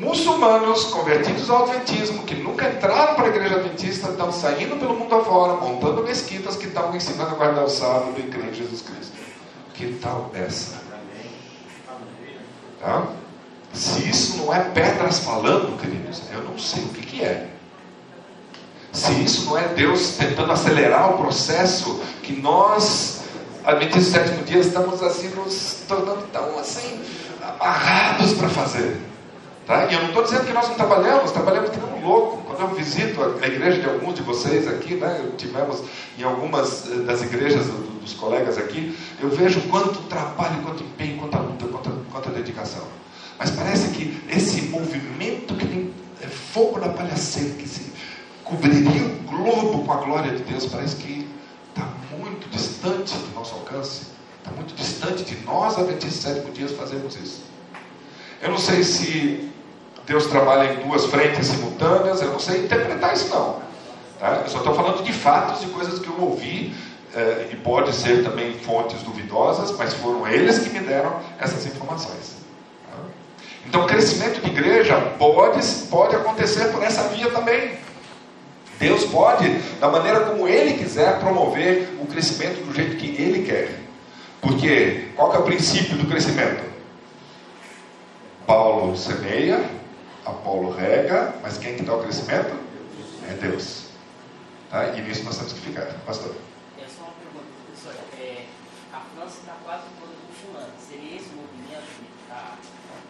Muçulmanos 0.00 0.84
convertidos 0.84 1.48
ao 1.48 1.64
Adventismo, 1.64 2.24
que 2.24 2.34
nunca 2.34 2.68
entraram 2.68 3.14
para 3.14 3.24
a 3.24 3.28
igreja 3.28 3.56
adventista, 3.56 4.10
estão 4.10 4.30
saindo 4.30 4.78
pelo 4.78 4.94
mundo 4.94 5.14
afora, 5.14 5.54
montando 5.54 6.02
mesquitas 6.02 6.56
que 6.56 6.66
estão 6.66 6.94
ensinando 6.94 7.30
a 7.30 7.34
guardar 7.34 7.64
o 7.64 7.68
sábado 7.68 8.14
e 8.18 8.22
crer 8.24 8.50
em 8.50 8.54
Jesus 8.54 8.82
Cristo. 8.82 9.16
Que 9.74 9.92
tal 9.94 10.30
essa? 10.34 10.82
Tá? 12.80 13.06
Se 13.72 14.08
isso 14.08 14.38
não 14.38 14.54
é 14.54 14.60
pedras 14.60 15.18
falando, 15.18 15.78
queridos, 15.78 16.22
eu 16.32 16.42
não 16.42 16.58
sei 16.58 16.82
o 16.84 16.88
que, 16.88 17.02
que 17.02 17.22
é. 17.22 17.48
Se 18.92 19.12
isso 19.22 19.44
não 19.46 19.58
é 19.58 19.68
Deus 19.68 20.16
tentando 20.16 20.52
acelerar 20.52 21.14
o 21.14 21.18
processo 21.18 22.00
que 22.22 22.32
nós, 22.32 23.22
adventistas 23.64 24.04
do 24.04 24.10
sétimo 24.10 24.44
dia, 24.44 24.58
estamos 24.58 25.02
assim 25.02 25.28
nos 25.28 25.82
tornando 25.86 26.22
tão 26.32 26.58
assim 26.58 27.02
amarrados 27.42 28.32
para 28.32 28.48
fazer. 28.48 29.05
Tá? 29.66 29.86
E 29.86 29.94
eu 29.94 30.00
não 30.00 30.08
estou 30.08 30.22
dizendo 30.22 30.46
que 30.46 30.52
nós 30.52 30.68
não 30.68 30.76
trabalhamos, 30.76 31.32
trabalhamos 31.32 31.70
que 31.70 31.76
nem 31.78 31.92
um 31.94 32.06
louco. 32.06 32.44
Quando 32.44 32.60
eu 32.60 32.76
visito 32.76 33.20
a, 33.20 33.46
igreja 33.48 33.80
de 33.80 33.88
alguns 33.88 34.14
de 34.14 34.22
vocês 34.22 34.68
aqui, 34.68 34.94
né, 34.94 35.28
tivemos 35.36 35.82
em 36.16 36.22
algumas 36.22 36.88
eh, 36.88 36.98
das 36.98 37.20
igrejas 37.22 37.66
dos 38.00 38.14
colegas 38.14 38.56
aqui, 38.58 38.96
eu 39.20 39.28
vejo 39.28 39.60
quanto 39.62 39.98
trabalho, 40.04 40.62
quanto 40.62 40.84
empenho, 40.84 41.18
quanta 41.18 41.38
luta, 41.38 41.66
quanta, 41.66 41.90
quanta 42.12 42.30
dedicação. 42.30 42.84
Mas 43.36 43.50
parece 43.50 43.88
que 43.88 44.22
esse 44.30 44.62
movimento 44.62 45.54
que 45.56 45.66
tem 45.66 45.92
é, 46.22 46.28
fogo 46.28 46.78
na 46.78 46.90
palhaceira, 46.90 47.54
que 47.54 47.68
se 47.68 47.92
cobriria 48.44 49.02
o 49.02 49.28
globo 49.28 49.84
com 49.84 49.92
a 49.92 49.96
glória 49.96 50.30
de 50.30 50.44
Deus, 50.44 50.66
parece 50.66 50.94
que 50.94 51.28
está 51.70 51.88
muito 52.16 52.48
distante 52.50 53.16
do 53.16 53.34
nosso 53.34 53.54
alcance. 53.56 54.06
Está 54.38 54.52
muito 54.52 54.74
distante 54.76 55.24
de 55.24 55.44
nós, 55.44 55.76
adventistas 55.76 56.34
sétimo 56.34 56.52
dias, 56.52 56.70
fazermos 56.70 57.16
isso. 57.16 57.42
Eu 58.40 58.50
não 58.50 58.58
sei 58.58 58.84
se 58.84 59.50
Deus 60.06 60.26
trabalha 60.26 60.72
em 60.72 60.86
duas 60.86 61.06
frentes 61.06 61.48
simultâneas, 61.48 62.22
eu 62.22 62.30
não 62.30 62.38
sei 62.38 62.64
interpretar 62.64 63.12
isso 63.12 63.28
não. 63.28 63.60
Tá? 64.20 64.42
Eu 64.44 64.48
só 64.48 64.58
estou 64.58 64.74
falando 64.74 65.02
de 65.02 65.12
fatos 65.12 65.62
e 65.64 65.66
coisas 65.66 65.98
que 65.98 66.06
eu 66.06 66.20
ouvi, 66.20 66.72
eh, 67.14 67.48
e 67.52 67.56
pode 67.56 67.92
ser 67.94 68.22
também 68.22 68.54
fontes 68.58 69.02
duvidosas, 69.02 69.76
mas 69.76 69.94
foram 69.94 70.26
eles 70.28 70.60
que 70.60 70.70
me 70.70 70.80
deram 70.80 71.18
essas 71.40 71.66
informações. 71.66 72.36
Tá? 72.88 72.98
Então, 73.66 73.82
o 73.82 73.86
crescimento 73.86 74.40
de 74.40 74.48
igreja 74.48 74.96
pode, 75.18 75.60
pode 75.90 76.14
acontecer 76.14 76.66
por 76.72 76.82
essa 76.82 77.08
via 77.08 77.30
também. 77.30 77.72
Deus 78.78 79.04
pode, 79.06 79.48
da 79.80 79.88
maneira 79.88 80.20
como 80.20 80.46
Ele 80.46 80.74
quiser, 80.74 81.18
promover 81.18 81.88
o 82.00 82.06
crescimento 82.06 82.64
do 82.64 82.74
jeito 82.74 82.96
que 82.96 83.20
Ele 83.20 83.44
quer. 83.44 83.80
Porque 84.40 85.08
qual 85.16 85.30
que 85.30 85.36
é 85.36 85.40
o 85.40 85.44
princípio 85.44 85.96
do 85.96 86.06
crescimento? 86.06 86.62
Paulo 88.46 88.96
semeia, 88.96 89.64
Apolo 90.26 90.72
rega, 90.72 91.34
mas 91.40 91.56
quem 91.56 91.76
que 91.76 91.84
dá 91.84 91.94
o 91.94 92.02
crescimento? 92.02 92.58
É 93.30 93.34
Deus. 93.34 93.86
Tá? 94.70 94.88
E 94.88 95.00
nisso 95.00 95.22
nós 95.22 95.36
temos 95.36 95.52
que 95.52 95.60
ficar. 95.60 95.86
Pastor. 96.04 96.34
É 96.76 96.84
só 96.88 97.04
uma 97.04 97.12
pergunta, 97.12 97.46
professor. 97.64 97.94
É, 98.18 98.44
a 98.92 99.00
França 99.14 99.38
está 99.38 99.52
quase 99.64 99.84
toda 100.00 100.12
muçulmana. 100.28 100.72
Seria 100.88 101.16
esse 101.16 101.28
movimento 101.28 101.86
que 101.98 102.22
está 102.24 102.56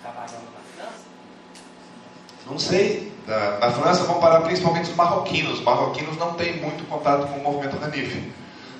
trabalhando 0.03 0.45
na 0.53 0.61
França? 0.77 1.05
Não 2.47 2.59
sei. 2.59 3.13
Na, 3.27 3.59
na 3.59 3.73
França 3.73 4.05
vão 4.05 4.21
parar 4.21 4.43
principalmente 4.43 4.91
os 4.91 4.97
marroquinos. 4.97 5.55
Os 5.55 5.65
marroquinos 5.65 6.19
não 6.19 6.35
têm 6.35 6.59
muito 6.59 6.87
contato 6.87 7.27
com 7.29 7.39
o 7.39 7.43
movimento 7.43 7.83
Hanif. 7.83 8.33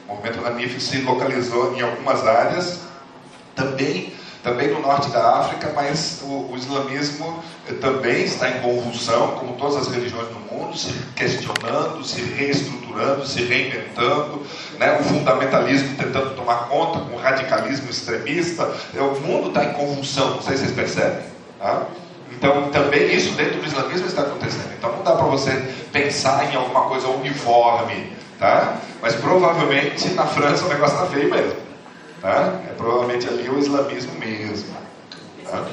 O 0.07 0.15
movimento 0.15 0.47
Hanif 0.47 0.79
se 0.79 1.01
localizou 1.01 1.75
em 1.75 1.81
algumas 1.81 2.25
áreas, 2.27 2.83
também 3.55 4.15
também 4.47 4.69
no 4.69 4.81
norte 4.81 5.11
da 5.11 5.41
África, 5.41 5.73
mas 5.75 6.21
o, 6.23 6.53
o, 6.53 6.55
islamismo 6.55 7.43
eh, 7.69 7.73
também 7.81 8.23
está 8.23 8.49
em 8.49 8.61
convulsão, 8.61 9.33
como 9.33 9.55
todas 9.55 9.77
as 9.77 9.89
religiões 9.89 10.29
do 10.29 10.39
mundo, 10.39 10.79
se 10.79 10.93
questionando, 11.17 12.05
se 12.05 12.21
reestruturando, 12.21 13.27
se 13.27 13.43
reinventando, 13.43 14.41
né? 14.79 15.01
o 15.01 15.03
fundamentalismo 15.03 15.97
tentando 15.97 16.37
tomar 16.37 16.69
conta 16.69 17.01
com 17.01 17.17
o 17.17 17.19
radicalismo 17.19 17.91
extremista. 17.91 18.73
É, 18.95 19.01
o 19.01 19.21
mundo 19.21 19.49
está 19.49 19.65
em 19.65 19.73
convulsão, 19.73 20.37
não 20.37 20.43
sei 20.43 20.57
se 20.57 20.63
vocês 20.63 20.77
percebem. 20.77 21.25
Tá? 21.59 21.83
Então, 22.31 22.71
também 22.71 23.13
isso 23.13 23.33
dentro 23.33 23.59
do 23.59 23.67
islamismo 23.67 24.07
está 24.07 24.23
acontecendo. 24.23 24.73
Então, 24.79 24.93
não 24.93 25.03
dá 25.03 25.17
para 25.17 25.27
você 25.27 25.51
pensar 25.93 26.53
em 26.53 26.55
alguma 26.55 26.83
coisa 26.83 27.09
uniforme, 27.09 28.13
tá? 28.39 28.77
Mas 29.03 29.17
provavelmente 29.17 30.09
na 30.11 30.25
França 30.25 30.67
o 30.67 30.69
negócio 30.69 30.95
está 30.95 31.07
feio 31.07 31.31
mesmo. 31.31 31.67
Tá? 32.27 32.61
É 32.69 32.73
provavelmente 32.73 33.29
ali 33.29 33.49
o 33.49 33.57
islamismo 33.57 34.19
mesmo. 34.19 34.75
Tá? 35.49 35.65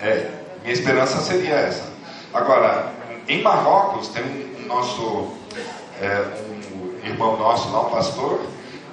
É, 0.00 0.30
minha 0.62 0.72
esperança 0.72 1.18
seria 1.18 1.52
essa. 1.52 1.84
Agora, 2.32 2.94
em 3.28 3.42
Marrocos 3.42 4.08
tem 4.08 4.22
um 4.24 4.66
nosso 4.66 5.34
é, 6.00 6.24
um 6.48 7.06
irmão 7.06 7.36
nosso 7.36 7.70
lá, 7.72 7.82
um 7.82 7.90
pastor, 7.90 8.40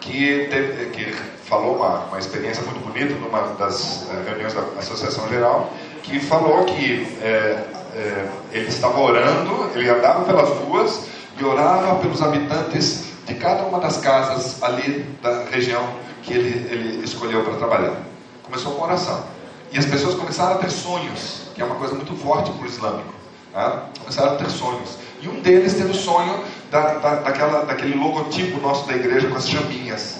que, 0.02 0.50
teve, 0.52 0.88
que 0.88 1.14
falou 1.46 1.78
uma, 1.78 2.00
uma 2.08 2.20
experiência 2.20 2.64
muito 2.64 2.86
bonita 2.86 3.14
numa 3.16 3.54
das 3.54 4.06
é, 4.10 4.30
reuniões 4.30 4.54
da 4.54 4.62
Associação 4.80 5.30
Geral, 5.30 5.72
que 6.02 6.20
falou 6.20 6.66
que 6.66 7.18
é, 7.22 7.64
é, 7.96 8.30
ele 8.52 8.68
estava 8.68 9.00
orando, 9.00 9.72
ele 9.74 9.90
andava 9.90 10.26
pelas 10.26 10.50
ruas 10.50 11.06
e 11.40 11.46
orava 11.46 11.96
pelos 12.02 12.22
habitantes 12.22 13.13
de 13.26 13.36
cada 13.36 13.64
uma 13.64 13.80
das 13.80 13.98
casas 13.98 14.62
ali 14.62 15.04
da 15.22 15.46
região 15.46 15.88
que 16.24 16.34
ele, 16.34 16.72
ele 16.72 17.04
escolheu 17.04 17.44
para 17.44 17.56
trabalhar. 17.56 17.96
Começou 18.44 18.74
com 18.74 18.84
oração. 18.84 19.24
E 19.72 19.78
as 19.78 19.86
pessoas 19.86 20.16
começaram 20.16 20.56
a 20.56 20.58
ter 20.58 20.70
sonhos, 20.70 21.48
que 21.56 21.62
é 21.62 21.66
uma 21.66 21.76
coisa 21.76 21.96
muito 21.96 22.16
forte 22.16 22.52
para 22.52 22.64
o 22.64 22.68
islâmico. 22.68 23.14
Tá? 23.52 23.86
Começaram 24.00 24.34
a 24.34 24.36
ter 24.36 24.50
sonhos. 24.50 24.98
E 25.22 25.28
um 25.28 25.42
deles 25.42 25.74
teve 25.74 25.92
o 25.92 25.96
sonho 25.96 26.44
da, 26.70 26.96
da, 26.96 27.16
daquela, 27.16 27.66
daquele 27.66 27.96
logotipo 27.96 28.60
nosso 28.60 28.88
da 28.88 28.96
igreja 28.96 29.28
com 29.28 29.36
as 29.36 29.48
chaminhas. 29.48 30.20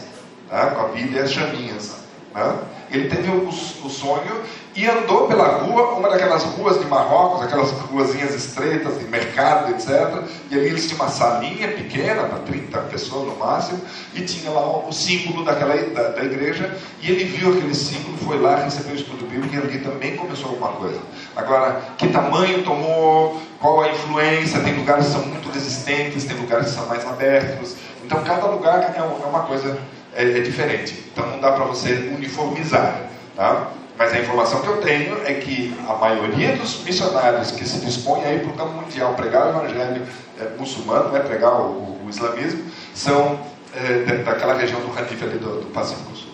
Tá? 0.50 0.68
Com 0.68 0.82
a 0.82 0.88
Bíblia 0.90 1.22
e 1.22 1.24
as 1.24 1.32
chaminhas. 1.32 2.03
Né? 2.34 2.58
Ele 2.92 3.10
teve 3.10 3.30
o, 3.30 3.48
o, 3.48 3.90
sonho 3.90 4.42
e 4.76 4.88
andou 4.88 5.28
pela 5.28 5.58
rua, 5.58 5.96
uma 5.96 6.10
daquelas 6.10 6.44
ruas 6.44 6.80
de 6.80 6.86
Marrocos, 6.86 7.44
aquelas 7.44 7.72
ruazinhas 7.72 8.34
estreitas, 8.34 9.00
de 9.00 9.06
mercado, 9.06 9.72
etc. 9.72 10.24
E 10.50 10.56
ali 10.56 10.68
eles 10.68 10.88
tinham 10.88 11.02
uma 11.02 11.10
salinha 11.10 11.68
pequena, 11.70 12.24
para 12.24 12.40
30 12.40 12.78
pessoas 12.82 13.28
no 13.28 13.36
máximo, 13.36 13.80
e 14.16 14.22
tinha 14.22 14.52
lá 14.52 14.62
o 14.88 14.92
símbolo 14.92 15.44
daquela, 15.44 15.76
da, 15.76 16.10
da 16.10 16.24
igreja. 16.24 16.76
E 17.02 17.12
ele 17.12 17.26
viu 17.26 17.52
aquele 17.52 17.76
símbolo, 17.76 18.18
foi 18.18 18.40
lá, 18.40 18.56
recebeu 18.56 18.94
o 18.94 18.96
estudo 18.96 19.28
bíblico 19.28 19.56
e 19.56 19.58
ali 19.58 19.80
também 19.80 20.16
começou 20.16 20.50
alguma 20.50 20.70
coisa. 20.70 21.00
Agora, 21.36 21.82
que 21.98 22.08
tamanho 22.08 22.64
tomou, 22.64 23.42
qual 23.60 23.82
a 23.82 23.90
influência? 23.90 24.60
Tem 24.60 24.76
lugares 24.76 25.06
que 25.06 25.12
são 25.14 25.26
muito 25.26 25.50
resistentes, 25.50 26.26
tem 26.26 26.38
lugares 26.38 26.68
que 26.68 26.74
são 26.74 26.88
mais 26.88 27.06
abertos. 27.08 27.76
Então, 28.04 28.24
cada 28.24 28.48
lugar 28.48 28.94
é, 28.96 29.00
é 29.00 29.28
uma 29.28 29.44
coisa 29.44 29.78
é, 30.16 30.24
é 30.24 30.42
diferente. 30.42 31.06
Então, 31.12 31.28
não 31.28 31.40
dá 31.40 31.52
para 31.52 31.66
você 31.66 32.12
uniformizar. 32.16 33.02
Tá? 33.36 33.72
Mas 33.98 34.12
a 34.14 34.20
informação 34.20 34.62
que 34.62 34.68
eu 34.68 34.82
tenho 34.82 35.22
é 35.26 35.36
que 35.36 35.76
a 35.88 35.94
maioria 35.94 36.56
dos 36.56 36.84
missionários 36.84 37.52
que 37.52 37.64
se 37.68 37.80
dispõem 37.80 38.24
ir 38.36 38.42
para 38.42 38.50
o 38.50 38.54
campo 38.54 38.82
mundial 38.82 39.14
pregar 39.14 39.48
o 39.48 39.50
evangelho 39.50 40.06
é, 40.40 40.58
muçulmano, 40.58 41.12
né, 41.12 41.20
pregar 41.20 41.54
o, 41.54 42.04
o, 42.04 42.10
islamismo, 42.10 42.64
são 42.96 43.40
é, 43.74 44.18
daquela 44.24 44.56
região 44.56 44.82
do 44.82 44.98
Hanif 44.98 45.24
ali 45.24 45.38
do, 45.38 45.62
do 45.62 45.72
Pacífico 45.72 46.16
Sul. 46.16 46.32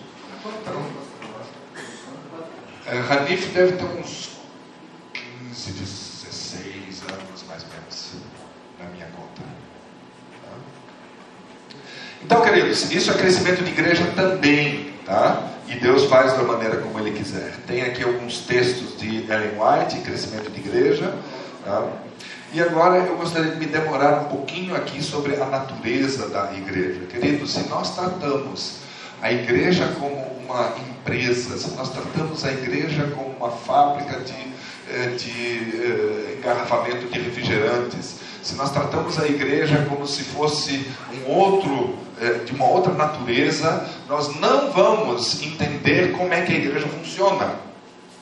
Então, 0.62 0.82
é, 2.86 2.98
Hanif 3.12 3.48
deve 3.52 3.72
ter 3.72 3.84
uns 3.84 4.30
15, 5.12 5.72
16 5.72 7.02
anos 7.12 7.44
mais 7.46 7.62
ou 7.62 7.68
menos, 7.68 8.12
na 8.78 8.86
minha 8.86 9.06
conta. 9.06 9.42
Tá? 10.42 10.56
Então, 12.30 12.42
queridos, 12.42 12.88
isso 12.92 13.10
é 13.10 13.14
crescimento 13.14 13.64
de 13.64 13.72
igreja 13.72 14.06
também, 14.14 14.92
tá? 15.04 15.50
E 15.66 15.74
Deus 15.80 16.04
faz 16.04 16.32
da 16.34 16.44
maneira 16.44 16.76
como 16.76 16.96
Ele 17.00 17.10
quiser. 17.10 17.56
Tem 17.66 17.82
aqui 17.82 18.04
alguns 18.04 18.46
textos 18.46 18.96
de 19.00 19.28
Ellen 19.28 19.58
White, 19.58 19.98
Crescimento 20.02 20.48
de 20.48 20.60
Igreja. 20.60 21.12
Tá? 21.64 21.88
E 22.52 22.60
agora 22.62 22.98
eu 22.98 23.16
gostaria 23.16 23.50
de 23.50 23.58
me 23.58 23.66
demorar 23.66 24.20
um 24.20 24.24
pouquinho 24.28 24.76
aqui 24.76 25.02
sobre 25.02 25.42
a 25.42 25.46
natureza 25.46 26.28
da 26.28 26.52
igreja. 26.52 27.00
Queridos, 27.10 27.52
se 27.52 27.68
nós 27.68 27.96
tratamos 27.96 28.76
a 29.20 29.32
igreja 29.32 29.88
como 29.98 30.14
uma 30.44 30.72
empresa, 30.88 31.58
se 31.58 31.74
nós 31.74 31.90
tratamos 31.90 32.44
a 32.44 32.52
igreja 32.52 33.10
como 33.12 33.30
uma 33.38 33.50
fábrica 33.50 34.20
de, 34.20 34.54
eh, 34.88 35.16
de 35.18 35.82
eh, 35.82 36.36
engarrafamento 36.38 37.08
de 37.08 37.18
refrigerantes, 37.18 38.19
se 38.42 38.54
nós 38.54 38.70
tratamos 38.70 39.18
a 39.18 39.26
igreja 39.26 39.86
como 39.88 40.06
se 40.06 40.24
fosse 40.24 40.86
um 41.14 41.30
outro, 41.30 41.94
eh, 42.20 42.44
de 42.44 42.52
uma 42.52 42.66
outra 42.66 42.92
natureza, 42.94 43.86
nós 44.08 44.34
não 44.40 44.72
vamos 44.72 45.42
entender 45.42 46.12
como 46.12 46.32
é 46.32 46.42
que 46.42 46.52
a 46.52 46.56
igreja 46.56 46.86
funciona. 46.88 47.54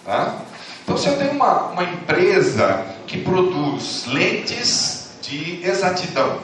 Tá? 0.04 0.36
Então, 0.82 0.96
se 0.96 1.08
eu 1.08 1.18
tenho 1.18 1.32
uma, 1.32 1.68
uma 1.68 1.84
empresa 1.84 2.84
que 3.06 3.20
produz 3.20 4.06
lentes 4.06 5.10
de 5.22 5.64
exatidão, 5.64 6.38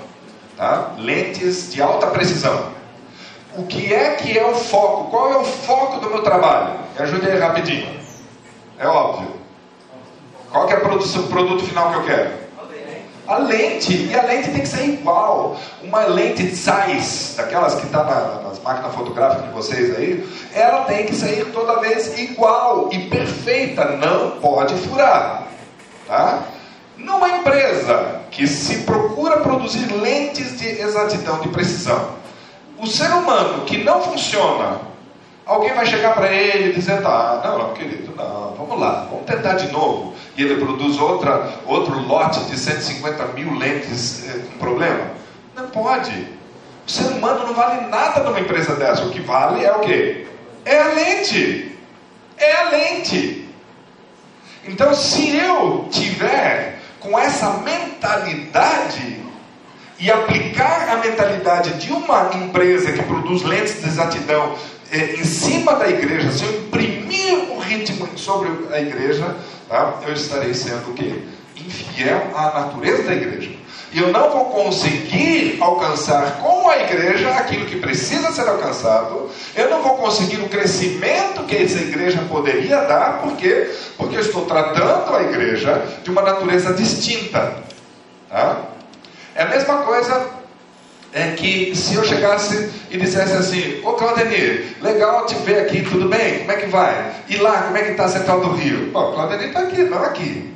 tá? 0.56 0.94
lentes 0.98 1.72
de 1.72 1.82
alta 1.82 2.06
precisão, 2.08 2.72
o 3.56 3.64
que 3.64 3.92
é 3.92 4.14
que 4.14 4.38
é 4.38 4.46
o 4.46 4.54
foco? 4.54 5.10
Qual 5.10 5.32
é 5.32 5.36
o 5.36 5.44
foco 5.44 6.00
do 6.00 6.10
meu 6.10 6.22
trabalho? 6.22 6.78
Me 6.94 7.02
ajude 7.02 7.30
aí 7.30 7.38
rapidinho. 7.38 8.00
É 8.78 8.86
óbvio. 8.86 9.32
Qual 10.50 10.68
é 10.68 10.76
o 10.76 10.80
produto 10.80 11.64
final 11.64 11.90
que 11.90 11.96
eu 11.96 12.04
quero? 12.04 12.43
A 13.26 13.38
lente, 13.38 13.92
e 14.10 14.14
a 14.14 14.22
lente 14.22 14.50
tem 14.50 14.60
que 14.60 14.68
ser 14.68 14.84
igual. 14.84 15.56
Uma 15.82 16.04
lente 16.04 16.54
Zeiss, 16.54 17.34
daquelas 17.36 17.74
que 17.74 17.86
está 17.86 18.04
na, 18.04 18.48
nas 18.48 18.60
máquinas 18.60 18.94
fotográficas 18.94 19.46
de 19.46 19.52
vocês 19.52 19.96
aí, 19.96 20.28
ela 20.52 20.84
tem 20.84 21.06
que 21.06 21.14
sair 21.14 21.46
toda 21.52 21.80
vez 21.80 22.18
igual 22.18 22.90
e 22.92 23.08
perfeita, 23.08 23.96
não 23.96 24.32
pode 24.40 24.74
furar. 24.74 25.48
Tá? 26.06 26.42
Numa 26.98 27.28
empresa 27.28 28.20
que 28.30 28.46
se 28.46 28.82
procura 28.82 29.38
produzir 29.38 29.86
lentes 29.92 30.58
de 30.58 30.68
exatidão, 30.80 31.40
de 31.40 31.48
precisão, 31.48 32.10
o 32.78 32.86
ser 32.86 33.10
humano 33.10 33.64
que 33.64 33.78
não 33.78 34.02
funciona 34.02 34.93
Alguém 35.46 35.74
vai 35.74 35.84
chegar 35.84 36.14
para 36.14 36.32
ele 36.32 36.72
dizendo: 36.72 37.06
Ah, 37.06 37.40
não, 37.44 37.74
querido, 37.74 38.14
não, 38.16 38.54
vamos 38.56 38.80
lá, 38.80 39.06
vamos 39.10 39.26
tentar 39.26 39.54
de 39.54 39.70
novo. 39.70 40.14
E 40.36 40.42
ele 40.42 40.56
produz 40.56 40.98
outra, 40.98 41.52
outro 41.66 41.98
lote 41.98 42.40
de 42.44 42.58
150 42.58 43.26
mil 43.28 43.54
lentes 43.54 44.26
eh, 44.28 44.38
com 44.50 44.58
problema? 44.58 45.10
Não 45.54 45.68
pode. 45.68 46.12
O 46.86 46.90
ser 46.90 47.04
humano 47.12 47.46
não 47.46 47.54
vale 47.54 47.86
nada 47.88 48.22
numa 48.22 48.40
empresa 48.40 48.74
dessa. 48.74 49.04
O 49.04 49.10
que 49.10 49.20
vale 49.20 49.64
é 49.64 49.72
o 49.72 49.80
quê? 49.80 50.26
É 50.64 50.80
a 50.80 50.88
lente. 50.88 51.78
É 52.38 52.56
a 52.56 52.70
lente. 52.70 53.48
Então, 54.66 54.94
se 54.94 55.36
eu 55.36 55.88
tiver 55.90 56.78
com 57.00 57.18
essa 57.18 57.58
mentalidade 57.58 59.22
e 59.98 60.10
aplicar 60.10 60.88
a 60.88 60.96
mentalidade 60.96 61.74
de 61.74 61.92
uma 61.92 62.30
empresa 62.34 62.92
que 62.92 63.02
produz 63.02 63.42
lentes 63.42 63.80
de 63.80 63.88
exatidão 63.88 64.54
é, 64.90 65.16
em 65.16 65.24
cima 65.24 65.74
da 65.74 65.88
igreja, 65.88 66.30
se 66.30 66.44
eu 66.44 66.50
imprimir 66.50 67.50
o 67.50 67.58
ritmo 67.58 68.08
sobre 68.16 68.50
a 68.72 68.80
igreja, 68.80 69.36
tá, 69.68 70.00
eu 70.06 70.14
estarei 70.14 70.54
sendo 70.54 70.90
o 70.90 70.94
quê? 70.94 71.22
Infiel 71.56 72.30
à 72.34 72.60
natureza 72.60 73.02
da 73.04 73.14
igreja. 73.14 73.50
E 73.92 74.00
eu 74.00 74.10
não 74.10 74.28
vou 74.28 74.46
conseguir 74.46 75.56
alcançar 75.60 76.38
com 76.38 76.68
a 76.68 76.78
igreja 76.78 77.30
aquilo 77.30 77.64
que 77.64 77.76
precisa 77.76 78.32
ser 78.32 78.48
alcançado. 78.48 79.30
Eu 79.54 79.70
não 79.70 79.82
vou 79.82 79.96
conseguir 79.96 80.38
o 80.38 80.48
crescimento 80.48 81.44
que 81.44 81.56
essa 81.56 81.78
igreja 81.78 82.20
poderia 82.28 82.80
dar, 82.80 83.20
por 83.20 83.36
quê? 83.36 83.70
Porque 83.96 84.16
eu 84.16 84.20
estou 84.20 84.46
tratando 84.46 85.14
a 85.14 85.22
igreja 85.22 85.80
de 86.02 86.10
uma 86.10 86.22
natureza 86.22 86.74
distinta. 86.74 87.54
Tá? 88.28 88.62
É 89.36 89.44
a 89.44 89.48
mesma 89.48 89.78
coisa 89.84 90.43
é 91.14 91.30
que 91.30 91.76
se 91.76 91.94
eu 91.94 92.04
chegasse 92.04 92.70
e 92.90 92.98
dissesse 92.98 93.34
assim, 93.34 93.80
ô 93.84 93.92
Claudenir, 93.92 94.76
legal 94.82 95.24
te 95.26 95.36
ver 95.36 95.60
aqui, 95.60 95.82
tudo 95.82 96.08
bem? 96.08 96.40
Como 96.40 96.50
é 96.50 96.56
que 96.56 96.66
vai? 96.66 97.12
E 97.28 97.36
lá, 97.36 97.62
como 97.62 97.76
é 97.76 97.82
que 97.82 97.92
está 97.92 98.06
a 98.06 98.08
Central 98.08 98.40
do 98.40 98.50
Rio? 98.56 98.90
Pô, 98.90 99.12
Claudenir 99.12 99.46
está 99.46 99.60
aqui, 99.60 99.82
não 99.84 100.02
aqui. 100.02 100.52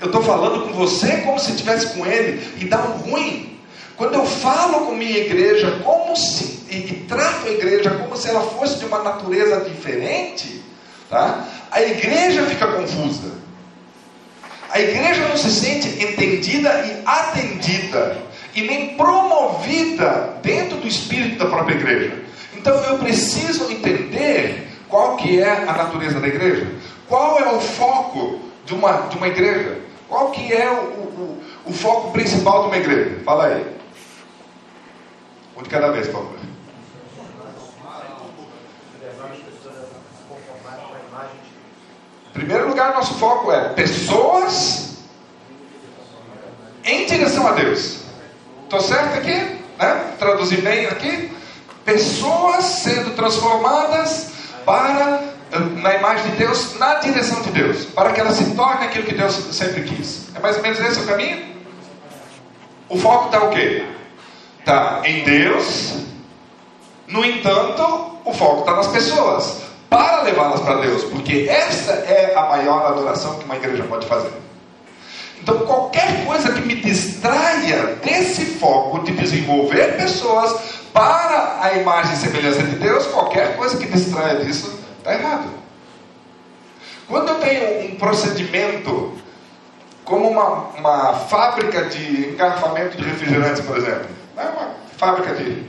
Eu 0.00 0.06
estou 0.06 0.22
falando 0.22 0.68
com 0.68 0.74
você 0.74 1.16
como 1.22 1.40
se 1.40 1.50
estivesse 1.50 1.88
com 1.88 2.06
ele 2.06 2.40
e 2.60 2.66
dá 2.66 2.78
um 2.78 3.10
ruim. 3.10 3.58
Quando 3.96 4.14
eu 4.14 4.24
falo 4.24 4.86
com 4.86 4.94
minha 4.94 5.18
igreja 5.18 5.80
como 5.82 6.16
se, 6.16 6.64
e, 6.70 6.76
e 6.76 7.06
trato 7.08 7.48
a 7.48 7.50
igreja 7.50 7.90
como 7.90 8.16
se 8.16 8.28
ela 8.28 8.42
fosse 8.42 8.78
de 8.78 8.84
uma 8.84 9.02
natureza 9.02 9.68
diferente, 9.68 10.62
tá? 11.10 11.44
a 11.68 11.82
igreja 11.82 12.46
fica 12.46 12.68
confusa. 12.68 13.40
A 14.70 14.80
igreja 14.80 15.26
não 15.26 15.36
se 15.36 15.50
sente 15.50 15.88
entendida 16.00 16.70
e 16.86 17.02
atendida 17.04 18.29
e 18.54 18.62
nem 18.62 18.96
promovida 18.96 20.38
dentro 20.42 20.78
do 20.78 20.86
espírito 20.86 21.38
da 21.38 21.46
própria 21.46 21.74
igreja. 21.74 22.22
Então 22.56 22.74
eu 22.84 22.98
preciso 22.98 23.70
entender 23.70 24.68
qual 24.88 25.16
que 25.16 25.40
é 25.40 25.68
a 25.68 25.72
natureza 25.72 26.20
da 26.20 26.28
igreja, 26.28 26.66
qual 27.08 27.38
é 27.38 27.52
o 27.52 27.60
foco 27.60 28.40
de 28.64 28.74
uma, 28.74 28.92
de 29.08 29.16
uma 29.16 29.28
igreja, 29.28 29.78
qual 30.08 30.30
que 30.30 30.52
é 30.52 30.70
o, 30.70 30.74
o, 30.74 31.42
o 31.66 31.72
foco 31.72 32.12
principal 32.12 32.62
de 32.62 32.68
uma 32.68 32.76
igreja. 32.76 33.20
Fala 33.24 33.46
aí. 33.46 33.66
Um 35.56 35.62
de 35.62 35.68
cada 35.68 35.90
vez, 35.90 36.06
por 36.08 36.22
favor. 36.24 36.40
Em 42.28 42.32
primeiro 42.32 42.68
lugar, 42.68 42.94
nosso 42.94 43.14
foco 43.14 43.52
é 43.52 43.70
pessoas 43.70 44.98
em 46.84 47.06
direção 47.06 47.46
a 47.46 47.52
Deus. 47.52 48.09
Estou 48.70 48.82
certo 48.82 49.18
aqui? 49.18 49.34
Né? 49.80 50.12
Traduzir 50.16 50.60
bem 50.62 50.86
aqui? 50.86 51.36
Pessoas 51.84 52.64
sendo 52.66 53.16
transformadas 53.16 54.30
para 54.64 55.24
na 55.82 55.96
imagem 55.96 56.30
de 56.30 56.36
Deus, 56.36 56.78
na 56.78 56.94
direção 57.00 57.42
de 57.42 57.50
Deus, 57.50 57.86
para 57.86 58.12
que 58.12 58.20
ela 58.20 58.30
se 58.30 58.54
torne 58.54 58.86
aquilo 58.86 59.04
que 59.04 59.14
Deus 59.14 59.34
sempre 59.50 59.82
quis. 59.82 60.28
É 60.36 60.38
mais 60.38 60.56
ou 60.56 60.62
menos 60.62 60.78
esse 60.78 61.00
o 61.00 61.04
caminho? 61.04 61.52
O 62.88 62.96
foco 62.96 63.26
está 63.26 63.42
o 63.42 63.50
quê? 63.50 63.84
Está 64.60 65.00
em 65.04 65.24
Deus. 65.24 65.94
No 67.08 67.24
entanto, 67.24 68.18
o 68.24 68.32
foco 68.32 68.60
está 68.60 68.76
nas 68.76 68.86
pessoas, 68.86 69.62
para 69.88 70.22
levá-las 70.22 70.60
para 70.60 70.76
Deus, 70.76 71.02
porque 71.06 71.48
essa 71.50 71.90
é 71.90 72.34
a 72.36 72.42
maior 72.42 72.86
adoração 72.86 73.36
que 73.36 73.46
uma 73.46 73.56
igreja 73.56 73.82
pode 73.82 74.06
fazer. 74.06 74.30
Então, 75.42 75.58
qualquer 75.60 76.24
coisa 76.26 76.52
que 76.52 76.60
me 76.60 76.74
distraia 76.76 77.96
desse 77.96 78.44
foco 78.44 79.02
de 79.04 79.12
desenvolver 79.12 79.96
pessoas 79.96 80.80
para 80.92 81.60
a 81.62 81.72
imagem 81.74 82.12
e 82.12 82.16
semelhança 82.16 82.62
de 82.62 82.76
Deus, 82.76 83.06
qualquer 83.06 83.56
coisa 83.56 83.76
que 83.76 83.86
distraia 83.86 84.44
disso, 84.44 84.78
está 84.98 85.14
errado. 85.14 85.48
Quando 87.08 87.28
eu 87.28 87.34
tenho 87.36 87.90
um 87.90 87.96
procedimento, 87.96 89.18
como 90.04 90.28
uma, 90.28 90.68
uma 90.76 91.14
fábrica 91.14 91.86
de 91.86 92.30
engarrafamento 92.30 92.96
de 92.96 93.04
refrigerantes, 93.04 93.62
por 93.62 93.76
exemplo, 93.78 94.06
é 94.36 94.42
uma 94.42 94.74
fábrica 94.96 95.34
de, 95.34 95.64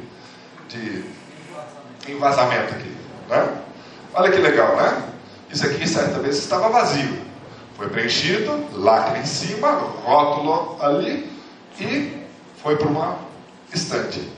de 0.68 1.06
envasamento 2.08 2.74
aqui, 2.74 2.96
né? 3.30 3.48
Olha 4.14 4.32
que 4.32 4.38
legal, 4.38 4.76
né? 4.76 5.02
Isso 5.50 5.66
aqui 5.66 5.88
certa 5.88 6.20
vez 6.20 6.38
estava 6.38 6.70
vazio. 6.70 7.31
Foi 7.76 7.90
preenchido, 7.90 8.68
lacre 8.74 9.20
em 9.20 9.26
cima, 9.26 9.72
rótulo 10.04 10.78
ali 10.82 11.32
e 11.80 12.22
foi 12.62 12.76
para 12.78 12.88
uma 12.88 13.18
estante. 13.74 14.30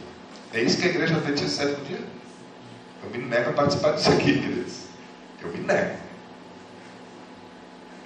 É 0.53 0.61
isso 0.61 0.77
que 0.77 0.87
a 0.87 0.89
igreja 0.89 1.15
adventista 1.15 1.65
sétimo 1.65 1.85
dia? 1.85 1.99
Eu 3.03 3.09
me 3.09 3.25
nego 3.25 3.49
a 3.49 3.53
participar 3.53 3.93
disso 3.93 4.09
aqui, 4.09 4.39
queridos. 4.39 4.83
Eu 5.41 5.49
me 5.49 5.59
nego. 5.59 5.97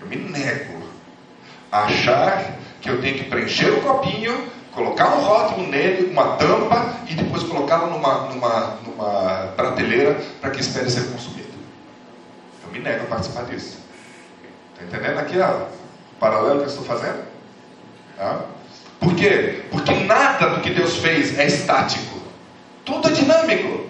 Eu 0.02 0.08
me 0.08 0.16
nego 0.16 0.88
a 1.72 1.84
achar 1.84 2.58
que 2.82 2.90
eu 2.90 3.02
tenho 3.02 3.18
que 3.18 3.26
preencher 3.26 3.70
o 3.72 3.82
copinho, 3.82 4.48
colocar 4.72 5.16
um 5.16 5.22
rótulo 5.22 5.68
nele, 5.68 6.10
uma 6.12 6.38
tampa 6.38 6.96
e 7.08 7.16
depois 7.16 7.44
colocá-lo 7.44 7.92
numa, 7.92 8.30
numa, 8.30 8.78
numa 8.86 9.48
prateleira 9.56 10.16
para 10.40 10.52
que 10.52 10.62
espere 10.62 10.90
ser 10.90 11.12
consumido. 11.12 11.48
Eu 12.64 12.72
me 12.72 12.80
nego 12.80 13.04
a 13.04 13.08
participar 13.08 13.44
disso. 13.46 13.87
Está 14.80 14.98
entendendo 14.98 15.20
aqui 15.20 15.40
ó, 15.40 15.50
o 15.50 16.20
paralelo 16.20 16.60
que 16.60 16.66
eu 16.66 16.70
estou 16.70 16.86
fazendo? 16.86 17.26
Tá? 18.16 18.42
Por 19.00 19.16
quê? 19.16 19.64
Porque 19.72 19.94
nada 19.94 20.50
do 20.50 20.62
que 20.62 20.70
Deus 20.70 20.98
fez 20.98 21.38
é 21.38 21.46
estático. 21.48 22.20
Tudo 22.86 23.08
é 23.10 23.12
dinâmico. 23.12 23.88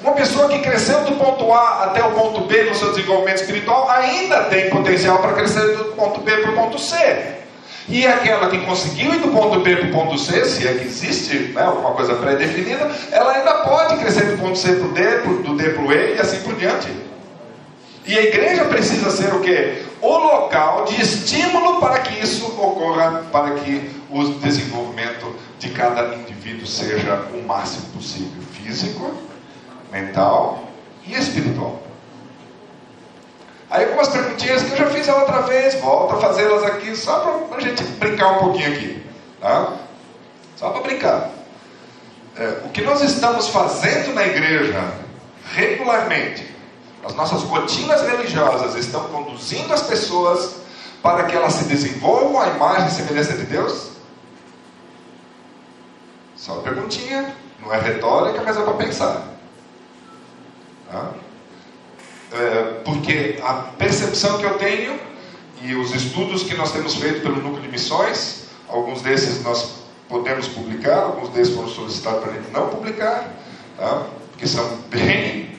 Uma 0.00 0.12
pessoa 0.12 0.48
que 0.48 0.60
cresceu 0.60 1.04
do 1.04 1.16
ponto 1.16 1.52
A 1.52 1.84
até 1.84 2.04
o 2.04 2.12
ponto 2.12 2.42
B 2.42 2.64
no 2.64 2.74
seu 2.74 2.90
desenvolvimento 2.90 3.38
espiritual 3.38 3.90
ainda 3.90 4.44
tem 4.44 4.70
potencial 4.70 5.18
para 5.18 5.32
crescer 5.32 5.76
do 5.76 5.84
ponto 5.96 6.20
B 6.20 6.36
para 6.36 6.50
o 6.50 6.54
ponto 6.54 6.78
C. 6.78 6.96
E 7.88 8.06
aquela 8.06 8.48
que 8.48 8.58
conseguiu 8.60 9.14
ir 9.14 9.20
do 9.20 9.28
ponto 9.28 9.60
B 9.60 9.76
para 9.76 9.88
o 9.88 9.92
ponto 9.92 10.18
C, 10.18 10.44
se 10.44 10.66
é 10.66 10.74
que 10.74 10.84
existe 10.84 11.52
né, 11.54 11.62
alguma 11.62 11.92
coisa 11.92 12.14
pré-definida, 12.14 12.90
ela 13.12 13.32
ainda 13.32 13.54
pode 13.58 13.96
crescer 13.96 14.26
do 14.26 14.38
ponto 14.38 14.58
C 14.58 14.74
para 14.74 14.86
o 14.86 14.92
D, 14.92 15.18
do 15.42 15.56
D 15.56 15.70
para 15.70 15.82
o 15.82 15.92
E 15.92 16.16
e 16.16 16.20
assim 16.20 16.40
por 16.40 16.54
diante. 16.56 16.88
E 18.06 18.16
a 18.16 18.22
igreja 18.22 18.64
precisa 18.66 19.10
ser 19.10 19.34
o 19.34 19.40
quê? 19.40 19.84
O 20.00 20.16
local 20.16 20.84
de 20.84 21.00
estímulo 21.00 21.80
para 21.80 21.98
que 22.00 22.22
isso 22.22 22.46
ocorra, 22.46 23.24
para 23.32 23.56
que 23.56 23.90
o 24.08 24.24
desenvolvimento 24.34 25.34
de 25.58 25.70
cada 25.70 26.14
indivíduo 26.14 26.66
seja 26.66 27.26
o 27.34 27.42
máximo 27.42 27.86
possível 27.88 28.42
físico, 28.52 29.12
mental 29.90 30.68
e 31.04 31.14
espiritual. 31.14 31.82
Aí 33.68 33.84
algumas 33.84 34.08
perguntinhas 34.08 34.62
que 34.62 34.70
eu 34.72 34.76
já 34.76 34.86
fiz 34.86 35.08
a 35.08 35.16
outra 35.16 35.40
vez, 35.42 35.74
volto 35.80 36.14
a 36.14 36.20
fazê-las 36.20 36.62
aqui 36.62 36.94
só 36.94 37.18
para 37.48 37.58
a 37.58 37.60
gente 37.60 37.82
brincar 37.82 38.36
um 38.36 38.38
pouquinho 38.38 38.72
aqui. 38.72 39.04
Tá? 39.40 39.72
Só 40.56 40.70
para 40.70 40.82
brincar. 40.82 41.30
É, 42.38 42.60
o 42.64 42.68
que 42.68 42.82
nós 42.82 43.02
estamos 43.02 43.48
fazendo 43.48 44.14
na 44.14 44.24
igreja 44.26 44.92
regularmente, 45.52 46.55
as 47.06 47.14
nossas 47.14 47.42
rotinas 47.42 48.02
religiosas 48.02 48.74
estão 48.74 49.04
conduzindo 49.04 49.72
as 49.72 49.82
pessoas 49.82 50.56
para 51.02 51.24
que 51.24 51.36
elas 51.36 51.52
se 51.52 51.64
desenvolvam 51.64 52.40
à 52.40 52.48
imagem 52.48 52.88
e 52.88 52.90
semelhança 52.90 53.34
de 53.34 53.44
Deus? 53.44 53.90
Só 56.34 56.54
uma 56.54 56.62
perguntinha, 56.62 57.32
não 57.62 57.72
é 57.72 57.80
retórica, 57.80 58.42
mas 58.44 58.56
é 58.56 58.62
para 58.62 58.74
pensar. 58.74 59.28
Tá? 60.90 61.10
É, 62.32 62.62
porque 62.84 63.38
a 63.42 63.54
percepção 63.54 64.38
que 64.38 64.44
eu 64.44 64.58
tenho 64.58 64.98
e 65.62 65.74
os 65.76 65.94
estudos 65.94 66.42
que 66.42 66.54
nós 66.54 66.72
temos 66.72 66.96
feito 66.96 67.22
pelo 67.22 67.36
núcleo 67.36 67.62
de 67.62 67.68
missões, 67.68 68.48
alguns 68.68 69.00
desses 69.00 69.44
nós 69.44 69.76
podemos 70.08 70.48
publicar, 70.48 70.98
alguns 70.98 71.28
desses 71.30 71.54
foram 71.54 71.68
solicitados 71.68 72.20
para 72.20 72.32
a 72.32 72.34
gente 72.34 72.50
não 72.50 72.68
publicar, 72.68 73.32
tá? 73.76 74.06
porque 74.32 74.46
são 74.46 74.78
bem. 74.90 75.55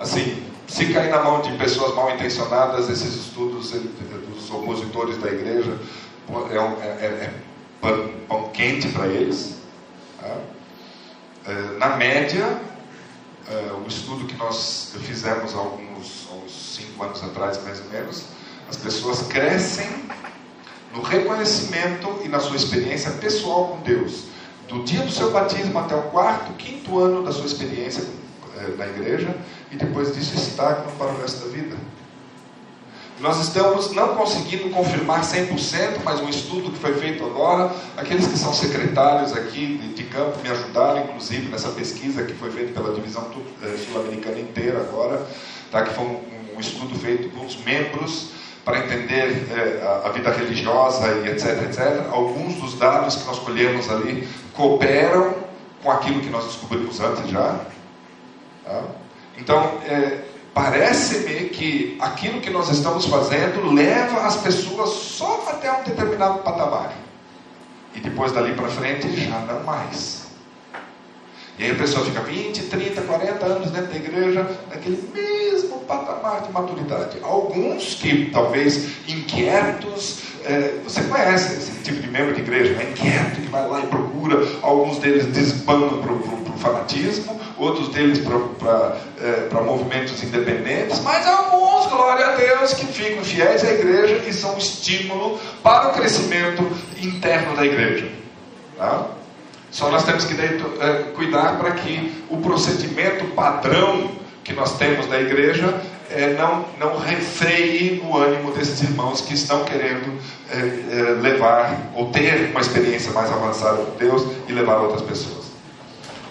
Assim, 0.00 0.42
se 0.66 0.86
cair 0.94 1.10
na 1.10 1.22
mão 1.22 1.42
de 1.42 1.52
pessoas 1.58 1.94
mal 1.94 2.10
intencionadas, 2.14 2.88
esses 2.88 3.14
estudos 3.14 3.70
dos 3.70 4.50
opositores 4.50 5.18
da 5.18 5.28
igreja 5.28 5.78
é, 6.50 6.56
é, 6.56 6.88
é, 6.88 7.06
é 7.06 7.34
pão, 7.82 8.10
pão, 8.26 8.48
quente 8.48 8.88
para 8.88 9.06
eles. 9.06 9.56
Tá? 10.18 10.38
É, 11.46 11.78
na 11.78 11.96
média, 11.96 12.58
o 13.84 13.88
estudo 13.88 14.24
que 14.24 14.36
nós 14.36 14.94
fizemos 15.02 15.54
alguns, 15.54 16.28
uns 16.30 16.76
cinco 16.76 17.04
anos 17.04 17.22
atrás, 17.22 17.62
mais 17.62 17.80
ou 17.80 17.90
menos, 17.90 18.24
as 18.70 18.76
pessoas 18.76 19.22
crescem 19.26 20.08
no 20.94 21.02
reconhecimento 21.02 22.20
e 22.24 22.28
na 22.28 22.40
sua 22.40 22.56
experiência 22.56 23.10
pessoal 23.12 23.68
com 23.68 23.82
Deus. 23.82 24.24
Do 24.66 24.82
dia 24.82 25.02
do 25.02 25.10
seu 25.10 25.30
batismo 25.30 25.78
até 25.78 25.94
o 25.94 26.02
quarto, 26.04 26.54
quinto 26.54 26.98
ano 26.98 27.22
da 27.22 27.32
sua 27.32 27.44
experiência 27.44 28.04
uh, 28.04 28.29
na 28.76 28.86
igreja, 28.86 29.34
e 29.70 29.76
depois 29.76 30.14
disso 30.14 30.34
estagnam 30.34 30.90
para 30.98 31.08
o 31.08 31.20
resto 31.20 31.46
da 31.46 31.52
vida. 31.52 31.76
Nós 33.20 33.38
estamos 33.38 33.92
não 33.92 34.16
conseguindo 34.16 34.70
confirmar 34.70 35.20
100%, 35.20 35.98
mas 36.02 36.20
um 36.20 36.28
estudo 36.30 36.70
que 36.70 36.78
foi 36.78 36.94
feito 36.94 37.22
agora, 37.22 37.70
aqueles 37.94 38.26
que 38.26 38.38
são 38.38 38.54
secretários 38.54 39.34
aqui 39.34 39.76
de, 39.76 39.92
de 39.92 40.04
campo 40.04 40.38
me 40.42 40.48
ajudaram, 40.48 41.04
inclusive, 41.04 41.48
nessa 41.50 41.68
pesquisa 41.68 42.24
que 42.24 42.32
foi 42.32 42.50
feita 42.50 42.80
pela 42.80 42.94
divisão 42.94 43.30
eh, 43.62 43.76
sul-americana 43.76 44.40
inteira 44.40 44.80
agora, 44.80 45.26
tá? 45.70 45.82
que 45.82 45.92
foi 45.92 46.04
um, 46.04 46.20
um, 46.56 46.60
estudo 46.60 46.98
feito 46.98 47.28
com 47.36 47.44
os 47.44 47.62
membros 47.62 48.30
para 48.64 48.78
entender 48.78 49.46
eh, 49.50 49.82
a, 49.82 50.08
a, 50.08 50.12
vida 50.12 50.30
religiosa 50.30 51.06
e 51.22 51.28
etc, 51.28 51.62
etc. 51.64 52.06
Alguns 52.10 52.54
dos 52.54 52.78
dados 52.78 53.16
que 53.16 53.26
nós 53.26 53.38
colhemos 53.40 53.90
ali 53.90 54.26
cooperam 54.54 55.34
com 55.82 55.90
aquilo 55.90 56.20
que 56.20 56.30
nós 56.30 56.44
descobrimos 56.46 56.98
antes 57.00 57.28
já. 57.28 57.66
Tá? 58.70 58.82
Então, 59.36 59.78
eh, 59.86 60.18
Parece-me 60.52 61.48
que 61.48 61.96
aquilo 62.00 62.40
que 62.40 62.50
nós 62.50 62.68
estamos 62.70 63.06
fazendo 63.06 63.72
leva 63.72 64.22
as 64.22 64.36
pessoas 64.36 64.90
só 64.90 65.44
até 65.48 65.70
um 65.72 65.84
determinado 65.84 66.40
patamar. 66.40 66.92
E 67.94 68.00
depois 68.00 68.32
dali 68.32 68.52
para 68.54 68.68
frente 68.68 69.08
já 69.16 69.38
não 69.40 69.62
mais. 69.62 70.26
E 71.56 71.64
aí 71.64 71.70
a 71.70 71.74
pessoa 71.74 72.04
fica 72.04 72.20
20, 72.20 72.64
30, 72.64 73.02
40 73.02 73.46
anos 73.46 73.70
dentro 73.70 73.92
da 73.92 73.96
igreja, 73.96 74.50
naquele 74.68 75.10
mesmo 75.14 75.78
patamar 75.80 76.42
de 76.42 76.52
maturidade. 76.52 77.18
Alguns 77.22 77.94
que 77.94 78.30
talvez 78.30 79.06
inquietos, 79.08 80.20
é, 80.44 80.80
você 80.82 81.02
conhece 81.02 81.54
esse 81.54 81.82
tipo 81.82 82.00
de 82.00 82.08
membro 82.08 82.34
de 82.34 82.40
igreja, 82.40 82.74
né? 82.74 82.90
inquieto, 82.90 83.40
que 83.40 83.48
vai 83.48 83.68
lá 83.68 83.80
e 83.84 83.86
procura, 83.86 84.46
alguns 84.62 84.98
deles 84.98 85.26
desbandam 85.26 86.00
para 86.00 86.12
o 86.12 86.58
fanatismo, 86.58 87.39
outros 87.60 87.88
deles 87.88 88.20
para 88.58 88.96
é, 89.20 89.62
movimentos 89.62 90.22
independentes, 90.22 91.00
mas 91.00 91.26
alguns, 91.26 91.86
glória 91.86 92.26
a 92.26 92.36
Deus, 92.36 92.72
que 92.72 92.86
ficam 92.86 93.22
fiéis 93.22 93.62
à 93.64 93.70
igreja 93.70 94.22
e 94.26 94.32
são 94.32 94.56
estímulo 94.56 95.38
para 95.62 95.88
o 95.88 95.92
crescimento 95.92 96.66
interno 97.00 97.54
da 97.54 97.64
igreja. 97.64 98.08
Tá? 98.78 99.06
Só 99.70 99.90
nós 99.90 100.04
temos 100.04 100.24
que 100.24 100.34
é, 100.34 101.12
cuidar 101.14 101.58
para 101.58 101.72
que 101.72 102.24
o 102.30 102.38
procedimento 102.38 103.26
padrão 103.34 104.10
que 104.42 104.52
nós 104.52 104.78
temos 104.78 105.06
da 105.06 105.20
igreja 105.20 105.80
é, 106.10 106.34
não, 106.34 106.64
não 106.78 106.98
refreie 106.98 108.02
o 108.04 108.16
ânimo 108.16 108.50
desses 108.52 108.82
irmãos 108.82 109.20
que 109.20 109.34
estão 109.34 109.64
querendo 109.64 110.18
é, 110.50 110.56
é, 110.58 111.02
levar 111.20 111.78
ou 111.94 112.10
ter 112.10 112.50
uma 112.50 112.60
experiência 112.60 113.12
mais 113.12 113.30
avançada 113.30 113.76
com 113.76 113.96
Deus 113.96 114.26
e 114.48 114.52
levar 114.52 114.78
outras 114.78 115.02
pessoas. 115.02 115.49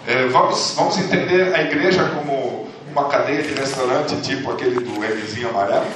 É, 0.06 0.26
vamos, 0.28 0.72
vamos 0.76 0.98
entender 0.98 1.54
a 1.54 1.62
igreja 1.62 2.04
como 2.14 2.68
uma 2.90 3.08
cadeia 3.08 3.42
de 3.42 3.52
restaurante 3.52 4.20
tipo 4.22 4.50
aquele 4.50 4.80
do 4.80 4.90
Mzinho 4.98 5.50
amarelo? 5.50 5.86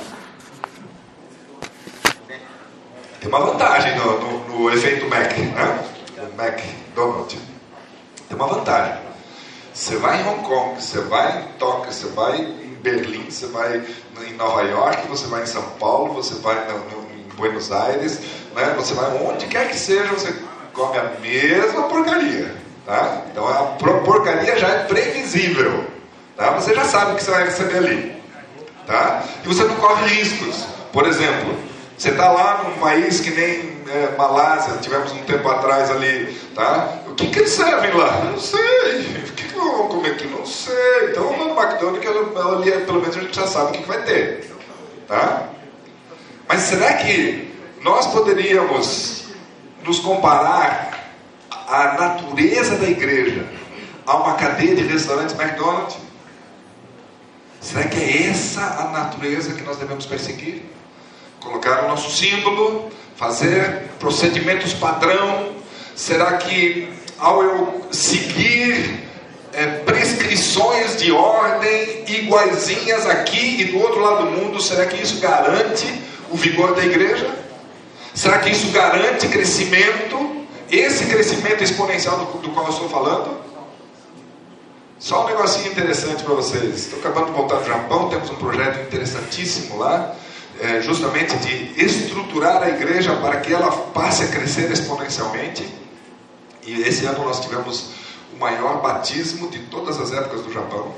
Tem 3.18 3.28
uma 3.28 3.40
vantagem 3.40 3.96
no, 3.96 4.20
no, 4.20 4.48
no 4.48 4.70
efeito 4.70 5.08
Mac, 5.08 5.32
né? 5.38 5.84
O 6.18 6.42
McDonald's. 6.42 7.40
Tem 8.28 8.36
uma 8.36 8.46
vantagem. 8.46 8.98
Você 9.72 9.96
vai 9.96 10.20
em 10.20 10.28
Hong 10.28 10.42
Kong, 10.44 10.80
você 10.80 11.00
vai 11.00 11.42
em 11.42 11.58
Tóquio, 11.58 11.92
você 11.92 12.06
vai 12.08 12.36
em 12.36 12.74
Berlim, 12.82 13.30
você 13.30 13.46
vai 13.46 13.82
em 14.28 14.34
Nova 14.34 14.62
York, 14.62 15.08
você 15.08 15.26
vai 15.26 15.42
em 15.42 15.46
São 15.46 15.62
Paulo, 15.80 16.12
você 16.12 16.34
vai 16.34 16.68
no, 16.68 16.78
no, 16.78 17.10
em 17.14 17.22
Buenos 17.34 17.72
Aires, 17.72 18.20
né? 18.54 18.74
você 18.76 18.92
vai 18.94 19.10
onde 19.24 19.46
quer 19.46 19.68
que 19.68 19.76
seja, 19.76 20.12
você 20.12 20.32
come 20.72 20.98
a 20.98 21.14
mesma 21.20 21.84
porcaria. 21.84 22.63
Tá? 22.86 23.22
Então 23.30 23.48
a 23.48 23.62
porcaria 24.04 24.58
já 24.58 24.68
é 24.68 24.84
previsível. 24.84 25.84
Tá? 26.36 26.50
Você 26.50 26.74
já 26.74 26.84
sabe 26.84 27.12
o 27.12 27.16
que 27.16 27.24
você 27.24 27.30
vai 27.30 27.44
receber 27.44 27.78
ali. 27.78 28.22
Tá? 28.86 29.22
E 29.42 29.48
você 29.48 29.64
não 29.64 29.76
corre 29.76 30.06
riscos. 30.06 30.66
Por 30.92 31.06
exemplo, 31.06 31.56
você 31.96 32.10
está 32.10 32.30
lá 32.30 32.64
num 32.64 32.78
país 32.78 33.20
que 33.20 33.30
nem 33.30 33.74
é, 33.88 34.14
Malásia, 34.16 34.76
tivemos 34.78 35.12
um 35.12 35.22
tempo 35.22 35.48
atrás 35.48 35.90
ali. 35.90 36.38
Tá? 36.54 36.98
O 37.06 37.14
que, 37.14 37.28
que 37.28 37.38
eles 37.38 37.52
servem 37.52 37.92
lá? 37.94 38.24
Não 38.24 38.38
sei. 38.38 39.00
O 39.28 39.32
que, 39.32 39.44
que 39.44 39.54
vão 39.54 39.88
comer 39.88 40.10
aqui? 40.10 40.26
Não 40.26 40.44
sei. 40.44 41.10
Então 41.10 41.36
no 41.36 41.58
McDonald's 41.58 42.84
pelo 42.84 43.00
menos 43.00 43.16
a 43.16 43.20
gente 43.20 43.34
já 43.34 43.46
sabe 43.46 43.70
o 43.70 43.72
que, 43.72 43.82
que 43.82 43.88
vai 43.88 44.02
ter. 44.02 44.50
Tá? 45.08 45.48
Mas 46.48 46.60
será 46.60 46.92
que 46.94 47.54
nós 47.82 48.06
poderíamos 48.08 49.24
nos 49.84 50.00
comparar 50.00 50.93
a 51.68 51.94
natureza 51.98 52.76
da 52.76 52.88
igreja 52.88 53.46
a 54.06 54.16
uma 54.16 54.34
cadeia 54.34 54.74
de 54.74 54.82
restaurantes 54.82 55.34
McDonald's? 55.38 55.96
Será 57.60 57.84
que 57.84 57.98
é 57.98 58.26
essa 58.28 58.60
a 58.60 58.90
natureza 58.90 59.54
que 59.54 59.62
nós 59.62 59.78
devemos 59.78 60.04
perseguir? 60.04 60.62
Colocar 61.40 61.84
o 61.84 61.88
nosso 61.88 62.10
símbolo, 62.10 62.90
fazer 63.16 63.88
procedimentos 63.98 64.74
padrão? 64.74 65.54
Será 65.96 66.36
que 66.36 66.92
ao 67.18 67.42
eu 67.42 67.86
seguir 67.90 69.04
é, 69.54 69.66
prescrições 69.66 70.96
de 70.96 71.12
ordem 71.12 72.04
iguaizinhas 72.06 73.06
aqui 73.06 73.62
e 73.62 73.64
do 73.64 73.78
outro 73.78 74.00
lado 74.00 74.26
do 74.26 74.30
mundo, 74.32 74.60
será 74.60 74.84
que 74.84 75.00
isso 75.00 75.20
garante 75.20 75.86
o 76.30 76.36
vigor 76.36 76.74
da 76.74 76.84
igreja? 76.84 77.30
Será 78.12 78.38
que 78.38 78.50
isso 78.50 78.70
garante 78.72 79.28
crescimento? 79.28 80.43
Esse 80.70 81.06
crescimento 81.06 81.62
exponencial 81.62 82.18
do, 82.18 82.38
do 82.38 82.50
qual 82.50 82.66
eu 82.66 82.72
estou 82.72 82.88
falando? 82.88 83.44
Só 84.98 85.24
um 85.24 85.28
negocinho 85.28 85.70
interessante 85.70 86.22
para 86.22 86.34
vocês. 86.34 86.86
Estou 86.86 86.98
acabando 86.98 87.26
de 87.26 87.32
voltar 87.32 87.56
do 87.56 87.66
Japão, 87.66 88.08
temos 88.08 88.30
um 88.30 88.36
projeto 88.36 88.80
interessantíssimo 88.80 89.78
lá, 89.78 90.14
é, 90.60 90.80
justamente 90.80 91.36
de 91.36 91.84
estruturar 91.84 92.62
a 92.62 92.70
igreja 92.70 93.14
para 93.16 93.40
que 93.40 93.52
ela 93.52 93.70
passe 93.70 94.24
a 94.24 94.28
crescer 94.28 94.70
exponencialmente. 94.70 95.68
E 96.62 96.80
esse 96.82 97.04
ano 97.04 97.24
nós 97.24 97.40
tivemos 97.40 97.90
o 98.34 98.38
maior 98.38 98.80
batismo 98.80 99.50
de 99.50 99.58
todas 99.64 100.00
as 100.00 100.12
épocas 100.12 100.40
do 100.42 100.52
Japão. 100.52 100.94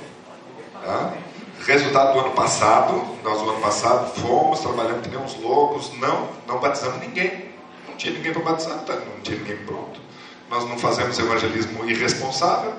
Tá? 0.85 1.15
Resultado 1.67 2.13
do 2.13 2.21
ano 2.21 2.31
passado, 2.31 3.03
nós 3.25 3.43
no 3.43 3.51
ano 3.51 3.61
passado 3.61 4.15
fomos 4.21 4.61
nem 5.11 5.19
uns 5.19 5.35
loucos, 5.41 5.91
não, 5.99 6.29
não 6.47 6.61
batizamos 6.61 7.01
ninguém. 7.01 7.56
Não 7.97 7.99
tinha 7.99 8.13
ninguém 8.13 8.33
para 8.35 8.43
batizar, 8.43 8.79
tá? 8.81 8.93
não 8.93 9.23
tinha 9.23 9.39
ninguém 9.39 9.57
pronto. 9.65 9.99
Nós 10.51 10.69
não 10.69 10.79
fazemos 10.79 11.19
evangelismo 11.19 11.89
irresponsável. 11.89 12.75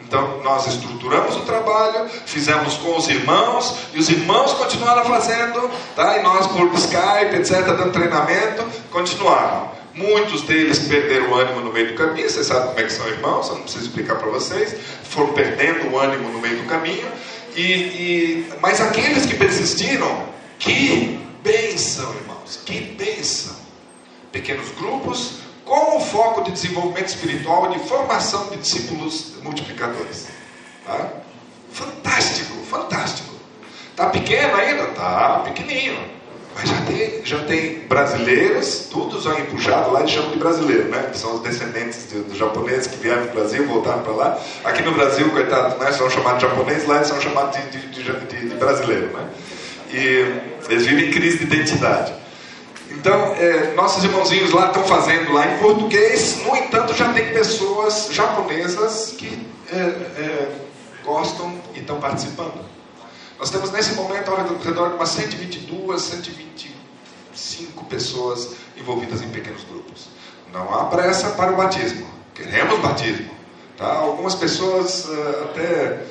Então, 0.00 0.40
nós 0.44 0.64
estruturamos 0.68 1.36
o 1.36 1.40
trabalho, 1.40 2.08
fizemos 2.24 2.74
com 2.74 2.96
os 2.96 3.08
irmãos, 3.08 3.74
e 3.92 3.98
os 3.98 4.08
irmãos 4.08 4.52
continuaram 4.52 5.04
fazendo, 5.06 5.68
tá? 5.96 6.18
e 6.18 6.22
nós, 6.22 6.46
por 6.46 6.72
Skype, 6.74 7.34
etc., 7.34 7.64
dando 7.66 7.90
treinamento, 7.90 8.64
continuaram. 8.92 9.72
Muitos 9.92 10.42
deles 10.42 10.78
perderam 10.78 11.30
o 11.30 11.34
ânimo 11.34 11.60
no 11.62 11.72
meio 11.72 11.88
do 11.88 11.94
caminho, 11.94 12.30
vocês 12.30 12.46
sabem 12.46 12.68
como 12.68 12.78
é 12.78 12.82
que 12.84 12.92
são 12.92 13.08
irmãos, 13.08 13.48
eu 13.48 13.56
não 13.56 13.62
preciso 13.62 13.86
explicar 13.86 14.16
para 14.16 14.30
vocês, 14.30 14.76
foram 15.02 15.32
perdendo 15.32 15.92
o 15.92 15.98
ânimo 15.98 16.28
no 16.30 16.38
meio 16.38 16.58
do 16.58 16.68
caminho, 16.68 17.08
e, 17.56 17.62
e, 17.62 18.52
mas 18.60 18.80
aqueles 18.80 19.26
que 19.26 19.34
persistiram, 19.34 20.26
que 20.60 21.20
bênção, 21.42 22.14
irmãos, 22.14 22.60
que 22.64 22.80
bênção. 22.80 23.59
Pequenos 24.32 24.70
grupos, 24.72 25.40
com 25.64 25.96
o 25.96 26.00
foco 26.00 26.42
de 26.44 26.52
desenvolvimento 26.52 27.08
espiritual 27.08 27.70
e 27.70 27.78
de 27.78 27.88
formação 27.88 28.48
de 28.50 28.56
discípulos 28.56 29.34
multiplicadores. 29.42 30.28
Tá? 30.84 31.08
Fantástico, 31.72 32.54
fantástico. 32.64 33.34
Tá 33.96 34.06
pequeno 34.06 34.56
ainda? 34.56 34.86
Tá 34.88 35.42
pequenininho. 35.44 36.20
Mas 36.54 36.68
já 36.68 36.80
tem, 36.82 37.24
já 37.24 37.38
tem 37.44 37.78
brasileiros, 37.86 38.88
todos 38.90 39.22
já 39.22 39.38
empuxados 39.38 39.92
lá, 39.92 40.00
eles 40.00 40.10
chamam 40.10 40.30
de 40.32 40.38
brasileiro, 40.38 40.88
né? 40.88 41.08
Que 41.10 41.18
são 41.18 41.36
os 41.36 41.42
descendentes 41.42 42.06
dos 42.06 42.24
do 42.24 42.36
japoneses 42.36 42.88
que 42.88 42.96
vieram 42.96 43.26
do 43.26 43.32
Brasil, 43.32 43.66
voltaram 43.66 44.02
para 44.02 44.12
lá. 44.12 44.40
Aqui 44.64 44.82
no 44.82 44.92
Brasil, 44.92 45.30
coitado, 45.30 45.78
né, 45.78 45.92
são 45.92 46.10
chamados 46.10 46.42
de 46.42 46.48
japonês, 46.48 46.86
lá 46.86 46.96
eles 46.96 47.08
são 47.08 47.20
chamados 47.20 47.56
de, 47.70 47.78
de, 47.88 48.54
brasileiro, 48.56 49.06
né? 49.08 49.28
E 49.92 50.70
eles 50.70 50.86
vivem 50.86 51.08
em 51.08 51.12
crise 51.12 51.38
de 51.38 51.44
identidade. 51.44 52.12
Então, 52.90 53.34
é, 53.36 53.72
nossos 53.74 54.02
irmãozinhos 54.02 54.50
lá 54.52 54.66
estão 54.66 54.82
fazendo 54.84 55.32
lá 55.32 55.46
em 55.46 55.58
português, 55.58 56.42
no 56.44 56.56
entanto, 56.56 56.92
já 56.92 57.12
tem 57.12 57.32
pessoas 57.32 58.08
japonesas 58.10 59.14
que 59.16 59.46
é, 59.72 59.76
é, 59.76 60.52
gostam 61.04 61.54
e 61.74 61.78
estão 61.78 62.00
participando. 62.00 62.64
Nós 63.38 63.48
temos 63.48 63.70
nesse 63.70 63.94
momento 63.94 64.30
ao 64.30 64.36
redor 64.58 64.88
de 64.90 64.94
umas 64.96 65.08
122, 65.10 66.02
125 66.02 67.84
pessoas 67.84 68.56
envolvidas 68.76 69.22
em 69.22 69.28
pequenos 69.30 69.64
grupos. 69.64 70.08
Não 70.52 70.74
há 70.74 70.86
pressa 70.86 71.30
para 71.30 71.52
o 71.52 71.56
batismo. 71.56 72.06
Queremos 72.34 72.80
batismo. 72.80 73.30
Tá? 73.76 73.94
Algumas 73.94 74.34
pessoas 74.34 75.06
uh, 75.06 75.44
até 75.44 76.04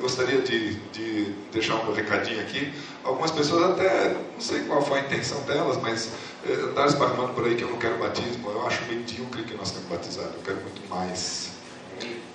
gostaria 0.00 0.40
de, 0.42 0.74
de, 0.92 1.32
deixar 1.52 1.74
um 1.76 1.92
recadinho 1.92 2.40
aqui. 2.40 2.72
Algumas 3.04 3.30
pessoas 3.30 3.70
até, 3.72 4.14
não 4.14 4.40
sei 4.40 4.60
qual 4.64 4.82
foi 4.82 5.00
a 5.00 5.02
intenção 5.02 5.40
delas, 5.42 5.76
mas 5.80 6.10
uh, 6.44 6.70
andaram 6.70 6.88
esparramando 6.88 7.32
por 7.34 7.44
aí 7.44 7.54
que 7.54 7.62
eu 7.62 7.70
não 7.70 7.78
quero 7.78 7.98
batismo. 7.98 8.50
Eu 8.50 8.66
acho 8.66 8.84
medíocre 8.86 9.42
que 9.44 9.54
nós 9.54 9.70
temos 9.70 9.88
batizado. 9.88 10.32
Eu 10.34 10.42
quero 10.42 10.60
muito 10.60 10.88
mais. 10.88 11.50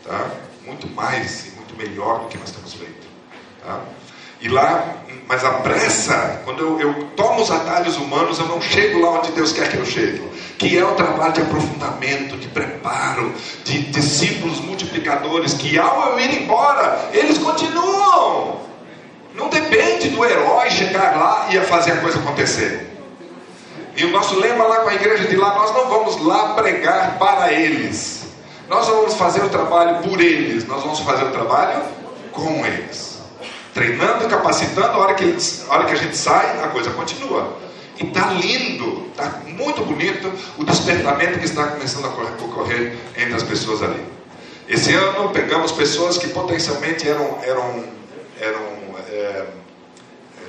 Tá? 0.04 0.32
Muito 0.66 0.88
mais 0.90 1.48
e 1.48 1.52
muito 1.52 1.76
melhor 1.76 2.22
do 2.22 2.28
que 2.28 2.38
nós 2.38 2.52
temos 2.52 2.74
feito. 2.74 3.08
Tá? 3.64 3.86
E 4.42 4.50
lá, 4.50 4.84
mas 5.28 5.46
a 5.46 5.52
pressa, 5.52 6.42
quando 6.44 6.62
eu, 6.62 6.80
eu, 6.80 7.04
tomo 7.16 7.42
os 7.42 7.52
atalhos 7.52 7.96
humanos, 7.96 8.40
eu 8.40 8.48
não 8.48 8.60
chego 8.60 9.00
lá 9.00 9.12
onde 9.12 9.32
Deus 9.34 9.54
quer 9.54 9.70
que 9.70 9.78
eu 9.78 9.86
chegue. 9.86 10.20
Que 10.58 10.78
é 10.78 10.84
o 10.84 10.96
trabalho 10.96 11.32
de 11.32 11.42
aprofundamento, 11.42 12.36
de 12.38 12.48
preparo, 12.48 13.32
de 13.64 13.84
discípulos 13.84 14.60
multiplicadores, 14.60 15.54
que 15.54 15.78
ao 15.78 16.10
eu 16.10 16.20
ir 16.20 16.42
embora, 16.42 17.10
eles 17.14 17.38
continuam. 17.38 18.62
Não 19.36 19.48
depende 19.48 20.10
do 20.10 20.26
herói 20.26 20.72
chegar 20.72 21.16
lá 21.16 21.48
e 21.52 21.60
fazer 21.62 21.92
a 21.92 21.98
coisa 21.98 22.18
acontecer. 22.18 22.90
E 23.96 24.04
o 24.06 24.12
nosso 24.12 24.40
lema 24.40 24.64
lá 24.66 24.78
com 24.78 24.90
a 24.90 24.96
igreja 24.96 25.26
de 25.26 25.36
lá, 25.36 25.54
nós 25.54 25.72
não 25.72 25.88
vamos 25.88 26.20
lá 26.26 26.56
pregar 26.56 27.20
para 27.20 27.54
eles. 27.54 28.24
Nós 28.68 28.88
vamos 28.88 29.14
fazer 29.14 29.42
o 29.44 29.50
trabalho 29.50 30.00
por 30.00 30.20
eles, 30.20 30.66
nós 30.66 30.82
vamos 30.82 31.00
fazer 31.02 31.26
o 31.26 31.32
trabalho 31.32 31.84
com 32.32 32.66
eles 32.66 33.11
treinando, 33.74 34.28
capacitando, 34.28 34.88
a 34.88 34.98
hora 34.98 35.14
que, 35.14 35.36
a, 35.70 35.74
hora 35.74 35.86
que 35.86 35.94
a 35.94 35.96
gente 35.96 36.18
sai, 36.18 36.64
a 36.64 36.68
coisa 36.68 36.90
continua. 36.92 37.58
E 38.00 38.06
está 38.06 38.32
lindo, 38.32 39.08
está 39.12 39.42
muito 39.46 39.84
bonito 39.86 40.32
o 40.58 40.64
despertamento 40.64 41.40
que 41.40 41.46
está 41.46 41.68
começando 41.68 42.06
a 42.06 42.44
ocorrer 42.44 42.98
entre 43.16 43.36
as 43.36 43.44
pessoas 43.44 43.84
ali. 43.84 44.04
Esse 44.68 44.94
ano 44.94 45.30
pegamos 45.30 45.72
pessoas 45.72 46.18
que 46.18 46.30
potencialmente 46.30 47.08
eram, 47.08 47.40
eram, 47.44 47.84
eram 48.40 48.62
é, 49.10 49.46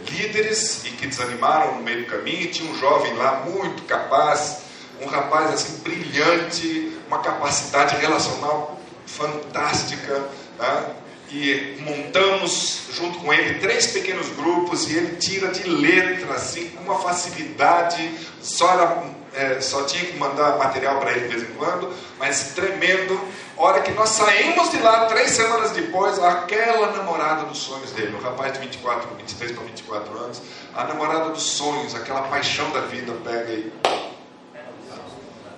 líderes 0.08 0.84
e 0.84 0.90
que 0.90 1.06
desanimaram 1.06 1.76
no 1.76 1.82
meio 1.82 2.04
do 2.04 2.06
caminho. 2.06 2.50
Tinha 2.50 2.70
um 2.70 2.78
jovem 2.78 3.14
lá 3.14 3.42
muito 3.44 3.82
capaz, 3.82 4.62
um 5.00 5.06
rapaz 5.06 5.52
assim 5.52 5.78
brilhante, 5.82 6.96
uma 7.08 7.18
capacidade 7.18 7.96
relacional 7.96 8.80
fantástica. 9.06 10.22
Tá? 10.56 10.90
E 11.32 11.78
montamos 11.80 12.88
junto 12.92 13.18
com 13.20 13.32
ele 13.32 13.58
três 13.58 13.86
pequenos 13.86 14.28
grupos 14.36 14.90
e 14.90 14.96
ele 14.98 15.16
tira 15.16 15.48
de 15.48 15.66
letra, 15.66 16.34
assim, 16.34 16.68
com 16.68 16.82
uma 16.84 16.98
facilidade, 16.98 18.10
só, 18.42 18.70
era, 18.74 19.02
é, 19.32 19.60
só 19.62 19.84
tinha 19.84 20.04
que 20.04 20.18
mandar 20.18 20.58
material 20.58 21.00
para 21.00 21.12
ele 21.12 21.20
de 21.20 21.28
vez 21.28 21.42
em 21.50 21.54
quando, 21.54 21.90
mas 22.18 22.52
tremendo. 22.54 23.18
Hora 23.56 23.80
que 23.80 23.92
nós 23.92 24.10
saímos 24.10 24.70
de 24.70 24.78
lá, 24.78 25.06
três 25.06 25.30
semanas 25.30 25.70
depois, 25.70 26.18
aquela 26.18 26.92
namorada 26.92 27.44
dos 27.44 27.58
sonhos 27.58 27.90
dele, 27.92 28.14
um 28.14 28.20
rapaz 28.20 28.52
de 28.52 28.58
24, 28.58 29.08
23 29.16 29.52
para 29.52 29.64
24 29.64 30.18
anos, 30.18 30.42
a 30.74 30.84
namorada 30.84 31.30
dos 31.30 31.42
sonhos, 31.42 31.94
aquela 31.94 32.22
paixão 32.22 32.70
da 32.72 32.80
vida, 32.80 33.12
pega 33.24 33.52
e 33.52 33.72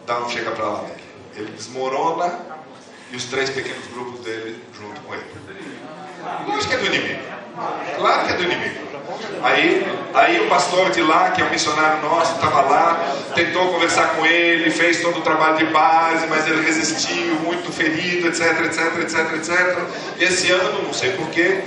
dá 0.07 0.21
um 0.21 0.29
chega 0.29 0.51
para 0.51 0.67
lá 0.67 0.85
Ele 1.35 1.51
desmorona 1.53 2.55
e 3.11 3.17
os 3.17 3.25
três 3.25 3.51
pequenos 3.51 3.87
grupos 3.93 4.21
dele 4.21 4.63
junto 4.77 5.01
com 5.03 5.15
ele. 5.15 5.25
Acho 6.57 6.69
que 6.69 6.75
é 6.75 6.79
do 6.79 6.87
inimigo. 6.87 7.21
Claro 7.97 8.27
que 8.27 8.33
é 8.33 8.37
do 8.37 8.43
inimigo. 8.43 8.85
Aí, 9.43 9.87
aí 10.15 10.41
o 10.41 10.49
pastor 10.49 10.91
de 10.91 11.03
lá, 11.03 11.31
que 11.31 11.43
é 11.43 11.45
um 11.45 11.51
missionário 11.51 12.03
nosso, 12.03 12.35
estava 12.35 12.63
lá, 12.63 13.15
tentou 13.35 13.73
conversar 13.73 14.17
com 14.17 14.25
ele, 14.25 14.71
fez 14.71 15.03
todo 15.03 15.19
o 15.19 15.23
trabalho 15.23 15.59
de 15.59 15.67
base, 15.67 16.27
mas 16.27 16.47
ele 16.47 16.65
resistiu, 16.65 17.35
muito 17.41 17.71
ferido, 17.71 18.29
etc, 18.29 18.65
etc, 18.65 18.99
etc, 19.03 19.35
etc. 19.35 19.79
Esse 20.19 20.51
ano, 20.51 20.83
não 20.83 20.93
sei 20.93 21.13
porquê, 21.13 21.63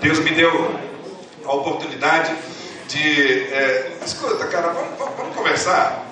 Deus 0.00 0.18
me 0.20 0.30
deu 0.30 0.74
a 1.44 1.52
oportunidade 1.52 2.34
de. 2.88 3.52
É, 3.52 3.92
escuta, 4.04 4.46
cara, 4.46 4.68
vamos, 4.68 4.98
vamos, 4.98 5.16
vamos 5.16 5.36
conversar. 5.36 6.06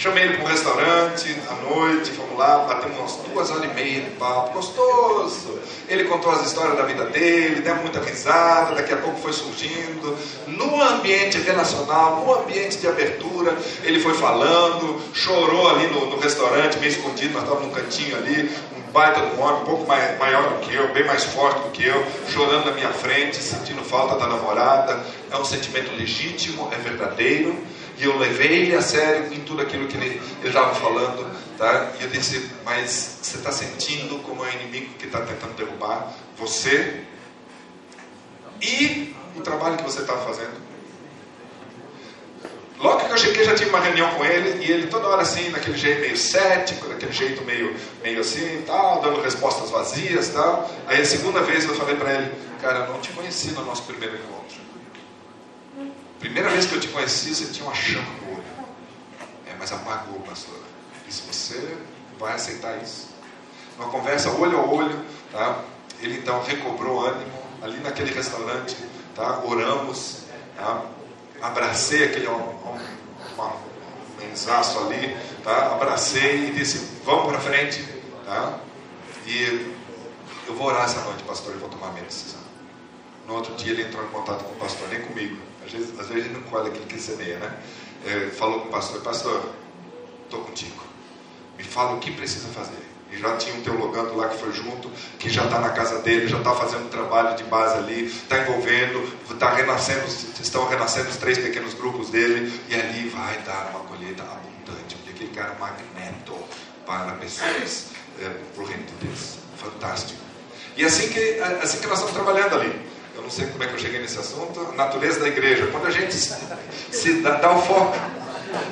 Chamei 0.00 0.24
ele 0.24 0.38
para 0.38 0.46
um 0.46 0.48
restaurante 0.48 1.36
à 1.50 1.54
noite, 1.56 2.10
fomos 2.12 2.38
lá, 2.38 2.60
batemos 2.60 2.96
umas 2.96 3.16
duas 3.16 3.50
horas 3.50 3.70
e 3.70 3.74
meia 3.74 4.00
de 4.00 4.10
papo, 4.12 4.54
gostoso. 4.54 5.58
Ele 5.86 6.04
contou 6.04 6.32
as 6.32 6.46
histórias 6.46 6.74
da 6.78 6.84
vida 6.84 7.04
dele, 7.04 7.60
deu 7.60 7.76
muita 7.76 8.00
risada, 8.00 8.76
daqui 8.76 8.94
a 8.94 8.96
pouco 8.96 9.20
foi 9.20 9.34
surgindo. 9.34 10.16
No 10.46 10.80
ambiente 10.80 11.36
relacional, 11.40 12.24
no 12.24 12.34
ambiente 12.34 12.78
de 12.78 12.88
abertura, 12.88 13.54
ele 13.82 14.00
foi 14.00 14.14
falando, 14.14 14.98
chorou 15.12 15.68
ali 15.68 15.86
no, 15.88 16.06
no 16.06 16.18
restaurante, 16.18 16.78
meio 16.78 16.92
escondido, 16.92 17.34
nós 17.34 17.42
estávamos 17.42 17.68
num 17.68 17.74
cantinho 17.74 18.16
ali, 18.16 18.50
um 18.78 18.92
baita 18.92 19.20
de 19.20 19.38
homem, 19.38 19.60
um 19.60 19.66
pouco 19.66 19.86
mais, 19.86 20.18
maior 20.18 20.48
do 20.48 20.60
que 20.60 20.74
eu, 20.74 20.88
bem 20.94 21.04
mais 21.04 21.24
forte 21.24 21.60
do 21.60 21.70
que 21.72 21.84
eu, 21.84 22.02
chorando 22.30 22.64
na 22.64 22.72
minha 22.72 22.88
frente, 22.88 23.36
sentindo 23.36 23.84
falta 23.84 24.18
da 24.18 24.26
namorada. 24.26 24.98
É 25.30 25.36
um 25.36 25.44
sentimento 25.44 25.94
legítimo, 25.94 26.70
é 26.72 26.76
verdadeiro 26.76 27.54
e 28.00 28.04
eu 28.04 28.16
levei 28.16 28.62
ele 28.62 28.74
a 28.74 28.80
sério 28.80 29.32
em 29.32 29.40
tudo 29.40 29.60
aquilo 29.60 29.86
que 29.86 29.96
ele 29.96 30.20
estava 30.42 30.74
falando. 30.74 31.30
Tá? 31.58 31.92
E 32.00 32.04
eu 32.04 32.08
disse: 32.08 32.50
Mas 32.64 33.18
você 33.20 33.36
está 33.36 33.52
sentindo 33.52 34.18
como 34.22 34.44
é 34.44 34.48
o 34.48 34.52
inimigo 34.54 34.94
que 34.94 35.06
está 35.06 35.20
tentando 35.20 35.54
derrubar 35.54 36.12
você? 36.36 37.02
E 38.62 39.14
o 39.36 39.42
trabalho 39.42 39.76
que 39.76 39.82
você 39.82 40.00
estava 40.00 40.24
fazendo? 40.24 40.70
Logo 42.78 43.04
que 43.04 43.12
eu 43.12 43.18
cheguei, 43.18 43.44
já 43.44 43.54
tive 43.54 43.68
uma 43.68 43.80
reunião 43.80 44.08
com 44.14 44.24
ele, 44.24 44.64
e 44.64 44.72
ele 44.72 44.86
toda 44.86 45.06
hora 45.06 45.20
assim, 45.20 45.50
daquele 45.50 45.76
jeito 45.76 46.00
meio 46.00 46.16
cético, 46.16 46.88
daquele 46.88 47.12
jeito 47.12 47.44
meio, 47.44 47.76
meio 48.02 48.20
assim, 48.20 48.62
tal, 48.66 49.02
dando 49.02 49.20
respostas 49.20 49.68
vazias 49.70 50.30
tal. 50.30 50.70
Aí 50.86 51.02
a 51.02 51.04
segunda 51.04 51.42
vez 51.42 51.64
eu 51.64 51.74
falei 51.74 51.96
para 51.96 52.14
ele, 52.14 52.32
cara, 52.62 52.86
eu 52.86 52.94
não 52.94 53.00
te 53.00 53.12
conheci 53.12 53.50
no 53.50 53.66
nosso 53.66 53.82
primeiro 53.82 54.16
encontro. 54.16 54.39
Primeira 56.20 56.50
vez 56.50 56.66
que 56.66 56.74
eu 56.74 56.80
te 56.80 56.88
conheci, 56.88 57.34
você 57.34 57.46
tinha 57.46 57.66
uma 57.66 57.74
chama 57.74 58.06
no 58.22 58.34
olho. 58.34 58.44
É, 59.46 59.54
mas 59.58 59.72
apagou, 59.72 60.20
pastor. 60.20 60.60
E 61.08 61.12
se 61.12 61.22
você 61.22 61.78
vai 62.18 62.34
aceitar 62.34 62.80
isso? 62.82 63.08
Uma 63.78 63.88
conversa 63.88 64.30
olho 64.30 64.58
a 64.58 64.62
olho, 64.62 65.04
tá? 65.32 65.64
Ele 66.00 66.18
então 66.18 66.42
recobrou 66.42 67.06
ânimo 67.06 67.42
ali 67.62 67.80
naquele 67.80 68.12
restaurante, 68.12 68.76
tá? 69.14 69.42
Oramos, 69.44 70.24
tá? 70.56 70.84
abracei 71.40 72.04
aquele 72.04 72.28
mensaço 74.18 74.78
ali, 74.80 75.16
tá? 75.42 75.72
abracei 75.72 76.48
e 76.48 76.52
disse, 76.52 76.78
vamos 77.04 77.30
para 77.30 77.40
frente, 77.40 77.82
tá? 78.24 78.58
E 79.26 79.74
eu 80.46 80.54
vou 80.54 80.66
orar 80.66 80.84
essa 80.84 81.00
noite, 81.02 81.22
pastor, 81.22 81.54
e 81.54 81.58
vou 81.58 81.68
tomar 81.68 81.92
minha 81.92 82.04
decisão. 82.04 82.39
No 83.30 83.36
outro 83.36 83.54
dia 83.54 83.70
ele 83.70 83.82
entrou 83.82 84.04
em 84.04 84.08
contato 84.08 84.42
com 84.42 84.54
o 84.54 84.56
pastor, 84.56 84.88
nem 84.88 85.02
comigo. 85.02 85.36
Às 85.64 85.70
vezes, 85.70 86.00
às 86.00 86.08
vezes 86.08 86.24
ele 86.24 86.34
não 86.34 86.42
colhe 86.50 86.68
aquilo 86.68 86.84
que 86.86 87.00
semeia, 87.00 87.38
né? 87.38 87.58
É, 88.04 88.30
falou 88.30 88.62
com 88.62 88.66
o 88.66 88.70
pastor, 88.72 89.00
pastor, 89.02 89.48
estou 90.24 90.40
contigo. 90.40 90.82
Me 91.56 91.62
fala 91.62 91.92
o 91.92 92.00
que 92.00 92.10
precisa 92.10 92.48
fazer. 92.48 92.82
E 93.12 93.16
já 93.16 93.36
tinha 93.36 93.54
um 93.54 93.62
teologando 93.62 94.16
lá 94.16 94.30
que 94.30 94.36
foi 94.36 94.52
junto, 94.52 94.90
que 95.16 95.30
já 95.30 95.44
está 95.44 95.60
na 95.60 95.70
casa 95.70 96.00
dele, 96.00 96.26
já 96.26 96.38
está 96.38 96.52
fazendo 96.56 96.86
um 96.86 96.88
trabalho 96.88 97.36
de 97.36 97.44
base 97.44 97.78
ali, 97.78 98.06
está 98.06 98.38
envolvendo, 98.40 99.08
está 99.30 99.54
renascendo, 99.54 100.06
estão 100.40 100.68
renascendo 100.68 101.08
os 101.08 101.16
três 101.16 101.38
pequenos 101.38 101.74
grupos 101.74 102.10
dele, 102.10 102.52
e 102.68 102.74
ali 102.74 103.08
vai 103.10 103.38
dar 103.42 103.70
uma 103.70 103.80
colheita 103.84 104.24
abundante, 104.24 104.96
porque 104.96 105.10
aquele 105.10 105.30
cara 105.30 105.52
é 105.52 105.56
um 105.56 105.60
magneto 105.60 106.34
para 106.84 107.12
pessoas, 107.12 107.86
é, 108.20 108.28
para 108.54 108.64
o 108.64 108.66
reino 108.66 108.82
de 108.86 109.06
Deus. 109.06 109.36
Fantástico. 109.56 110.18
E 110.76 110.84
assim 110.84 111.08
que, 111.10 111.38
assim 111.62 111.78
que 111.78 111.86
nós 111.86 111.98
estamos 112.00 112.12
trabalhando 112.12 112.56
ali. 112.56 112.89
Eu 113.16 113.22
não 113.22 113.30
sei 113.30 113.46
como 113.46 113.62
é 113.64 113.66
que 113.66 113.74
eu 113.74 113.78
cheguei 113.78 114.00
nesse 114.00 114.18
assunto, 114.18 114.72
natureza 114.76 115.20
da 115.20 115.28
igreja. 115.28 115.66
Quando 115.68 115.86
a 115.86 115.90
gente 115.90 116.14
se, 116.14 117.22
dá, 117.22 117.36
dá 117.36 117.52
o 117.52 117.62
foco. 117.62 117.96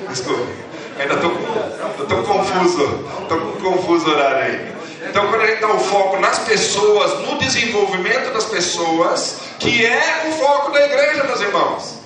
Desculpe. 0.09 0.51
Ainda 0.99 1.13
estou 1.13 2.23
confuso. 2.23 3.05
Estou 3.21 3.39
confuso 3.61 4.07
o 4.07 4.11
horário 4.11 4.37
aí. 4.37 4.79
Então, 5.09 5.27
quando 5.27 5.41
a 5.41 5.47
gente 5.47 5.61
dá 5.61 5.71
o 5.71 5.79
foco 5.79 6.19
nas 6.19 6.39
pessoas, 6.39 7.19
no 7.21 7.37
desenvolvimento 7.37 8.33
das 8.33 8.45
pessoas, 8.45 9.39
que 9.59 9.85
é 9.85 10.27
o 10.27 10.31
foco 10.33 10.71
da 10.71 10.85
igreja, 10.85 11.23
meus 11.23 11.41
irmãos. 11.41 11.98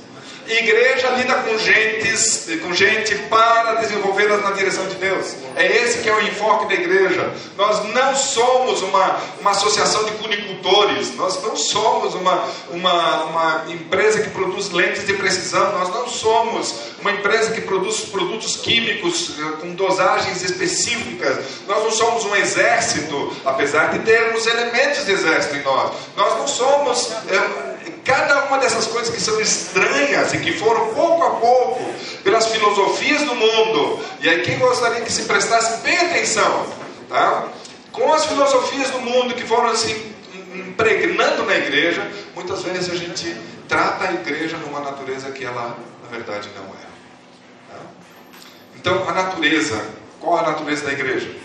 Igreja 0.47 1.09
lida 1.11 1.35
com 1.35 1.57
gentes, 1.57 2.49
com 2.61 2.73
gente 2.73 3.15
para 3.29 3.75
desenvolvê-las 3.75 4.43
na 4.43 4.51
direção 4.51 4.85
de 4.87 4.95
Deus. 4.95 5.35
É 5.55 5.65
esse 5.65 5.99
que 5.99 6.09
é 6.09 6.13
o 6.13 6.21
enfoque 6.21 6.67
da 6.67 6.73
igreja. 6.73 7.31
Nós 7.57 7.85
não 7.93 8.15
somos 8.15 8.81
uma, 8.81 9.17
uma 9.39 9.51
associação 9.51 10.03
de 10.03 10.11
cunicultores, 10.13 11.15
nós 11.15 11.41
não 11.41 11.55
somos 11.55 12.13
uma, 12.15 12.43
uma, 12.69 13.23
uma 13.23 13.65
empresa 13.69 14.21
que 14.21 14.29
produz 14.31 14.69
lentes 14.71 15.05
de 15.05 15.13
precisão, 15.13 15.71
nós 15.79 15.89
não 15.89 16.07
somos 16.07 16.75
uma 16.99 17.11
empresa 17.11 17.51
que 17.51 17.61
produz 17.61 18.01
produtos 18.01 18.57
químicos 18.57 19.31
eh, 19.37 19.43
com 19.59 19.73
dosagens 19.73 20.41
específicas, 20.41 21.37
nós 21.67 21.83
não 21.83 21.91
somos 21.91 22.23
um 22.25 22.35
exército, 22.35 23.35
apesar 23.45 23.91
de 23.91 23.99
termos 23.99 24.45
elementos 24.47 25.05
de 25.05 25.11
exército 25.11 25.55
em 25.55 25.63
nós. 25.63 25.91
Nós 26.15 26.37
não 26.37 26.47
somos. 26.47 27.11
É, 27.29 27.72
cada 28.03 28.45
uma 28.45 28.57
dessas 28.57 28.87
coisas 28.87 29.13
que 29.13 29.21
são 29.21 29.39
estranhas 29.39 30.33
e 30.33 30.39
que 30.39 30.53
foram 30.53 30.93
pouco 30.93 31.23
a 31.23 31.29
pouco 31.31 31.93
pelas 32.23 32.47
filosofias 32.47 33.21
do 33.21 33.35
mundo. 33.35 33.99
E 34.21 34.29
aí 34.29 34.41
quem 34.41 34.57
gostaria 34.57 35.01
que 35.01 35.11
se 35.11 35.23
prestasse 35.23 35.81
bem 35.81 35.97
atenção, 35.97 36.65
tá? 37.09 37.47
Com 37.91 38.11
as 38.13 38.25
filosofias 38.25 38.89
do 38.89 38.99
mundo 38.99 39.35
que 39.35 39.45
foram 39.45 39.67
assim 39.67 40.13
impregnando 40.53 41.43
na 41.43 41.55
igreja, 41.55 42.09
muitas 42.35 42.61
vezes 42.63 42.91
a 42.91 42.95
gente 42.95 43.35
trata 43.67 44.09
a 44.09 44.13
igreja 44.13 44.57
numa 44.57 44.79
natureza 44.79 45.31
que 45.31 45.45
ela 45.45 45.77
na 46.03 46.09
verdade 46.09 46.49
não 46.55 46.65
é. 46.65 47.73
Tá? 47.73 47.79
Então 48.75 49.09
a 49.09 49.13
natureza, 49.13 49.83
qual 50.19 50.37
a 50.37 50.41
natureza 50.43 50.85
da 50.85 50.91
igreja? 50.91 51.35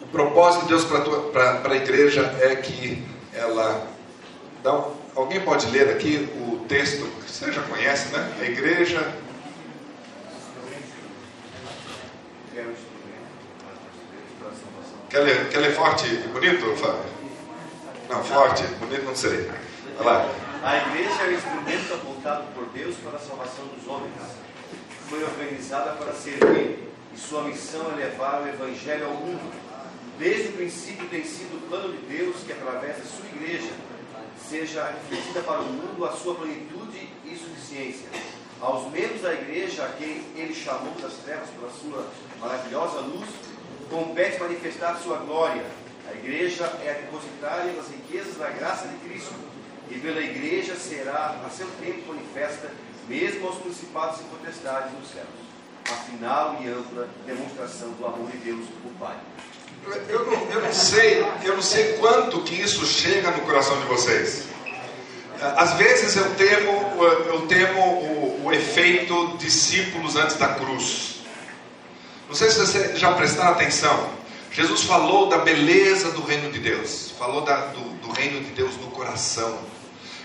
O 0.00 0.06
propósito 0.06 0.62
de 0.62 0.68
Deus 0.68 0.84
para 0.84 1.72
a 1.72 1.76
igreja 1.76 2.34
é 2.40 2.56
que 2.56 3.02
ela 3.34 3.95
então, 4.66 4.96
alguém 5.14 5.40
pode 5.42 5.64
ler 5.70 5.90
aqui 5.90 6.28
o 6.40 6.64
texto 6.66 7.06
que 7.24 7.30
você 7.30 7.52
já 7.52 7.62
conhece, 7.62 8.08
né? 8.08 8.36
A 8.40 8.44
igreja. 8.46 9.14
Quer 15.08 15.20
ler, 15.20 15.48
quer 15.50 15.58
ler 15.58 15.72
forte 15.72 16.06
e 16.06 16.28
bonito, 16.32 16.74
Fábio? 16.78 17.04
Não, 18.08 18.24
forte, 18.24 18.64
bonito 18.80 19.04
não 19.04 19.14
sei. 19.14 19.48
Vai 19.98 20.04
lá. 20.04 20.28
A 20.64 20.76
igreja 20.78 21.22
é 21.22 21.28
o 21.28 21.32
instrumento 21.34 21.94
apontado 21.94 22.52
por 22.52 22.66
Deus 22.70 22.96
para 22.96 23.18
a 23.18 23.20
salvação 23.20 23.66
dos 23.66 23.86
homens. 23.86 24.14
Foi 25.08 25.22
organizada 25.22 25.92
para 25.92 26.12
servir 26.12 26.90
e 27.14 27.16
sua 27.16 27.44
missão 27.44 27.92
é 27.92 28.04
levar 28.04 28.42
o 28.42 28.48
evangelho 28.48 29.06
ao 29.06 29.14
mundo. 29.14 29.48
Desde 30.18 30.48
o 30.48 30.52
princípio 30.54 31.06
tem 31.06 31.22
sido 31.22 31.56
o 31.56 31.68
plano 31.68 31.92
de 31.92 32.16
Deus 32.16 32.38
que, 32.44 32.50
através 32.50 32.96
da 32.96 33.04
sua 33.04 33.26
igreja, 33.26 33.70
seja 34.48 34.84
refletida 34.84 35.40
para 35.42 35.60
o 35.60 35.64
mundo 35.64 36.04
a 36.04 36.12
sua 36.12 36.34
plenitude 36.36 37.08
e 37.24 37.36
suficiência. 37.36 38.08
Aos 38.60 38.90
membros 38.90 39.20
da 39.22 39.34
igreja, 39.34 39.84
a 39.84 39.88
quem 39.88 40.22
ele 40.34 40.54
chamou 40.54 40.94
das 40.94 41.14
trevas 41.14 41.48
pela 41.50 41.70
sua 41.70 42.06
maravilhosa 42.40 43.00
luz, 43.00 43.28
compete 43.90 44.40
manifestar 44.40 44.96
sua 44.96 45.18
glória. 45.18 45.64
A 46.08 46.14
igreja 46.14 46.64
é 46.84 46.90
a 46.90 46.94
depositária 46.94 47.72
das 47.72 47.88
riquezas 47.88 48.36
da 48.36 48.48
graça 48.50 48.86
de 48.88 48.96
Cristo, 49.08 49.34
e 49.90 49.98
pela 49.98 50.20
igreja 50.20 50.74
será 50.76 51.40
a 51.44 51.50
seu 51.50 51.68
tempo 51.80 52.14
manifesta, 52.14 52.70
mesmo 53.08 53.46
aos 53.46 53.58
principados 53.58 54.20
e 54.20 54.24
potestades 54.24 54.92
nos 54.92 55.08
céus. 55.08 55.26
A 55.84 55.94
final 55.94 56.58
e 56.60 56.68
ampla 56.68 57.08
demonstração 57.26 57.90
do 57.90 58.06
amor 58.06 58.30
de 58.30 58.38
Deus, 58.38 58.66
o 58.84 58.90
Pai. 58.98 59.16
Eu 60.08 60.26
não, 60.26 60.50
eu 60.50 60.62
não 60.62 60.72
sei, 60.72 61.24
eu 61.44 61.54
não 61.54 61.62
sei 61.62 61.92
quanto 61.94 62.40
que 62.42 62.54
isso 62.60 62.84
chega 62.84 63.30
no 63.30 63.42
coração 63.42 63.78
de 63.80 63.86
vocês. 63.86 64.44
Às 65.40 65.74
vezes 65.74 66.16
eu 66.16 66.34
temo, 66.34 67.04
eu 67.04 67.46
temo 67.46 67.80
o, 67.80 68.46
o 68.46 68.52
efeito 68.52 69.36
discípulos 69.38 70.16
antes 70.16 70.36
da 70.36 70.48
cruz. 70.54 71.20
Não 72.28 72.34
sei 72.34 72.50
se 72.50 72.58
você 72.58 72.96
já 72.96 73.12
prestaram 73.12 73.52
atenção. 73.52 74.10
Jesus 74.50 74.82
falou 74.82 75.28
da 75.28 75.38
beleza 75.38 76.10
do 76.10 76.22
reino 76.22 76.50
de 76.50 76.58
Deus, 76.58 77.12
falou 77.18 77.42
da, 77.42 77.66
do, 77.66 77.80
do 78.00 78.10
reino 78.10 78.40
de 78.40 78.50
Deus 78.50 78.76
no 78.78 78.90
coração. 78.90 79.58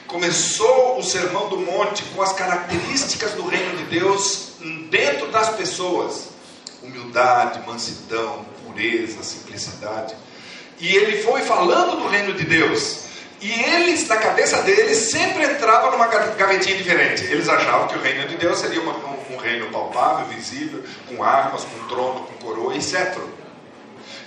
Começou 0.07 0.97
o 0.97 1.03
sermão 1.03 1.49
do 1.49 1.57
monte 1.57 2.03
com 2.15 2.21
as 2.21 2.33
características 2.33 3.33
do 3.33 3.45
reino 3.45 3.77
de 3.77 3.83
Deus 3.83 4.53
dentro 4.89 5.27
das 5.27 5.49
pessoas: 5.49 6.29
humildade, 6.81 7.61
mansidão, 7.67 8.45
pureza, 8.71 9.23
simplicidade. 9.23 10.15
E 10.79 10.95
ele 10.95 11.21
foi 11.21 11.41
falando 11.41 11.97
do 11.97 12.07
reino 12.07 12.33
de 12.33 12.43
Deus. 12.45 13.05
E 13.39 13.51
eles, 13.51 14.07
na 14.07 14.17
cabeça 14.17 14.61
deles, 14.61 14.97
sempre 14.97 15.45
entravam 15.45 15.91
numa 15.91 16.07
gavetinha 16.07 16.77
diferente. 16.77 17.23
Eles 17.25 17.49
achavam 17.49 17.87
que 17.87 17.97
o 17.97 18.01
reino 18.01 18.27
de 18.27 18.37
Deus 18.37 18.59
seria 18.59 18.81
uma, 18.81 18.93
um, 18.93 19.33
um, 19.33 19.37
reino 19.37 19.67
palpável, 19.71 20.25
visível, 20.27 20.83
com 21.07 21.23
armas, 21.23 21.63
com 21.63 21.87
trono, 21.87 22.21
com 22.21 22.45
coroa 22.45 22.75
e 22.75 22.81
cetro. 22.81 23.27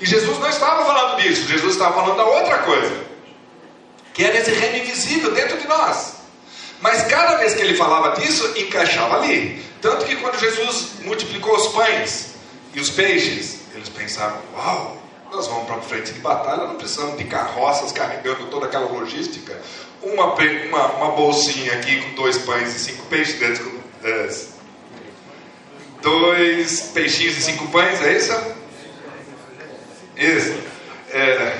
E 0.01 0.07
Jesus 0.07 0.38
não 0.38 0.49
estava 0.49 0.84
falando 0.84 1.22
disso, 1.22 1.47
Jesus 1.47 1.74
estava 1.74 1.95
falando 1.95 2.16
da 2.16 2.24
outra 2.24 2.59
coisa, 2.59 3.05
que 4.12 4.24
era 4.24 4.36
esse 4.36 4.51
reino 4.51 4.78
invisível 4.78 5.30
dentro 5.32 5.59
de 5.59 5.68
nós. 5.68 6.16
Mas 6.80 7.03
cada 7.05 7.36
vez 7.36 7.55
que 7.55 7.62
ele 7.62 7.76
falava 7.76 8.20
disso, 8.20 8.53
encaixava 8.57 9.16
ali. 9.16 9.64
Tanto 9.80 10.05
que 10.05 10.16
quando 10.16 10.38
Jesus 10.38 10.95
multiplicou 11.05 11.55
os 11.57 11.68
pães 11.68 12.34
e 12.74 12.80
os 12.80 12.90
peixes, 12.90 13.60
eles 13.74 13.88
pensaram: 13.88 14.36
uau, 14.54 14.96
nós 15.30 15.46
vamos 15.46 15.66
para 15.66 15.80
frente 15.80 16.12
de 16.12 16.20
batalha, 16.20 16.66
não 16.66 16.76
precisamos 16.76 17.16
de 17.16 17.24
carroças 17.24 17.92
carregando 17.92 18.46
toda 18.46 18.66
aquela 18.66 18.86
logística. 18.86 19.58
Uma, 20.02 20.34
uma, 20.34 20.86
uma 20.96 21.10
bolsinha 21.12 21.72
aqui 21.74 22.02
com 22.02 22.14
dois 22.14 22.38
pães 22.38 22.74
e 22.74 22.78
cinco 22.78 23.06
peixes 23.06 23.38
dentro. 23.38 23.80
É, 24.02 24.28
dois 26.02 26.80
peixinhos 26.92 27.38
e 27.38 27.42
cinco 27.42 27.68
pães, 27.68 28.02
é 28.02 28.16
isso? 28.16 28.54
Isso. 30.16 30.58
É, 31.10 31.58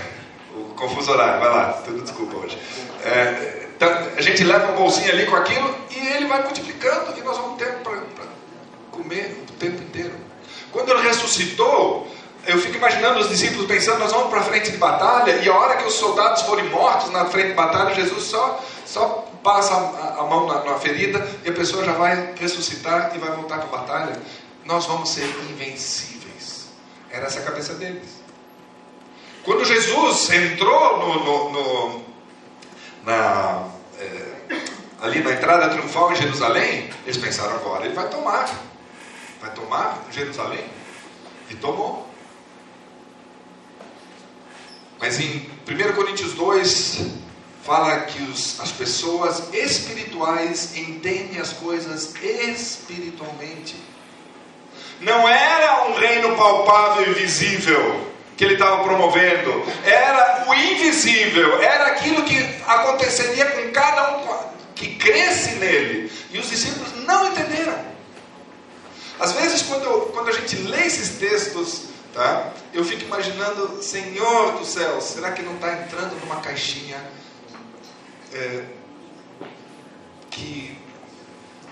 o 0.54 0.74
confuso 0.74 1.12
horário, 1.12 1.40
vai 1.40 1.48
lá, 1.48 1.72
tudo 1.84 2.02
desculpa 2.02 2.36
hoje. 2.36 2.58
É, 3.04 3.66
então, 3.76 3.88
a 4.16 4.20
gente 4.20 4.44
leva 4.44 4.68
a 4.68 4.72
bolsinha 4.72 5.10
ali 5.10 5.26
com 5.26 5.36
aquilo 5.36 5.74
e 5.90 6.06
ele 6.08 6.26
vai 6.26 6.42
multiplicando 6.42 7.18
e 7.18 7.22
nós 7.22 7.36
vamos 7.38 7.58
ter 7.58 7.72
para 7.78 8.02
comer 8.90 9.44
o 9.48 9.52
tempo 9.54 9.82
inteiro. 9.82 10.14
Quando 10.75 10.91
ele 10.91 11.03
ressuscitou, 11.03 12.09
eu 12.45 12.59
fico 12.59 12.77
imaginando 12.77 13.20
os 13.20 13.29
discípulos 13.29 13.64
pensando, 13.68 14.01
nós 14.01 14.11
vamos 14.11 14.29
para 14.29 14.41
a 14.41 14.43
frente 14.43 14.72
de 14.72 14.77
batalha, 14.77 15.37
e 15.37 15.49
a 15.49 15.57
hora 15.57 15.77
que 15.77 15.85
os 15.85 15.95
soldados 15.95 16.43
forem 16.43 16.68
mortos 16.68 17.12
na 17.12 17.27
frente 17.27 17.51
de 17.51 17.55
batalha, 17.55 17.95
Jesus 17.95 18.25
só, 18.25 18.61
só 18.85 19.25
passa 19.41 19.72
a, 19.72 20.16
a 20.18 20.22
mão 20.25 20.49
na, 20.49 20.64
na, 20.64 20.77
ferida 20.81 21.25
e 21.45 21.49
a 21.49 21.53
pessoa 21.53 21.85
já 21.85 21.93
vai 21.93 22.35
ressuscitar 22.41 23.12
e 23.14 23.18
vai 23.18 23.31
voltar 23.37 23.59
para 23.59 23.68
a 23.68 23.81
batalha. 23.83 24.20
Nós 24.64 24.85
vamos 24.87 25.11
ser 25.11 25.27
invencíveis. 25.49 26.66
Era 27.09 27.27
essa 27.27 27.39
a 27.39 27.45
cabeça 27.45 27.75
deles. 27.75 28.20
Quando 29.45 29.64
Jesus 29.64 30.29
entrou 30.29 30.99
no, 30.99 31.25
no, 31.25 31.51
no 31.53 32.05
na, 33.05 33.68
é, 34.01 34.57
ali 35.03 35.22
na 35.22 35.31
entrada 35.31 35.68
triunfal 35.68 36.11
em 36.11 36.16
Jerusalém, 36.16 36.91
eles 37.05 37.16
pensaram 37.16 37.55
agora, 37.55 37.85
ele 37.85 37.95
vai 37.95 38.09
tomar. 38.09 38.74
Vai 39.45 39.53
tomar 39.53 40.03
Jerusalém? 40.11 40.64
E 41.51 41.55
tomou. 41.57 42.09
Mas 44.99 45.20
em 45.20 45.51
1 45.68 45.92
Coríntios 45.95 46.32
2, 46.32 47.09
fala 47.62 48.01
que 48.01 48.22
os, 48.22 48.59
as 48.59 48.72
pessoas 48.72 49.53
espirituais 49.53 50.74
entendem 50.74 51.38
as 51.38 51.53
coisas 51.53 52.14
espiritualmente. 52.22 53.76
Não 55.03 55.28
era 55.28 55.88
um 55.88 55.95
reino 55.95 56.34
palpável 56.36 57.11
e 57.11 57.12
visível 57.12 58.12
que 58.38 58.45
ele 58.45 58.55
estava 58.55 58.82
promovendo, 58.82 59.62
era 59.84 60.47
o 60.49 60.55
invisível, 60.55 61.61
era 61.61 61.88
aquilo 61.88 62.24
que 62.24 62.38
aconteceria 62.66 63.45
com 63.45 63.70
cada 63.72 64.16
um 64.16 64.38
que 64.74 64.95
cresce 64.95 65.57
nele. 65.57 66.11
E 66.30 66.38
os 66.38 66.49
discípulos 66.49 66.95
não 67.05 67.26
entenderam. 67.26 67.93
Às 69.25 69.33
vezes, 69.33 69.62
quando, 69.62 70.12
quando 70.12 70.29
a 70.29 70.33
gente 70.33 70.55
lê 70.57 70.85
esses 70.85 71.16
textos, 71.16 71.85
tá, 72.12 72.53
eu 72.75 72.85
fico 72.85 73.05
imaginando, 73.05 73.83
Senhor 73.83 74.59
do 74.59 74.66
céu, 74.66 75.01
será 75.01 75.33
que 75.33 75.41
não 75.41 75.55
está 75.55 75.72
entrando 75.81 76.14
numa 76.20 76.43
caixinha 76.43 77.03
é, 78.35 78.64
que 80.31 80.79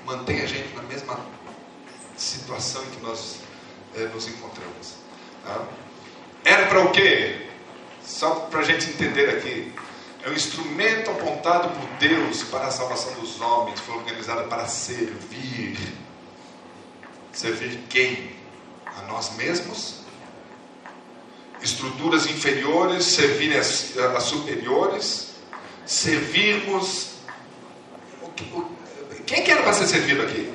mantém 0.06 0.40
a 0.40 0.46
gente 0.46 0.74
na 0.74 0.82
mesma 0.84 1.20
situação 2.16 2.82
em 2.84 2.90
que 2.92 3.02
nós 3.02 3.40
é, 3.96 4.06
nos 4.06 4.26
encontramos? 4.28 4.94
Tá? 5.44 5.62
Era 6.46 6.68
para 6.68 6.80
o 6.80 6.90
quê? 6.90 7.48
Só 8.02 8.30
para 8.50 8.60
a 8.60 8.64
gente 8.64 8.88
entender 8.88 9.28
aqui. 9.28 9.74
É 10.24 10.30
um 10.30 10.32
instrumento 10.32 11.10
apontado 11.10 11.68
por 11.68 11.86
Deus 11.98 12.44
para 12.44 12.68
a 12.68 12.70
salvação 12.70 13.12
dos 13.20 13.38
homens, 13.42 13.78
foi 13.80 13.96
organizado 13.96 14.48
para 14.48 14.66
servir. 14.66 15.76
Servir 17.32 17.78
quem? 17.88 18.30
A 18.86 19.02
nós 19.02 19.34
mesmos? 19.36 20.02
Estruturas 21.62 22.26
inferiores 22.26 23.04
servirem 23.04 23.58
as, 23.58 23.96
as 23.96 24.22
superiores? 24.24 25.30
Servirmos. 25.86 27.12
Quem 29.26 29.42
que 29.42 29.50
era 29.50 29.62
para 29.62 29.72
ser 29.72 29.86
servido 29.86 30.22
aqui? 30.22 30.52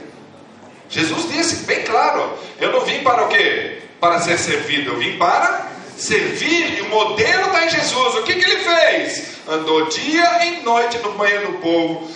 Jesus 0.89 1.29
disse 1.29 1.65
bem 1.65 1.83
claro: 1.83 2.37
Eu 2.59 2.71
não 2.71 2.85
vim 2.85 3.03
para 3.03 3.25
o 3.25 3.29
quê? 3.29 3.81
Para 3.99 4.19
ser 4.21 4.37
servido, 4.37 4.91
eu 4.91 4.99
vim 4.99 5.17
para 5.17 5.71
servir. 5.97 6.77
E 6.77 6.81
o 6.81 6.89
modelo 6.89 7.47
está 7.47 7.65
em 7.65 7.69
Jesus. 7.69 8.15
O 8.15 8.23
que, 8.23 8.35
que 8.35 8.49
ele 8.49 8.63
fez? 8.63 9.37
andou 9.47 9.85
dia 9.85 10.45
e 10.45 10.63
noite 10.63 10.97
no 10.99 11.17
meio 11.17 11.47
do 11.47 11.53
povo, 11.59 12.11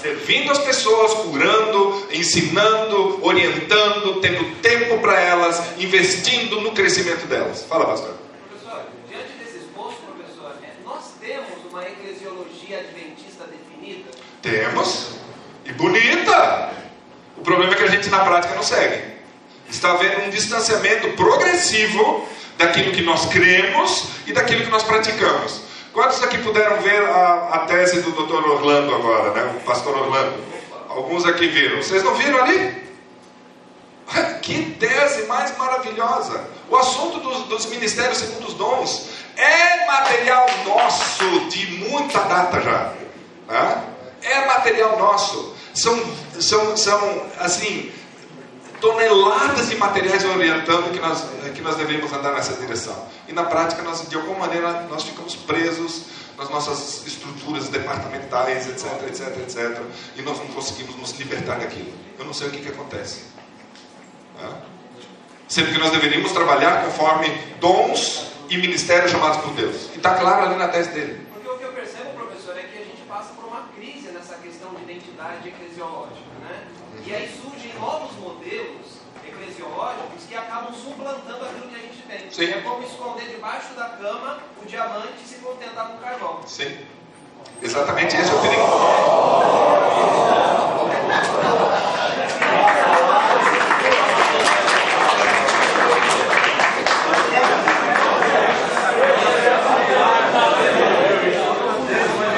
servindo 0.00 0.50
as 0.50 0.58
pessoas, 0.58 1.12
curando, 1.14 2.06
ensinando, 2.10 3.24
orientando, 3.24 4.20
tendo 4.20 4.56
tempo 4.60 4.98
para 4.98 5.20
elas, 5.20 5.78
investindo 5.78 6.60
no 6.60 6.72
crescimento 6.72 7.26
delas. 7.26 7.64
Fala, 7.64 7.86
pastor. 7.86 8.16
Professor, 8.48 8.82
diante 9.08 9.32
desse 9.32 9.58
esboço, 9.58 9.98
professor, 9.98 10.56
é, 10.62 10.70
nós 10.84 11.12
temos 11.20 11.70
uma 11.70 11.82
eclesiologia 11.82 12.78
adventista 12.78 13.44
definida? 13.44 14.10
Temos, 14.40 15.16
e 15.64 15.72
bonita. 15.72 16.72
O 17.36 17.42
problema 17.42 17.74
é 17.74 17.76
que 17.76 17.84
a 17.84 17.88
gente 17.88 18.08
na 18.08 18.20
prática 18.20 18.54
não 18.54 18.62
segue. 18.62 19.02
Está 19.68 19.92
havendo 19.92 20.26
um 20.26 20.30
distanciamento 20.30 21.08
progressivo 21.10 22.26
daquilo 22.58 22.92
que 22.92 23.02
nós 23.02 23.26
cremos 23.26 24.08
e 24.26 24.32
daquilo 24.32 24.64
que 24.64 24.70
nós 24.70 24.82
praticamos. 24.82 25.69
Quantos 25.92 26.22
aqui 26.22 26.38
puderam 26.38 26.80
ver 26.82 27.02
a, 27.02 27.50
a 27.52 27.58
tese 27.60 28.00
do 28.02 28.12
Dr. 28.12 28.48
Orlando 28.48 28.94
agora, 28.94 29.32
né? 29.32 29.54
O 29.56 29.64
pastor 29.64 29.96
Orlando? 29.96 30.44
Alguns 30.88 31.24
aqui 31.26 31.48
viram. 31.48 31.78
Vocês 31.78 32.02
não 32.02 32.14
viram 32.14 32.42
ali? 32.42 32.90
Que 34.40 34.72
tese 34.80 35.26
mais 35.26 35.56
maravilhosa! 35.56 36.44
O 36.68 36.76
assunto 36.76 37.20
dos, 37.20 37.44
dos 37.44 37.66
ministérios 37.66 38.18
segundo 38.18 38.48
os 38.48 38.54
dons 38.54 39.08
é 39.36 39.86
material 39.86 40.46
nosso 40.66 41.48
de 41.48 41.66
muita 41.88 42.18
data 42.20 42.60
já. 42.60 42.92
Né? 43.46 43.84
É 44.22 44.46
material 44.46 44.98
nosso. 44.98 45.54
São, 45.74 46.00
são, 46.40 46.76
são 46.76 47.22
assim, 47.38 47.92
toneladas 48.80 49.68
de 49.68 49.76
materiais 49.76 50.24
orientando 50.24 50.92
que 50.92 50.98
nós, 50.98 51.24
que 51.54 51.60
nós 51.60 51.76
devemos 51.76 52.12
andar 52.12 52.32
nessa 52.32 52.54
direção. 52.54 53.06
E 53.28 53.32
na 53.32 53.44
prática, 53.44 53.82
nós, 53.82 54.08
de 54.08 54.16
alguma 54.16 54.40
maneira, 54.40 54.86
nós 54.90 55.04
ficamos 55.04 55.36
presos 55.36 56.06
nas 56.36 56.48
nossas 56.48 57.06
estruturas 57.06 57.68
departamentais, 57.68 58.66
etc, 58.66 59.02
etc, 59.06 59.36
etc. 59.38 59.82
E 60.16 60.22
nós 60.22 60.38
não 60.38 60.46
conseguimos 60.48 60.96
nos 60.96 61.12
libertar 61.18 61.58
daquilo. 61.58 61.92
Eu 62.18 62.24
não 62.24 62.32
sei 62.32 62.48
o 62.48 62.50
que, 62.50 62.60
que 62.60 62.68
acontece. 62.68 63.24
Né? 64.40 64.50
Sendo 65.46 65.72
que 65.72 65.78
nós 65.78 65.90
deveríamos 65.90 66.32
trabalhar 66.32 66.84
conforme 66.84 67.28
dons 67.60 68.26
e 68.48 68.56
ministérios 68.56 69.10
chamados 69.10 69.38
por 69.38 69.52
Deus. 69.52 69.90
E 69.92 69.98
está 69.98 70.14
claro 70.14 70.46
ali 70.46 70.56
na 70.56 70.68
tese 70.68 70.90
dele. 70.90 71.26
Porque 71.32 71.48
o 71.48 71.58
que 71.58 71.64
eu 71.64 71.72
percebo, 71.72 72.10
professor, 72.10 72.56
é 72.56 72.62
que 72.62 72.78
a 72.78 72.84
gente 72.84 73.02
passa 73.06 73.34
por 73.34 73.44
uma 73.44 73.68
crise 73.76 74.08
nessa 74.08 74.34
questão 74.36 74.74
de 74.74 74.82
identidade 74.82 75.46
eclesiológica. 75.46 76.30
Né? 76.40 76.66
E 77.04 77.14
aí 77.14 77.30
surgem 77.42 77.74
novos 77.78 78.16
modelos 78.18 78.39
que 80.30 80.36
acabam 80.36 80.72
suplantando 80.72 81.44
aquilo 81.44 81.66
que 81.66 81.74
a 81.74 81.78
gente 81.80 82.02
tem. 82.08 82.30
Sim. 82.30 82.52
É 82.52 82.60
como 82.60 82.84
esconder 82.84 83.28
debaixo 83.28 83.74
da 83.74 83.86
cama 83.88 84.38
o 84.62 84.64
diamante 84.64 85.24
e 85.24 85.28
se 85.28 85.34
contentar 85.40 85.88
com 85.88 85.94
o 85.94 85.98
carvão. 85.98 86.40
Sim. 86.46 86.78
Exatamente 87.60 88.16
esse 88.16 88.30
é 88.30 88.34
o 88.34 88.40
perigo. 88.40 88.62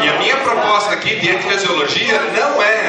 E 0.02 0.08
a 0.08 0.18
minha 0.18 0.36
proposta 0.38 0.94
aqui 0.94 1.20
de 1.20 1.28
eclesiologia 1.28 2.20
não 2.32 2.62
é 2.62 2.82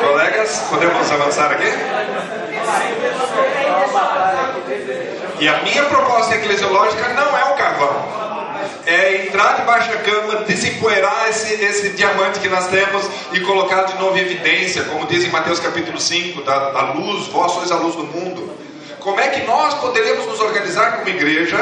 Colegas, 0.00 0.66
podemos 0.70 1.10
avançar 1.10 1.52
aqui? 1.52 1.72
E 5.40 5.48
a 5.48 5.62
minha 5.62 5.84
proposta 5.84 6.34
eclesiológica 6.34 7.08
não 7.10 7.36
é 7.36 7.44
o 7.44 7.56
carvão. 7.56 8.18
É 8.86 9.26
entrar 9.26 9.56
debaixo 9.56 9.90
da 9.90 9.98
cama, 9.98 10.36
desempoeirar 10.46 11.28
esse, 11.28 11.54
esse 11.62 11.90
diamante 11.90 12.40
que 12.40 12.48
nós 12.48 12.66
temos 12.68 13.08
e 13.32 13.40
colocar 13.40 13.82
de 13.82 13.98
novo 13.98 14.16
em 14.16 14.22
evidência, 14.22 14.84
como 14.84 15.06
diz 15.06 15.24
em 15.24 15.30
Mateus 15.48 15.60
capítulo 15.60 15.98
5, 15.98 16.42
da, 16.42 16.72
da 16.72 16.92
luz, 16.92 17.26
vós 17.28 17.52
sois 17.52 17.72
a 17.72 17.76
luz 17.76 17.96
do 17.96 18.04
mundo. 18.04 18.52
Como 19.00 19.18
é 19.18 19.28
que 19.28 19.46
nós 19.46 19.72
poderemos 19.80 20.26
nos 20.26 20.38
organizar 20.40 20.98
como 20.98 21.08
igreja 21.08 21.56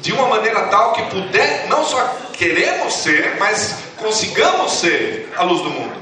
de 0.00 0.12
uma 0.12 0.28
maneira 0.28 0.68
tal 0.68 0.92
que 0.92 1.02
puder, 1.06 1.66
não 1.66 1.84
só 1.84 1.98
queremos 2.34 2.94
ser, 2.94 3.34
mas 3.40 3.74
consigamos 3.96 4.70
ser 4.74 5.32
a 5.36 5.42
luz 5.42 5.62
do 5.62 5.70
mundo. 5.70 5.96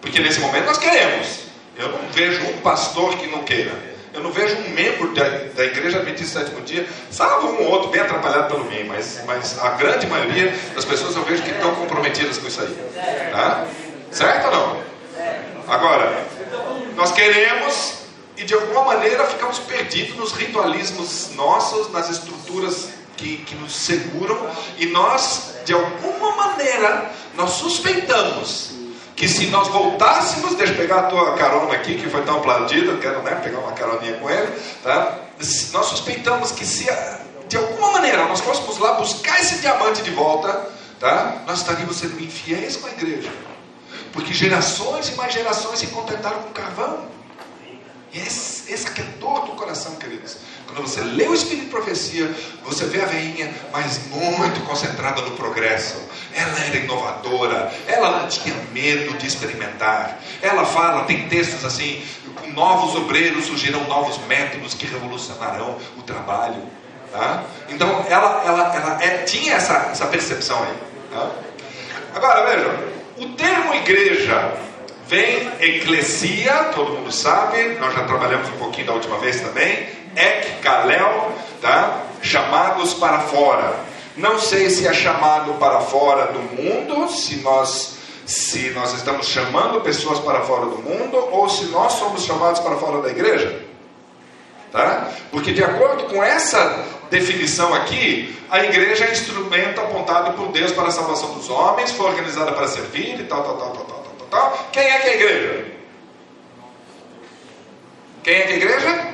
Porque 0.00 0.18
nesse 0.18 0.40
momento 0.40 0.66
nós 0.66 0.78
queremos. 0.78 1.44
Eu 1.78 1.90
não 1.90 2.00
vejo 2.10 2.42
um 2.46 2.58
pastor 2.62 3.16
que 3.16 3.28
não 3.28 3.44
queira. 3.44 3.70
Eu 4.12 4.20
não 4.20 4.32
vejo 4.32 4.56
um 4.56 4.70
membro 4.70 5.14
da, 5.14 5.28
da 5.54 5.64
Igreja 5.64 5.98
Adventista 5.98 6.40
Sétimo 6.40 6.62
Dia, 6.62 6.84
salvo 7.12 7.46
um 7.46 7.66
ou 7.66 7.70
outro 7.70 7.90
bem 7.90 8.00
atrapalhado 8.00 8.48
pelo 8.48 8.64
meio, 8.64 8.88
mas, 8.88 9.22
mas 9.24 9.56
a 9.60 9.68
grande 9.68 10.08
maioria 10.08 10.52
das 10.74 10.84
pessoas 10.84 11.14
eu 11.14 11.22
vejo 11.22 11.44
que 11.44 11.50
estão 11.50 11.72
comprometidas 11.76 12.38
com 12.38 12.48
isso 12.48 12.60
aí. 12.60 13.30
Tá? 13.30 13.68
Certo 14.10 14.46
ou 14.46 14.50
não? 14.50 14.90
Agora, 15.68 16.26
nós 17.00 17.12
queremos 17.12 17.94
e 18.36 18.44
de 18.44 18.52
alguma 18.52 18.84
maneira 18.84 19.26
ficamos 19.26 19.58
perdidos 19.58 20.16
nos 20.16 20.32
ritualismos 20.32 21.30
nossos, 21.34 21.90
nas 21.90 22.10
estruturas 22.10 22.90
que, 23.16 23.38
que 23.38 23.54
nos 23.54 23.74
seguram, 23.74 24.38
e 24.76 24.84
nós, 24.84 25.54
de 25.64 25.72
alguma 25.72 26.36
maneira, 26.36 27.10
nós 27.34 27.52
suspeitamos 27.52 28.72
que 29.16 29.26
se 29.26 29.46
nós 29.46 29.68
voltássemos, 29.68 30.54
deixa 30.56 30.74
eu 30.74 30.76
pegar 30.76 30.98
a 30.98 31.02
tua 31.04 31.34
carona 31.36 31.72
aqui, 31.72 31.94
que 31.94 32.08
foi 32.10 32.22
tão 32.22 32.36
aplaudida, 32.36 32.94
quero 32.98 33.22
né, 33.22 33.34
pegar 33.36 33.60
uma 33.60 33.72
caroninha 33.72 34.18
com 34.18 34.28
ele, 34.28 34.52
tá? 34.82 35.20
nós 35.72 35.86
suspeitamos 35.86 36.52
que 36.52 36.66
se 36.66 36.86
de 37.48 37.56
alguma 37.56 37.92
maneira 37.92 38.26
nós 38.26 38.40
fôssemos 38.40 38.76
lá 38.76 38.92
buscar 38.92 39.40
esse 39.40 39.56
diamante 39.60 40.02
de 40.02 40.10
volta, 40.10 40.68
tá? 40.98 41.44
nós 41.46 41.60
estaríamos 41.60 41.96
sendo 41.96 42.22
infiéis 42.22 42.76
com 42.76 42.88
a 42.88 42.90
igreja. 42.90 43.30
Porque 44.12 44.32
gerações 44.32 45.08
e 45.08 45.14
mais 45.14 45.32
gerações 45.32 45.78
se 45.78 45.86
contentaram 45.88 46.42
com 46.42 46.50
carvão. 46.50 47.08
E 48.12 48.18
esse, 48.18 48.72
esse 48.72 48.88
é 48.88 49.04
dor 49.20 49.46
do 49.46 49.52
coração, 49.52 49.94
queridos. 49.94 50.38
Quando 50.66 50.82
você 50.82 51.00
lê 51.00 51.28
o 51.28 51.34
Espírito 51.34 51.66
de 51.66 51.70
Profecia, 51.70 52.34
você 52.64 52.84
vê 52.86 53.02
a 53.02 53.06
veinha, 53.06 53.52
mas 53.72 54.06
muito 54.08 54.60
concentrada 54.66 55.22
no 55.22 55.30
progresso. 55.32 55.96
Ela 56.34 56.58
era 56.58 56.76
inovadora, 56.76 57.72
ela 57.86 58.20
não 58.20 58.28
tinha 58.28 58.54
medo 58.72 59.16
de 59.16 59.26
experimentar. 59.26 60.18
Ela 60.42 60.64
fala, 60.64 61.04
tem 61.04 61.28
textos 61.28 61.64
assim, 61.64 62.04
com 62.34 62.48
novos 62.50 62.96
obreiros 62.96 63.46
surgirão 63.46 63.86
novos 63.86 64.18
métodos 64.26 64.74
que 64.74 64.86
revolucionarão 64.86 65.78
o 65.96 66.02
trabalho. 66.02 66.62
Tá? 67.12 67.44
Então, 67.68 68.04
ela, 68.08 68.42
ela, 68.44 68.74
ela 68.74 69.04
é, 69.04 69.18
tinha 69.24 69.54
essa, 69.54 69.88
essa 69.90 70.06
percepção 70.06 70.60
aí. 70.62 70.74
Tá? 71.12 71.30
Agora, 72.14 72.50
vejam, 72.50 72.99
o 73.20 73.28
termo 73.34 73.74
igreja 73.74 74.54
vem 75.06 75.50
eclesia, 75.60 76.70
todo 76.74 76.92
mundo 76.92 77.12
sabe, 77.12 77.76
nós 77.78 77.94
já 77.94 78.04
trabalhamos 78.04 78.48
um 78.48 78.58
pouquinho 78.58 78.86
da 78.86 78.92
última 78.94 79.18
vez 79.18 79.40
também, 79.40 79.88
ek 80.16 80.60
kalel, 80.62 81.32
tá? 81.60 82.02
chamados 82.22 82.94
para 82.94 83.18
fora. 83.20 83.74
Não 84.16 84.38
sei 84.38 84.70
se 84.70 84.86
é 84.86 84.92
chamado 84.92 85.54
para 85.54 85.80
fora 85.80 86.32
do 86.32 86.40
mundo, 86.40 87.08
se 87.10 87.36
nós 87.36 87.98
se 88.26 88.70
nós 88.70 88.94
estamos 88.94 89.26
chamando 89.26 89.80
pessoas 89.80 90.20
para 90.20 90.42
fora 90.42 90.66
do 90.66 90.78
mundo 90.78 91.16
ou 91.32 91.48
se 91.48 91.64
nós 91.66 91.94
somos 91.94 92.24
chamados 92.24 92.60
para 92.60 92.76
fora 92.76 93.02
da 93.02 93.08
igreja. 93.10 93.64
Tá? 94.70 95.10
Porque 95.32 95.52
de 95.52 95.64
acordo 95.64 96.04
com 96.04 96.22
essa 96.22 96.84
definição 97.10 97.74
aqui, 97.74 98.38
a 98.48 98.64
igreja 98.64 99.04
é 99.04 99.12
instrumento 99.12 99.80
apontado 99.80 100.32
por 100.34 100.48
Deus 100.48 100.72
para 100.72 100.88
a 100.88 100.90
salvação 100.90 101.34
dos 101.34 101.50
homens, 101.50 101.90
foi 101.90 102.06
organizada 102.06 102.52
para 102.52 102.68
servir 102.68 103.20
e 103.20 103.24
tal, 103.24 103.42
tal, 103.42 103.56
tal, 103.56 103.70
tal, 103.72 103.84
tal, 103.84 104.14
tal, 104.18 104.26
tal. 104.28 104.68
Quem 104.72 104.82
é 104.82 104.98
que 104.98 105.08
é 105.08 105.10
a 105.10 105.14
igreja? 105.14 105.66
Quem 108.22 108.34
é 108.34 108.42
que 108.42 108.52
é 108.52 108.54
a 108.54 108.56
igreja? 108.56 109.08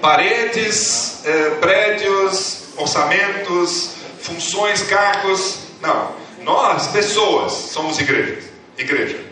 Paredes, 0.00 1.24
eh, 1.24 1.50
prédios, 1.60 2.68
orçamentos, 2.76 3.96
funções, 4.20 4.82
cargos. 4.82 5.58
Não. 5.80 6.12
Nós, 6.40 6.88
pessoas, 6.88 7.52
somos 7.52 7.98
igreja. 7.98 8.38
Igreja. 8.76 9.24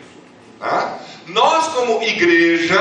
Tá? 0.59 0.99
Nós, 1.27 1.69
como 1.69 2.03
igreja, 2.03 2.81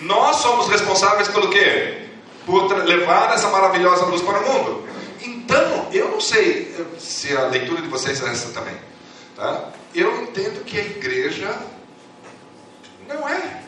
nós 0.00 0.36
somos 0.36 0.68
responsáveis 0.68 1.28
pelo 1.28 1.50
quê? 1.50 1.99
Por 2.46 2.72
levar 2.84 3.34
essa 3.34 3.48
maravilhosa 3.48 4.06
luz 4.06 4.22
para 4.22 4.40
o 4.40 4.52
mundo. 4.52 4.88
Então, 5.22 5.88
eu 5.92 6.10
não 6.10 6.20
sei 6.20 6.74
se 6.98 7.36
a 7.36 7.46
leitura 7.46 7.82
de 7.82 7.88
vocês 7.88 8.22
é 8.22 8.30
essa 8.30 8.52
também. 8.52 8.76
Tá? 9.36 9.70
Eu 9.94 10.22
entendo 10.22 10.64
que 10.64 10.78
a 10.78 10.84
igreja 10.84 11.54
não 13.08 13.28
é 13.28 13.62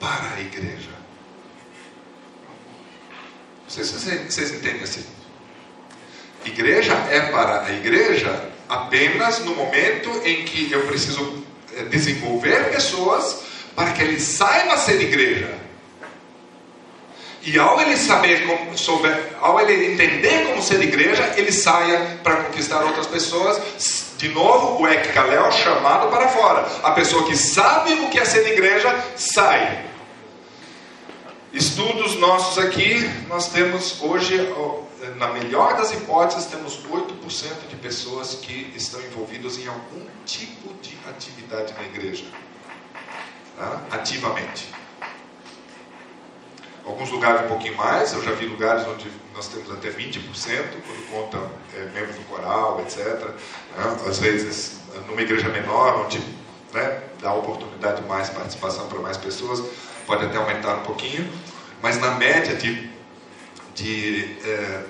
para 0.00 0.34
a 0.36 0.40
igreja. 0.40 0.90
Não 3.62 3.70
sei 3.70 3.84
se 3.84 3.92
vocês, 3.92 4.34
vocês 4.34 4.52
entendem 4.52 4.82
assim. 4.82 5.04
Igreja 6.44 6.94
é 7.10 7.20
para 7.30 7.62
a 7.66 7.72
igreja 7.72 8.50
apenas 8.68 9.40
no 9.40 9.54
momento 9.54 10.10
em 10.24 10.44
que 10.44 10.72
eu 10.72 10.86
preciso 10.86 11.44
eh, 11.76 11.84
desenvolver 11.84 12.70
pessoas 12.70 13.42
para 13.76 13.92
que 13.92 14.02
ele 14.02 14.18
saiba 14.18 14.76
ser 14.76 15.00
igreja. 15.00 15.61
E 17.44 17.58
ao 17.58 17.80
ele 17.80 17.96
saber 17.96 18.46
como, 18.46 18.78
souber, 18.78 19.30
ao 19.40 19.60
ele 19.60 19.92
entender 19.92 20.46
como 20.46 20.62
ser 20.62 20.80
igreja, 20.80 21.34
ele 21.36 21.50
saia 21.50 22.20
para 22.22 22.36
conquistar 22.44 22.84
outras 22.84 23.06
pessoas. 23.06 24.14
De 24.16 24.28
novo, 24.28 24.80
o 24.80 24.88
Ekkalel 24.88 25.50
chamado 25.50 26.08
para 26.08 26.28
fora. 26.28 26.66
A 26.84 26.92
pessoa 26.92 27.26
que 27.26 27.36
sabe 27.36 27.94
o 27.94 28.10
que 28.10 28.18
é 28.20 28.24
ser 28.24 28.46
igreja, 28.46 28.94
sai. 29.16 29.86
Estudos 31.52 32.14
nossos 32.14 32.64
aqui, 32.64 33.10
nós 33.28 33.48
temos 33.48 34.00
hoje, 34.00 34.38
na 35.16 35.28
melhor 35.28 35.76
das 35.76 35.92
hipóteses, 35.92 36.46
temos 36.46 36.78
8% 36.88 37.68
de 37.68 37.76
pessoas 37.76 38.36
que 38.36 38.72
estão 38.76 39.00
envolvidas 39.00 39.58
em 39.58 39.66
algum 39.66 40.06
tipo 40.24 40.72
de 40.80 40.96
atividade 41.10 41.74
na 41.74 41.82
igreja 41.82 42.24
tá? 43.58 43.82
ativamente. 43.90 44.81
Alguns 46.84 47.10
lugares 47.10 47.42
um 47.42 47.48
pouquinho 47.48 47.76
mais, 47.76 48.12
eu 48.12 48.22
já 48.24 48.32
vi 48.32 48.46
lugares 48.46 48.86
onde 48.88 49.08
nós 49.34 49.46
temos 49.46 49.70
até 49.70 49.88
20%, 49.88 50.18
quando 50.84 51.10
conta 51.10 51.38
é, 51.76 51.84
membros 51.94 52.16
do 52.16 52.24
coral, 52.24 52.80
etc. 52.80 53.06
Né? 53.76 53.96
Às 54.06 54.18
vezes, 54.18 54.80
numa 55.06 55.22
igreja 55.22 55.48
menor, 55.48 56.04
onde 56.04 56.18
né, 56.72 57.02
dá 57.20 57.32
oportunidade 57.34 58.02
de 58.02 58.08
mais 58.08 58.30
participação 58.30 58.88
para 58.88 58.98
mais 58.98 59.16
pessoas, 59.16 59.62
pode 60.06 60.26
até 60.26 60.36
aumentar 60.36 60.76
um 60.76 60.82
pouquinho, 60.82 61.30
mas 61.80 62.00
na 62.00 62.12
média 62.12 62.56
de. 62.56 62.90
de 63.74 64.36
é, 64.44 64.48
é 64.48 64.84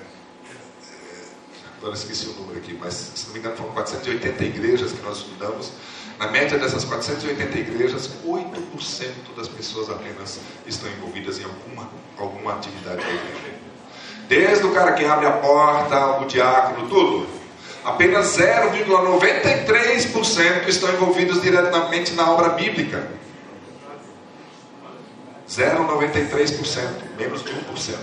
agora 1.77 1.93
esqueci 1.93 2.27
o 2.27 2.33
número 2.33 2.57
aqui, 2.57 2.73
mas 2.79 2.93
se 2.93 3.27
não 3.27 3.33
me 3.33 3.39
engano 3.39 3.55
foram 3.55 3.71
480 3.73 4.43
igrejas 4.43 4.93
que 4.93 5.01
nós 5.01 5.17
estudamos 5.17 5.71
na 6.19 6.27
média 6.27 6.57
dessas 6.57 6.83
480 6.85 7.57
igrejas, 7.57 8.09
8% 8.25 9.35
das 9.35 9.47
pessoas 9.47 9.89
apenas 9.89 10.39
estão 10.65 10.89
envolvidas 10.89 11.39
em 11.39 11.43
alguma, 11.43 11.89
alguma 12.17 12.53
atividade 12.53 12.97
da 12.97 13.09
igreja. 13.09 13.53
Desde 14.27 14.65
o 14.65 14.71
cara 14.71 14.93
que 14.93 15.05
abre 15.05 15.25
a 15.25 15.33
porta, 15.33 16.21
o 16.21 16.25
diácono, 16.25 16.87
tudo. 16.87 17.27
Apenas 17.83 18.37
0,93% 18.37 20.67
estão 20.67 20.93
envolvidos 20.93 21.41
diretamente 21.41 22.13
na 22.13 22.31
obra 22.31 22.49
bíblica. 22.49 23.05
0,93%, 25.49 26.89
menos 27.17 27.43
de 27.43 27.51
1%. 27.51 27.97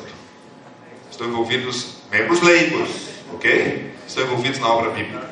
Estão 1.10 1.26
envolvidos, 1.26 1.94
membros 2.10 2.42
leigos, 2.42 2.90
ok? 3.32 3.94
Estão 4.06 4.24
envolvidos 4.24 4.60
na 4.60 4.68
obra 4.68 4.90
bíblica. 4.90 5.30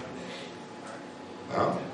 Não? 1.55 1.88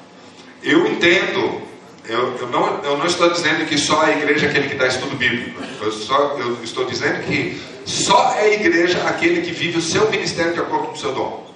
Eu 0.65 0.87
entendo, 0.87 1.61
eu, 2.09 2.37
eu, 2.39 2.49
não, 2.49 2.83
eu 2.83 2.97
não 2.97 3.05
estou 3.05 3.31
dizendo 3.31 3.67
que 3.67 3.77
só 3.77 4.01
a 4.01 4.11
igreja 4.12 4.47
é 4.47 4.49
aquele 4.49 4.69
que 4.69 4.75
dá 4.75 4.87
estudo 4.87 5.15
bíblico. 5.15 5.62
Eu, 5.81 5.93
só, 5.93 6.39
eu 6.39 6.65
estou 6.65 6.87
dizendo 6.87 7.23
que 7.25 7.62
só 7.85 8.33
é 8.33 8.41
a 8.41 8.55
igreja 8.55 9.07
aquele 9.07 9.43
que 9.43 9.53
vive 9.53 9.77
o 9.77 9.83
seu 9.83 10.11
ministério 10.11 10.55
de 10.55 10.61
acordo 10.61 10.87
com 10.87 10.95
o 10.95 10.99
seu 10.99 11.12
dom. 11.12 11.55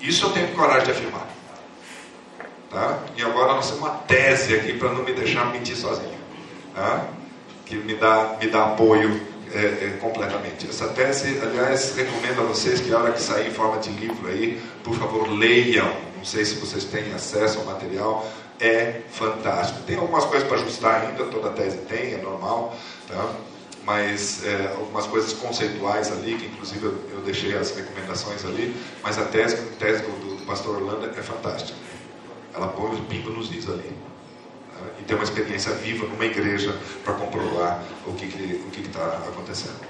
Isso 0.00 0.24
eu 0.24 0.30
tenho 0.30 0.48
coragem 0.48 0.84
de 0.84 0.90
afirmar. 0.92 1.28
Tá? 2.70 2.98
E 3.14 3.22
agora 3.22 3.54
nós 3.54 3.66
temos 3.66 3.82
uma 3.82 3.90
tese 3.90 4.54
aqui 4.54 4.72
para 4.72 4.90
não 4.90 5.02
me 5.02 5.12
deixar 5.12 5.52
mentir 5.52 5.76
sozinho. 5.76 6.18
Tá? 6.74 7.06
Que 7.66 7.76
me 7.76 7.94
dá, 7.94 8.36
me 8.40 8.46
dá 8.46 8.64
apoio 8.64 9.20
é, 9.54 9.58
é, 9.58 9.98
completamente. 10.00 10.68
Essa 10.68 10.88
tese, 10.88 11.38
aliás, 11.42 11.94
recomendo 11.96 12.40
a 12.40 12.44
vocês 12.44 12.80
que 12.80 12.92
a 12.92 12.98
hora 12.98 13.12
que 13.12 13.20
sair 13.20 13.48
em 13.48 13.52
forma 13.52 13.78
de 13.78 13.90
livro 13.90 14.28
aí, 14.28 14.60
por 14.82 14.94
favor, 14.96 15.28
leiam 15.28 16.08
não 16.18 16.24
sei 16.24 16.44
se 16.44 16.56
vocês 16.56 16.84
têm 16.84 17.12
acesso 17.14 17.60
ao 17.60 17.64
material, 17.64 18.28
é 18.58 19.02
fantástico. 19.10 19.82
Tem 19.86 19.96
algumas 19.96 20.24
coisas 20.24 20.46
para 20.46 20.58
ajustar 20.58 21.02
ainda, 21.02 21.24
toda 21.26 21.50
tese 21.50 21.78
tem, 21.88 22.14
é 22.14 22.16
normal, 22.16 22.76
tá? 23.06 23.34
mas 23.84 24.44
é, 24.44 24.74
algumas 24.76 25.06
coisas 25.06 25.32
conceituais 25.32 26.10
ali, 26.10 26.36
que 26.36 26.46
inclusive 26.46 26.84
eu, 26.84 26.94
eu, 27.12 27.20
deixei 27.20 27.56
as 27.56 27.74
recomendações 27.74 28.44
ali, 28.44 28.74
mas 29.00 29.16
a 29.16 29.24
tese, 29.26 29.54
a 29.54 29.76
tese 29.78 30.02
do, 30.02 30.36
do 30.36 30.44
pastor 30.44 30.82
Orlando 30.82 31.06
é 31.06 31.22
fantástica. 31.22 31.78
Ela 32.52 32.66
põe 32.68 32.90
os 32.90 33.00
pingos 33.06 33.34
nos 33.34 33.52
is 33.52 33.68
ali. 33.68 33.94
E 34.98 35.02
tem 35.02 35.16
uma 35.16 35.24
experiência 35.24 35.72
viva 35.72 36.06
numa 36.06 36.24
igreja 36.24 36.74
para 37.04 37.14
comprovar 37.14 37.82
o 38.06 38.12
que 38.12 38.26
está 38.26 38.70
que 38.72 38.82
que 38.82 38.88
tá 38.88 39.22
acontecendo. 39.28 39.88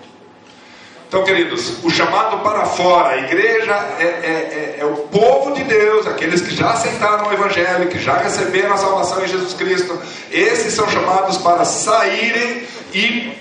Então, 1.08 1.24
queridos, 1.24 1.82
o 1.82 1.88
chamado 1.88 2.40
para 2.40 2.66
fora, 2.66 3.14
a 3.14 3.16
igreja 3.16 3.72
é, 3.98 4.04
é, 4.04 4.06
é, 4.06 4.80
é, 4.80 4.84
o 4.84 4.94
povo 5.08 5.54
de 5.54 5.64
Deus, 5.64 6.06
aqueles 6.06 6.42
que 6.42 6.54
já 6.54 6.70
aceitaram 6.72 7.28
o 7.28 7.32
Evangelho, 7.32 7.88
que 7.88 7.98
já 7.98 8.18
receberam 8.18 8.74
a 8.74 8.76
salvação 8.76 9.24
em 9.24 9.28
Jesus 9.28 9.54
Cristo. 9.54 9.98
Esses 10.30 10.74
são 10.74 10.86
chamados 10.90 11.38
para 11.38 11.64
saírem 11.64 12.64
e 12.92 13.32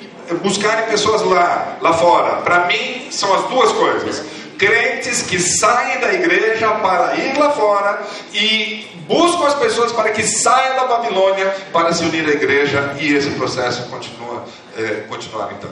buscarem 0.42 0.86
pessoas 0.86 1.22
lá, 1.24 1.78
lá 1.82 1.92
fora. 1.92 2.38
Para 2.38 2.68
mim, 2.68 3.08
são 3.12 3.34
as 3.34 3.50
duas 3.50 3.74
coisas. 3.74 4.24
Crentes 4.58 5.22
que 5.22 5.40
saem 5.40 6.00
da 6.00 6.14
igreja 6.14 6.70
para 6.76 7.16
ir 7.16 7.38
lá 7.38 7.52
fora 7.52 8.02
e 8.34 8.88
buscam 9.08 9.46
as 9.46 9.56
pessoas 9.56 9.92
para 9.92 10.12
que 10.12 10.24
saiam 10.24 10.76
da 10.76 10.88
Babilônia 10.88 11.46
para 11.72 11.94
se 11.94 12.04
unir 12.04 12.26
à 12.28 12.32
igreja 12.32 12.96
e 13.00 13.14
esse 13.14 13.30
processo 13.32 13.88
continua, 13.90 14.46
é, 14.78 15.06
continuar 15.08 15.54
então. 15.54 15.70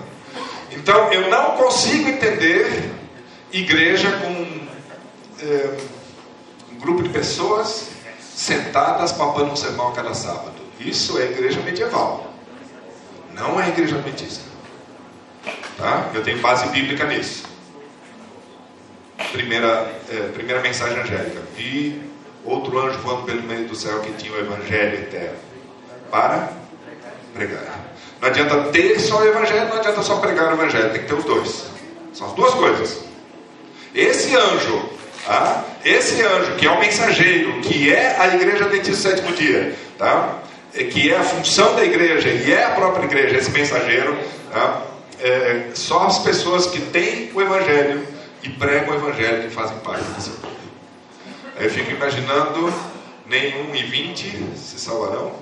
Então, 0.71 1.11
eu 1.11 1.29
não 1.29 1.57
consigo 1.57 2.09
entender 2.09 2.91
igreja 3.51 4.11
com 4.11 4.67
é, 5.41 5.77
um 6.71 6.79
grupo 6.79 7.01
de 7.01 7.09
pessoas 7.09 7.87
sentadas 8.19 9.11
papando 9.13 9.51
um 9.51 9.55
sermão 9.55 9.93
cada 9.93 10.13
sábado. 10.13 10.53
Isso 10.79 11.17
é 11.17 11.23
igreja 11.23 11.61
medieval. 11.61 12.33
Não 13.33 13.59
é 13.59 13.69
igreja 13.69 13.95
adventista. 13.95 14.43
Tá? 15.77 16.09
Eu 16.13 16.23
tenho 16.23 16.39
base 16.39 16.67
bíblica 16.67 17.05
nisso. 17.05 17.54
Primeira, 19.31 19.91
é, 20.09 20.29
primeira 20.33 20.61
mensagem 20.61 20.99
angélica. 20.99 21.41
Vi 21.55 22.01
outro 22.43 22.79
anjo 22.79 22.99
voando 22.99 23.23
pelo 23.23 23.41
meio 23.43 23.67
do 23.67 23.75
céu 23.75 23.99
que 24.01 24.11
tinha 24.13 24.33
o 24.33 24.39
evangelho 24.39 24.99
eterno 24.99 25.37
para 26.11 26.49
pregar. 27.33 27.85
Não 28.21 28.29
adianta 28.29 28.71
ter 28.71 28.99
só 28.99 29.19
o 29.19 29.27
evangelho, 29.27 29.69
não 29.69 29.77
adianta 29.77 30.01
só 30.01 30.17
pregar 30.17 30.51
o 30.51 30.53
evangelho, 30.53 30.91
tem 30.91 31.01
que 31.01 31.07
ter 31.07 31.15
os 31.15 31.25
dois. 31.25 31.65
São 32.13 32.27
as 32.27 32.33
duas 32.33 32.53
coisas. 32.53 33.01
Esse 33.93 34.35
anjo, 34.35 34.89
ah, 35.27 35.63
esse 35.83 36.21
anjo 36.21 36.55
que 36.55 36.67
é 36.67 36.71
o 36.71 36.79
mensageiro, 36.79 37.61
que 37.61 37.93
é 37.93 38.15
a 38.19 38.27
igreja 38.35 38.65
adventista 38.65 39.09
sétimo 39.09 39.33
dia, 39.33 39.75
tá? 39.97 40.39
que 40.91 41.11
é 41.11 41.17
a 41.17 41.23
função 41.23 41.75
da 41.75 41.85
igreja 41.85 42.27
e 42.27 42.51
é 42.51 42.65
a 42.65 42.71
própria 42.71 43.05
igreja, 43.05 43.37
esse 43.37 43.51
mensageiro, 43.51 44.17
tá? 44.51 44.81
é, 45.21 45.67
só 45.73 46.07
as 46.07 46.19
pessoas 46.19 46.67
que 46.67 46.79
têm 46.79 47.31
o 47.33 47.41
evangelho 47.41 48.05
e 48.45 48.49
pregam 48.49 48.93
o 48.93 48.97
evangelho 48.97 49.49
que 49.49 49.49
fazem 49.49 49.79
parte 49.79 50.03
desse 50.11 50.29
povo. 50.29 50.55
Eu 51.57 51.69
fico 51.69 51.89
imaginando, 51.89 52.71
nenhum 53.25 53.73
e 53.73 53.83
vinte 53.83 54.29
se 54.55 54.79
salvarão. 54.79 55.39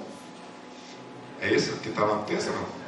É 1.41 1.53
isso 1.53 1.75
que 1.77 1.89
está 1.89 2.05
lá 2.05 2.15
no 2.15 2.23
texto, 2.23 2.51
não? 2.51 2.83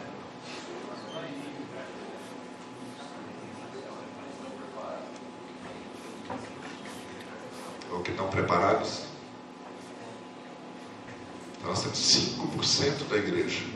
Ou 7.92 8.02
que 8.02 8.12
estão 8.12 8.30
preparados? 8.30 9.04
Nós 11.62 11.82
temos 11.82 11.98
5% 11.98 13.10
da 13.10 13.18
igreja. 13.18 13.75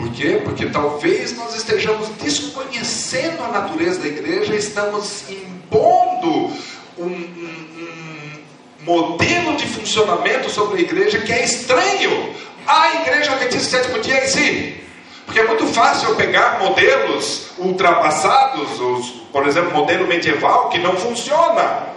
Por 0.00 0.10
quê? 0.12 0.40
Porque 0.42 0.64
talvez 0.66 1.36
nós 1.36 1.54
estejamos 1.54 2.08
desconhecendo 2.22 3.44
a 3.44 3.48
natureza 3.48 4.00
da 4.00 4.08
igreja, 4.08 4.54
estamos 4.54 5.28
impondo 5.28 6.56
um, 6.96 7.04
um, 7.04 7.06
um 7.06 8.84
modelo 8.84 9.56
de 9.56 9.66
funcionamento 9.66 10.48
sobre 10.48 10.78
a 10.78 10.80
igreja 10.80 11.18
que 11.18 11.30
é 11.30 11.44
estranho 11.44 12.34
à 12.66 13.02
igreja 13.02 13.32
adventista 13.32 13.76
sétimo 13.76 14.00
dia 14.00 14.24
em 14.24 14.28
si. 14.28 14.80
Porque 15.26 15.38
é 15.38 15.46
muito 15.46 15.66
fácil 15.66 16.08
eu 16.08 16.16
pegar 16.16 16.58
modelos 16.60 17.50
ultrapassados, 17.58 18.80
os, 18.80 19.10
por 19.30 19.46
exemplo, 19.46 19.72
modelo 19.72 20.06
medieval 20.06 20.70
que 20.70 20.78
não 20.78 20.96
funciona. 20.96 21.88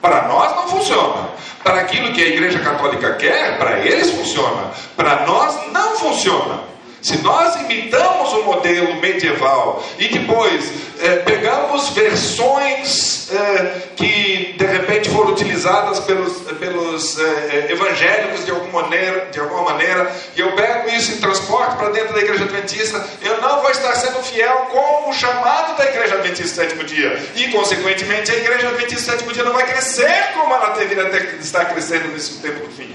Para 0.00 0.26
nós 0.28 0.56
não 0.56 0.66
funciona. 0.66 1.28
Para 1.62 1.82
aquilo 1.82 2.10
que 2.14 2.22
a 2.22 2.28
Igreja 2.28 2.58
Católica 2.60 3.16
quer, 3.16 3.58
para 3.58 3.80
eles 3.80 4.10
funciona. 4.12 4.72
Para 4.96 5.26
nós 5.26 5.70
não 5.72 5.94
funciona. 5.96 6.70
Se 7.02 7.16
nós 7.18 7.56
imitamos 7.62 8.32
o 8.32 8.42
modelo 8.42 8.94
medieval 8.96 9.82
e 9.98 10.08
depois 10.08 10.70
é, 11.00 11.16
pegamos 11.16 11.88
versões 11.90 13.30
é, 13.32 13.88
que 13.96 14.54
de 14.58 14.66
repente 14.66 15.08
foram 15.08 15.32
utilizadas 15.32 16.00
pelos, 16.00 16.42
pelos 16.58 17.18
é, 17.18 17.72
evangélicos 17.72 18.44
de 18.44 18.50
alguma, 18.50 18.82
maneira, 18.82 19.28
de 19.32 19.40
alguma 19.40 19.62
maneira, 19.62 20.14
e 20.36 20.40
eu 20.40 20.52
pego 20.52 20.90
isso 20.90 21.12
e 21.12 21.16
transporto 21.16 21.76
para 21.76 21.90
dentro 21.90 22.12
da 22.12 22.20
igreja 22.20 22.44
adventista, 22.44 23.02
eu 23.22 23.40
não 23.40 23.62
vou 23.62 23.70
estar 23.70 23.94
sendo 23.94 24.22
fiel 24.22 24.68
com 24.70 25.08
o 25.08 25.12
chamado 25.14 25.76
da 25.78 25.86
igreja 25.86 26.16
adventista 26.16 26.62
sétimo 26.62 26.84
dia. 26.84 27.18
E, 27.36 27.48
consequentemente, 27.48 28.30
a 28.30 28.36
igreja 28.36 28.68
adventista 28.68 29.12
sétimo 29.12 29.32
dia 29.32 29.44
não 29.44 29.52
vai 29.52 29.66
crescer 29.66 30.32
como 30.34 30.52
ela 30.52 30.74
deveria 30.74 31.08
estar 31.40 31.64
crescendo 31.66 32.08
nesse 32.08 32.40
tempo 32.40 32.66
do 32.66 32.72
fim. 32.72 32.94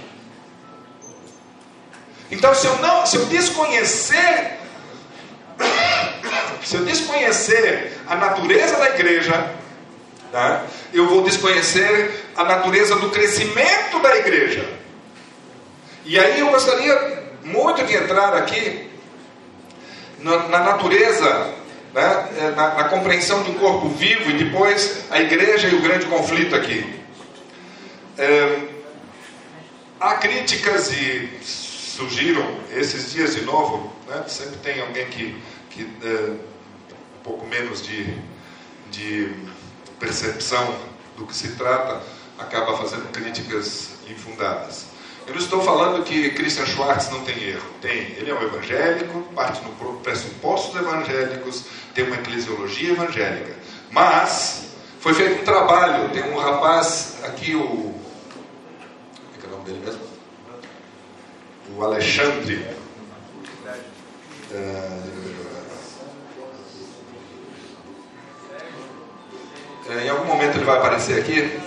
Então, 2.32 2.54
se 2.56 2.66
eu 2.66 2.78
não, 2.80 3.06
se 3.06 3.18
eu 3.18 3.26
desconhecer, 3.26 4.58
se 6.64 6.76
eu 6.76 6.84
desconhecer 6.84 7.94
a 8.08 8.16
natureza 8.16 8.78
da 8.78 8.90
igreja, 8.90 9.52
tá? 10.32 10.64
eu 10.94 11.08
vou 11.08 11.24
desconhecer 11.24 12.26
a 12.36 12.44
natureza 12.44 12.96
do 12.96 13.10
crescimento 13.12 14.00
da 14.02 14.18
igreja. 14.18 14.68
E 16.04 16.20
aí 16.20 16.40
eu 16.40 16.50
gostaria 16.50 17.24
muito 17.44 17.84
de 17.84 17.96
entrar 17.96 18.34
aqui 18.36 18.90
na, 20.20 20.48
na 20.48 20.60
natureza, 20.60 21.54
né? 21.94 22.54
na, 22.56 22.74
na 22.76 22.84
compreensão 22.86 23.42
um 23.42 23.54
corpo 23.54 23.90
vivo 23.90 24.32
e 24.32 24.44
depois 24.44 25.06
a 25.12 25.22
igreja 25.22 25.68
e 25.68 25.76
o 25.76 25.82
grande 25.82 26.06
conflito 26.08 26.56
aqui. 26.56 26.96
É, 28.18 28.60
há 30.00 30.16
críticas 30.16 30.92
e 30.92 31.30
surgiram 31.96 32.46
esses 32.76 33.14
dias 33.14 33.36
de 33.36 33.42
novo, 33.42 33.92
né? 34.08 34.26
sempre 34.28 34.58
tem 34.58 34.82
alguém 34.82 35.08
que, 35.08 35.42
que 35.70 35.90
é, 36.04 36.32
um 36.32 37.24
pouco 37.24 37.46
menos 37.48 37.82
de, 37.82 38.18
de 38.92 39.34
percepção 39.98 40.76
do 41.16 41.26
que 41.26 41.34
se 41.34 41.54
trata, 41.56 42.04
acaba 42.38 42.78
fazendo 42.78 43.10
críticas 43.14 43.92
infundadas. 44.10 44.88
Eu 45.26 45.34
não 45.34 45.42
estou 45.42 45.62
falando 45.62 46.04
que 46.04 46.32
Christian 46.32 46.66
Schwartz 46.66 47.10
não 47.10 47.24
tem 47.24 47.42
erro. 47.42 47.68
Tem. 47.82 48.12
Ele 48.18 48.30
é 48.30 48.34
um 48.36 48.44
evangélico, 48.44 49.22
parte 49.34 49.60
no 49.64 50.00
pressupostos 50.02 50.80
evangélicos, 50.80 51.64
tem 51.96 52.06
uma 52.06 52.18
eclesiologia 52.18 52.92
evangélica. 52.92 53.56
Mas 53.90 54.68
foi 55.00 55.16
feito 55.16 55.42
um 55.42 55.46
trabalho. 55.46 56.10
Tem 56.10 56.24
um 56.32 56.38
rapaz 56.38 57.16
aqui, 57.24 57.56
o. 57.56 57.66
Como 57.66 57.96
é 59.36 59.40
que 59.40 59.46
é 59.46 59.50
o 59.50 59.52
nome 59.52 59.64
dele 59.66 59.82
mesmo? 59.84 60.05
O 61.78 61.84
Alexandre. 61.84 62.66
É, 64.52 64.90
é, 69.90 70.06
em 70.06 70.10
algum 70.10 70.26
momento 70.26 70.58
ele 70.58 70.66
vai 70.66 70.78
aparecer 70.78 71.20
aqui. 71.20 71.60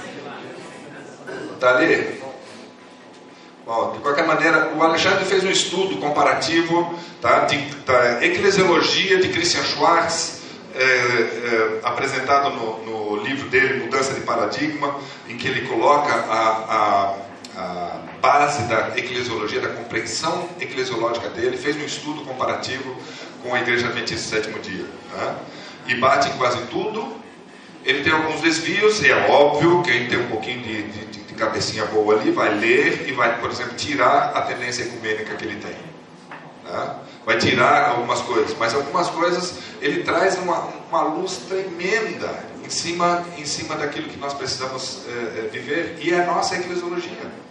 Está 1.55 1.77
ali? 1.77 2.19
Bom, 3.69 3.93
de 3.93 3.99
qualquer 3.99 4.27
maneira, 4.27 4.73
o 4.75 4.83
Alexandre 4.83 5.27
fez 5.27 5.45
um 5.45 5.51
estudo 5.51 5.99
comparativo 5.99 6.95
tá, 7.21 7.41
de, 7.41 7.59
da 7.85 8.25
eclesiologia 8.25 9.19
de 9.19 9.29
Christian 9.29 9.63
Schwartz, 9.63 10.41
é, 10.75 10.83
é, 10.83 11.81
apresentado 11.83 12.49
no, 12.51 12.85
no, 12.85 13.23
livro 13.23 13.49
dele, 13.51 13.85
Mudança 13.85 14.15
de 14.15 14.21
Paradigma, 14.21 14.99
em 15.29 15.37
que 15.37 15.49
ele 15.49 15.69
coloca 15.69 16.15
a, 16.15 16.49
a, 16.49 17.15
a 17.59 17.99
base 18.21 18.63
da 18.65 18.97
eclesiologia, 18.97 19.61
da 19.61 19.69
compreensão 19.69 20.49
eclesiológica 20.61 21.29
dele, 21.31 21.57
fez 21.57 21.77
um 21.77 21.85
estudo 21.85 22.23
comparativo 22.23 22.97
com 23.43 23.53
a 23.53 23.61
Igreja 23.61 23.89
Adventista 23.89 24.37
Sétimo 24.37 24.61
Dia. 24.61 24.85
Tá? 25.13 25.37
E 25.89 25.97
bate 25.97 26.29
em 26.29 26.37
quase 26.37 26.63
tudo. 26.67 27.17
Ele 27.85 28.05
tem 28.05 28.13
alguns 28.13 28.41
desvios, 28.41 29.01
e 29.03 29.11
é 29.11 29.29
óbvio, 29.29 29.83
quem 29.83 30.07
tem 30.07 30.19
um 30.19 30.29
pouquinho 30.29 30.63
de, 30.63 30.83
de, 30.83 31.07
de 31.07 31.35
cabecinha 31.35 31.85
boa 31.87 32.15
ali, 32.15 32.31
vai 32.31 32.55
ler 32.55 33.09
e 33.09 33.13
vai, 33.13 33.41
por 33.41 33.51
exemplo, 33.51 33.75
tirar 33.77 34.33
a 34.37 34.43
tendência 34.43 34.83
ecumênica 34.83 35.35
que 35.35 35.45
ele 35.45 35.57
tem. 35.57 35.77
Tá? 36.65 37.01
Vai 37.25 37.39
tirar 37.39 37.91
algumas 37.91 38.21
coisas, 38.21 38.57
mas 38.59 38.75
algumas 38.75 39.09
coisas 39.09 39.59
ele 39.81 40.03
traz 40.03 40.37
uma, 40.39 40.69
uma 40.89 41.03
luz 41.03 41.39
tremenda 41.49 42.45
em 42.65 42.71
cima, 42.71 43.25
em 43.37 43.47
cima 43.47 43.75
daquilo 43.77 44.09
que 44.09 44.19
nós 44.19 44.35
precisamos 44.35 45.03
é, 45.09 45.49
viver, 45.49 45.97
e 46.01 46.13
é 46.13 46.23
a 46.23 46.27
nossa 46.27 46.57
eclesiologia. 46.57 47.48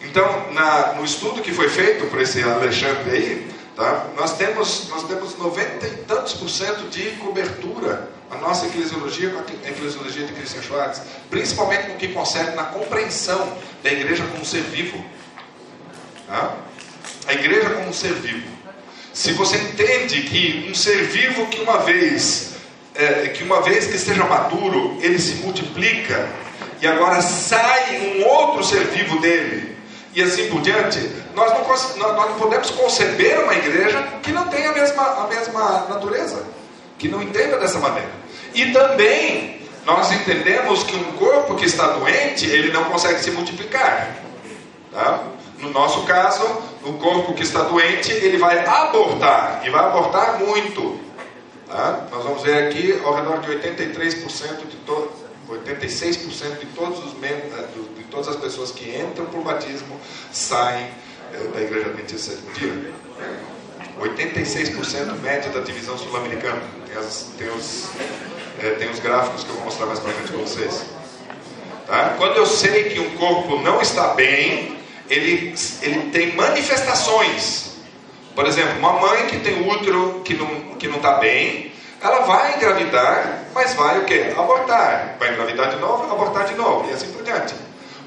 Então, 0.00 0.52
na, 0.52 0.94
no 0.94 1.04
estudo 1.04 1.42
que 1.42 1.52
foi 1.52 1.68
feito 1.68 2.06
por 2.06 2.20
esse 2.20 2.42
Alexandre 2.42 3.10
aí, 3.10 3.48
tá, 3.76 4.06
nós, 4.16 4.36
temos, 4.36 4.88
nós 4.88 5.04
temos 5.04 5.36
90 5.36 5.86
e 5.86 5.90
tantos 6.06 6.34
por 6.34 6.48
cento 6.48 6.88
de 6.88 7.10
cobertura 7.16 8.08
a 8.30 8.36
nossa 8.36 8.66
eclesiologia 8.66 9.30
com 9.30 9.38
a 9.38 9.70
eclesiologia 9.70 10.26
de 10.26 10.32
Christian 10.34 10.62
Schwartz, 10.62 11.00
principalmente 11.30 11.88
no 11.88 11.94
que 11.94 12.08
concerne 12.08 12.54
na 12.54 12.64
compreensão 12.64 13.56
da 13.82 13.90
igreja 13.90 14.24
como 14.30 14.44
ser 14.44 14.62
vivo. 14.62 15.02
Tá? 16.26 16.56
A 17.26 17.32
igreja 17.32 17.70
como 17.70 17.88
um 17.88 17.92
ser 17.92 18.12
vivo. 18.12 18.46
Se 19.14 19.32
você 19.32 19.56
entende 19.56 20.22
que 20.22 20.68
um 20.70 20.74
ser 20.74 21.04
vivo 21.04 21.46
que 21.46 21.60
uma 21.60 21.78
vez 21.78 22.48
é, 22.94 23.28
que 23.28 23.42
uma 23.44 23.62
vez 23.62 23.86
que 23.86 23.96
esteja 23.96 24.24
maduro, 24.24 24.98
ele 25.00 25.18
se 25.18 25.36
multiplica 25.36 26.28
e 26.82 26.86
agora 26.86 27.22
sai 27.22 27.96
um 28.00 28.24
outro 28.26 28.64
ser 28.64 28.84
vivo 28.88 29.20
dele, 29.20 29.67
e 30.14 30.22
assim 30.22 30.48
por 30.48 30.60
diante, 30.60 30.98
nós 31.34 31.52
não, 31.52 32.12
nós 32.14 32.30
não 32.30 32.38
podemos 32.38 32.70
conceber 32.70 33.40
uma 33.40 33.54
igreja 33.54 34.02
que 34.22 34.32
não 34.32 34.48
tenha 34.48 34.70
a 34.70 34.72
mesma, 34.72 35.02
a 35.02 35.26
mesma 35.26 35.86
natureza, 35.88 36.44
que 36.98 37.08
não 37.08 37.22
entenda 37.22 37.58
dessa 37.58 37.78
maneira. 37.78 38.10
E 38.54 38.72
também 38.72 39.60
nós 39.84 40.10
entendemos 40.12 40.82
que 40.82 40.96
um 40.96 41.12
corpo 41.12 41.54
que 41.54 41.66
está 41.66 41.88
doente, 41.88 42.46
ele 42.46 42.72
não 42.72 42.84
consegue 42.84 43.20
se 43.20 43.30
multiplicar. 43.30 44.16
Tá? 44.92 45.22
No 45.60 45.70
nosso 45.70 46.02
caso, 46.02 46.44
o 46.82 46.94
corpo 46.94 47.34
que 47.34 47.42
está 47.42 47.62
doente, 47.62 48.10
ele 48.10 48.38
vai 48.38 48.64
abortar, 48.64 49.62
e 49.64 49.70
vai 49.70 49.84
abortar 49.84 50.38
muito. 50.38 50.98
Tá? 51.68 52.06
Nós 52.10 52.24
vamos 52.24 52.42
ver 52.42 52.66
aqui 52.66 53.00
ao 53.04 53.14
redor 53.14 53.40
de 53.40 53.48
83% 53.50 54.66
de 54.68 54.76
todos 54.86 55.17
86% 55.48 56.58
de 56.60 56.66
todos 56.74 56.98
os 56.98 57.22
eh, 57.22 57.68
de 57.96 58.04
todas 58.04 58.28
as 58.28 58.36
pessoas 58.36 58.70
que 58.70 58.90
entram 58.90 59.26
por 59.26 59.42
batismo 59.42 59.98
saem 60.30 60.88
eh, 61.32 61.50
da 61.54 61.60
Igreja 61.62 61.86
Adventista 61.86 62.32
Sétimo 62.32 62.52
Dia. 62.52 62.92
86% 63.98 65.18
média 65.20 65.50
da 65.50 65.60
divisão 65.60 65.98
sul-americana. 65.98 66.62
Tem, 66.86 66.96
tem, 67.36 67.56
os, 67.56 67.88
é, 68.62 68.70
tem 68.70 68.90
os 68.90 69.00
gráficos 69.00 69.42
que 69.42 69.50
eu 69.50 69.56
vou 69.56 69.64
mostrar 69.64 69.86
mais 69.86 69.98
para 69.98 70.12
frente 70.12 70.30
para 70.30 70.40
vocês. 70.40 70.86
Tá? 71.86 72.14
Quando 72.16 72.36
eu 72.36 72.46
sei 72.46 72.90
que 72.90 73.00
um 73.00 73.16
corpo 73.16 73.60
não 73.60 73.80
está 73.80 74.14
bem, 74.14 74.78
ele, 75.08 75.54
ele 75.82 76.10
tem 76.10 76.36
manifestações. 76.36 77.78
Por 78.34 78.46
exemplo, 78.46 78.78
uma 78.78 78.92
mãe 78.92 79.26
que 79.26 79.40
tem 79.40 79.68
útero 79.68 80.20
que 80.24 80.34
não 80.34 80.46
está 80.46 80.76
que 80.78 80.86
não 80.86 81.00
tá 81.00 81.14
bem, 81.14 81.72
ela 82.00 82.20
vai 82.20 82.56
engravidar, 82.56 83.44
mas 83.54 83.74
vai 83.74 83.98
o 83.98 84.04
quê? 84.04 84.32
Abortar. 84.36 85.16
Vai 85.18 85.32
engravidar 85.32 85.70
de 85.70 85.76
novo, 85.76 86.12
abortar 86.12 86.44
de 86.46 86.54
novo, 86.54 86.88
e 86.88 86.92
assim 86.92 87.10
por 87.12 87.22
diante. 87.22 87.54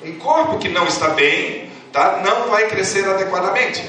Um 0.04 0.18
corpo 0.18 0.58
que 0.58 0.70
não 0.70 0.86
está 0.88 1.10
bem, 1.10 1.70
tá, 1.92 2.22
não 2.24 2.50
vai 2.50 2.68
crescer 2.68 3.08
adequadamente. 3.08 3.84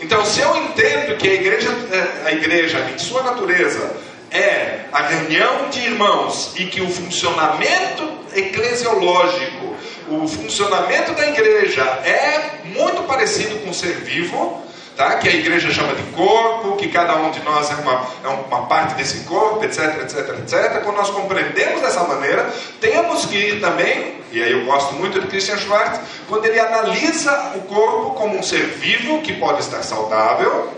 Então, 0.00 0.24
se 0.24 0.40
eu 0.40 0.56
entendo 0.56 1.16
que 1.16 1.28
a 1.28 1.34
igreja, 1.34 1.68
eh, 1.90 2.28
a 2.28 2.32
igreja, 2.32 2.78
em 2.94 2.98
sua 2.98 3.22
natureza, 3.22 3.96
é 4.30 4.84
a 4.92 5.02
reunião 5.02 5.68
de 5.70 5.80
irmãos 5.80 6.52
e 6.56 6.66
que 6.66 6.80
o 6.80 6.88
funcionamento 6.88 8.08
eclesiológico, 8.34 9.74
o 10.08 10.28
funcionamento 10.28 11.12
da 11.12 11.28
igreja 11.28 11.82
é 11.82 12.60
muito 12.66 13.02
parecido 13.02 13.58
com 13.58 13.70
o 13.70 13.74
ser 13.74 13.94
vivo, 13.96 14.62
tá? 14.98 15.14
que 15.14 15.28
a 15.28 15.32
igreja 15.32 15.70
chama 15.70 15.94
de 15.94 16.02
corpo, 16.10 16.76
que 16.76 16.88
cada 16.88 17.14
um 17.16 17.30
de 17.30 17.40
nós 17.44 17.70
é 17.70 17.74
uma, 17.76 18.04
é 18.24 18.28
uma 18.28 18.66
parte 18.66 18.96
desse 18.96 19.20
corpo, 19.20 19.64
etc, 19.64 20.02
etc, 20.02 20.40
etc. 20.40 20.82
Quando 20.82 20.96
nós 20.96 21.08
compreendemos 21.08 21.80
dessa 21.80 22.02
maneira, 22.02 22.52
temos 22.80 23.24
que 23.24 23.36
ir 23.36 23.60
também, 23.60 24.18
e 24.32 24.42
aí 24.42 24.50
eu 24.50 24.66
gosto 24.66 24.94
muito 24.94 25.20
de 25.20 25.28
Christian 25.28 25.56
Schwartz, 25.56 26.00
quando 26.26 26.44
ele 26.46 26.58
analisa 26.58 27.52
o 27.54 27.60
corpo 27.60 28.10
como 28.14 28.36
um 28.36 28.42
ser 28.42 28.66
vivo 28.66 29.22
que 29.22 29.34
pode 29.34 29.60
estar 29.60 29.84
saudável 29.84 30.72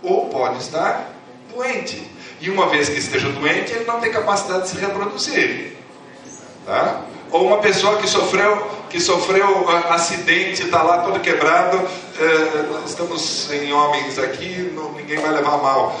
ou 0.00 0.28
pode 0.28 0.58
estar 0.58 1.10
doente. 1.52 2.08
E 2.40 2.48
uma 2.48 2.68
vez 2.68 2.88
que 2.88 2.98
esteja 3.00 3.28
doente, 3.30 3.72
ele 3.72 3.84
não 3.84 4.00
tem 4.00 4.12
capacidade 4.12 4.62
de 4.62 4.68
se 4.68 4.76
reproduzir. 4.76 5.76
Tá? 6.64 7.00
Ou 7.32 7.48
uma 7.48 7.58
pessoa 7.58 7.98
que 7.98 8.08
sofreu, 8.08 8.79
que 8.90 9.00
sofreu 9.00 9.68
acidente, 9.88 10.64
está 10.64 10.82
lá 10.82 10.98
todo 10.98 11.20
quebrado. 11.20 11.78
É, 12.18 12.84
estamos 12.84 13.22
sem 13.22 13.72
homens 13.72 14.18
aqui, 14.18 14.72
não, 14.74 14.92
ninguém 14.92 15.18
vai 15.18 15.32
levar 15.32 15.58
mal. 15.58 15.98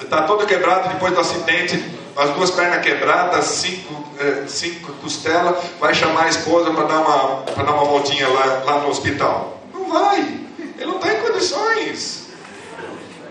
Está 0.00 0.20
né? 0.20 0.26
todo 0.26 0.44
quebrado 0.44 0.88
depois 0.88 1.14
do 1.14 1.20
acidente, 1.20 1.82
as 2.16 2.30
duas 2.30 2.50
pernas 2.50 2.82
quebradas, 2.82 3.44
cinco, 3.44 4.04
é, 4.18 4.46
cinco 4.48 4.92
costelas, 4.94 5.56
vai 5.80 5.94
chamar 5.94 6.24
a 6.24 6.28
esposa 6.28 6.72
para 6.72 6.84
dar, 6.84 6.98
uma, 6.98 7.44
dar 7.44 7.72
uma 7.72 7.84
voltinha 7.84 8.28
lá, 8.28 8.62
lá 8.64 8.78
no 8.80 8.88
hospital. 8.88 9.62
Não 9.72 9.88
vai, 9.88 10.18
ele 10.76 10.86
não 10.86 10.96
está 10.96 11.14
em 11.14 11.20
condições. 11.20 12.28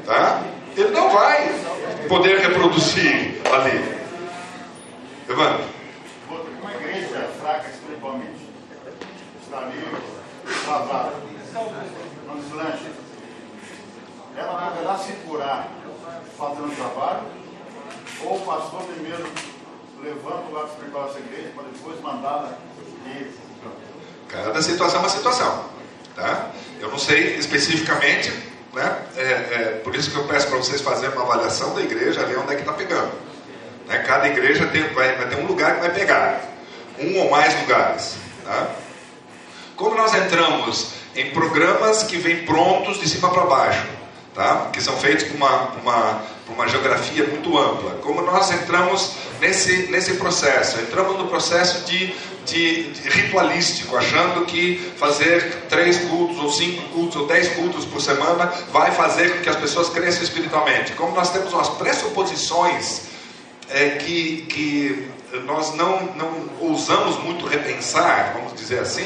Tá? 0.05 0.41
Ele 0.77 0.91
não 0.91 1.09
vai 1.09 1.53
poder 2.07 2.39
reproduzir 2.39 3.41
ali. 3.51 3.97
Evandro. 5.27 5.65
Uma 6.61 6.73
igreja 6.75 7.29
fraca 7.41 7.69
espiritualmente 7.69 8.46
travada, 10.63 11.13
não 12.27 12.35
deslancha. 12.37 12.91
Ela 14.35 14.71
poderá 14.71 14.97
se 14.97 15.13
curar 15.13 15.67
fazendo 16.37 16.75
trabalho, 16.75 17.23
ou 18.23 18.37
o 18.37 18.41
pastor 18.41 18.83
primeiro 18.83 19.27
levanta 20.03 20.47
o 20.49 20.53
lado 20.53 20.69
espiritual 20.69 21.07
dessa 21.07 21.19
igreja 21.19 21.51
para 21.55 21.63
depois 21.63 22.01
mandá-la 22.01 22.57
ir. 23.05 23.33
Cada 24.29 24.61
situação 24.61 24.97
é 24.97 24.99
uma 24.99 25.09
situação. 25.09 25.65
Tá? 26.15 26.51
Eu 26.79 26.89
não 26.89 26.97
sei 26.99 27.37
especificamente 27.37 28.31
né? 28.77 28.95
É, 29.15 29.21
é, 29.21 29.81
por 29.83 29.95
isso 29.95 30.11
que 30.11 30.17
eu 30.17 30.25
peço 30.25 30.47
para 30.47 30.57
vocês 30.57 30.81
fazerem 30.81 31.15
uma 31.15 31.25
avaliação 31.25 31.73
da 31.73 31.81
igreja, 31.81 32.23
ver 32.25 32.37
onde 32.37 32.53
é 32.53 32.55
que 32.55 32.61
está 32.61 32.73
pegando. 32.73 33.11
Né? 33.87 33.97
Cada 33.99 34.27
igreja 34.27 34.67
tem, 34.67 34.83
vai, 34.93 35.15
vai, 35.15 35.27
ter 35.27 35.37
um 35.37 35.47
lugar 35.47 35.75
que 35.75 35.81
vai 35.81 35.91
pegar, 35.91 36.41
um 36.99 37.17
ou 37.19 37.29
mais 37.29 37.59
lugares. 37.61 38.15
Tá? 38.45 38.67
Como 39.77 39.95
nós 39.95 40.11
entramos 40.15 40.87
em 41.15 41.29
programas 41.29 42.01
que 42.01 42.17
vêm 42.17 42.45
prontos 42.45 42.99
de 42.99 43.07
cima 43.07 43.29
para 43.29 43.45
baixo, 43.45 43.85
tá? 44.33 44.69
que 44.73 44.81
são 44.81 44.97
feitos 44.97 45.25
com 45.25 45.35
uma, 45.35 45.67
uma, 45.81 46.23
uma 46.49 46.67
geografia 46.67 47.23
muito 47.27 47.55
ampla. 47.55 47.91
Como 48.01 48.23
nós 48.23 48.49
entramos 48.51 49.11
nesse, 49.39 49.83
nesse 49.91 50.15
processo? 50.15 50.79
Entramos 50.81 51.19
no 51.19 51.27
processo 51.27 51.85
de, 51.85 52.07
de, 52.43 52.91
de, 52.91 53.09
ritualístico, 53.09 53.95
achando 53.95 54.45
que 54.45 54.93
fazer 54.97 55.67
três 55.69 55.99
cultos, 56.05 56.39
ou 56.39 56.51
cinco 56.51 56.81
cultos, 56.89 57.15
ou 57.15 57.27
dez 57.27 57.47
cultos 57.49 57.85
por 57.85 58.01
semana 58.01 58.51
vai 58.71 58.89
fazer 58.91 59.35
com 59.35 59.43
que 59.43 59.49
as 59.49 59.57
pessoas 59.57 59.89
cresçam 59.89 60.23
espiritualmente. 60.23 60.93
Como 60.93 61.13
nós 61.13 61.29
temos 61.29 61.53
umas 61.53 61.69
pressuposições 61.69 63.03
é, 63.69 63.89
que, 63.91 64.47
que 64.49 65.07
nós 65.45 65.75
não, 65.75 66.01
não 66.15 66.49
ousamos 66.61 67.21
muito 67.23 67.45
repensar, 67.45 68.33
vamos 68.35 68.55
dizer 68.55 68.79
assim, 68.79 69.05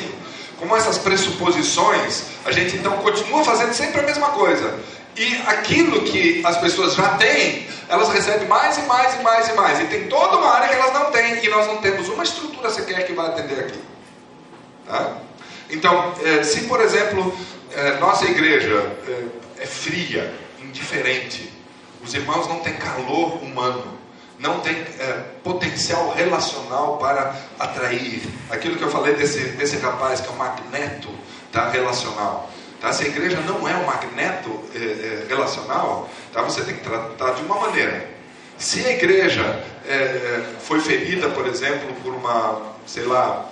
como 0.61 0.77
essas 0.77 0.99
pressuposições, 0.99 2.25
a 2.45 2.51
gente 2.51 2.77
então 2.77 2.95
continua 2.97 3.43
fazendo 3.43 3.73
sempre 3.73 3.99
a 3.99 4.03
mesma 4.03 4.29
coisa. 4.29 4.79
E 5.17 5.35
aquilo 5.47 6.03
que 6.03 6.45
as 6.45 6.55
pessoas 6.57 6.93
já 6.93 7.17
têm, 7.17 7.67
elas 7.89 8.09
recebem 8.09 8.47
mais 8.47 8.77
e 8.77 8.81
mais 8.83 9.15
e 9.15 9.23
mais 9.23 9.49
e 9.49 9.53
mais. 9.53 9.79
E 9.79 9.85
tem 9.85 10.07
toda 10.07 10.37
uma 10.37 10.51
área 10.51 10.69
que 10.69 10.75
elas 10.75 10.93
não 10.93 11.05
têm. 11.09 11.43
E 11.43 11.49
nós 11.49 11.65
não 11.65 11.77
temos 11.77 12.07
uma 12.09 12.23
estrutura 12.23 12.69
sequer 12.69 13.07
que 13.07 13.13
vai 13.13 13.25
atender 13.25 13.59
aqui. 13.59 13.81
Tá? 14.85 15.17
Então, 15.71 16.13
eh, 16.23 16.43
se 16.43 16.61
por 16.65 16.79
exemplo, 16.79 17.35
eh, 17.73 17.97
nossa 17.99 18.25
igreja 18.25 18.87
eh, 19.07 19.23
é 19.61 19.65
fria, 19.65 20.31
indiferente, 20.63 21.51
os 22.03 22.13
irmãos 22.13 22.47
não 22.47 22.59
têm 22.59 22.73
calor 22.75 23.41
humano, 23.41 23.97
não 24.41 24.59
tem 24.59 24.75
potencial 25.43 26.13
relacional 26.13 26.97
para 26.97 27.35
atrair. 27.59 28.23
Aquilo 28.49 28.75
que 28.75 28.83
eu 28.83 28.89
falei 28.89 29.15
desse, 29.15 29.39
desse 29.51 29.77
rapaz 29.77 30.19
que 30.19 30.27
é 30.27 30.31
um 30.31 30.35
magneto 30.35 31.09
tá, 31.51 31.69
relacional. 31.69 32.49
Tá? 32.79 32.91
Se 32.91 33.03
a 33.03 33.07
igreja 33.07 33.39
não 33.41 33.67
é 33.67 33.75
um 33.75 33.85
magneto 33.85 34.49
é, 34.73 34.77
é, 34.77 35.25
relacional, 35.29 36.09
tá? 36.33 36.41
você 36.41 36.63
tem 36.63 36.75
que 36.75 36.83
tratar 36.83 37.33
de 37.33 37.43
uma 37.43 37.59
maneira. 37.59 38.09
Se 38.57 38.83
a 38.85 38.91
igreja 38.91 39.63
é, 39.87 40.43
foi 40.59 40.79
ferida, 40.79 41.29
por 41.29 41.45
exemplo, 41.47 41.93
por 42.03 42.13
uma, 42.13 42.61
sei 42.87 43.03
lá, 43.03 43.50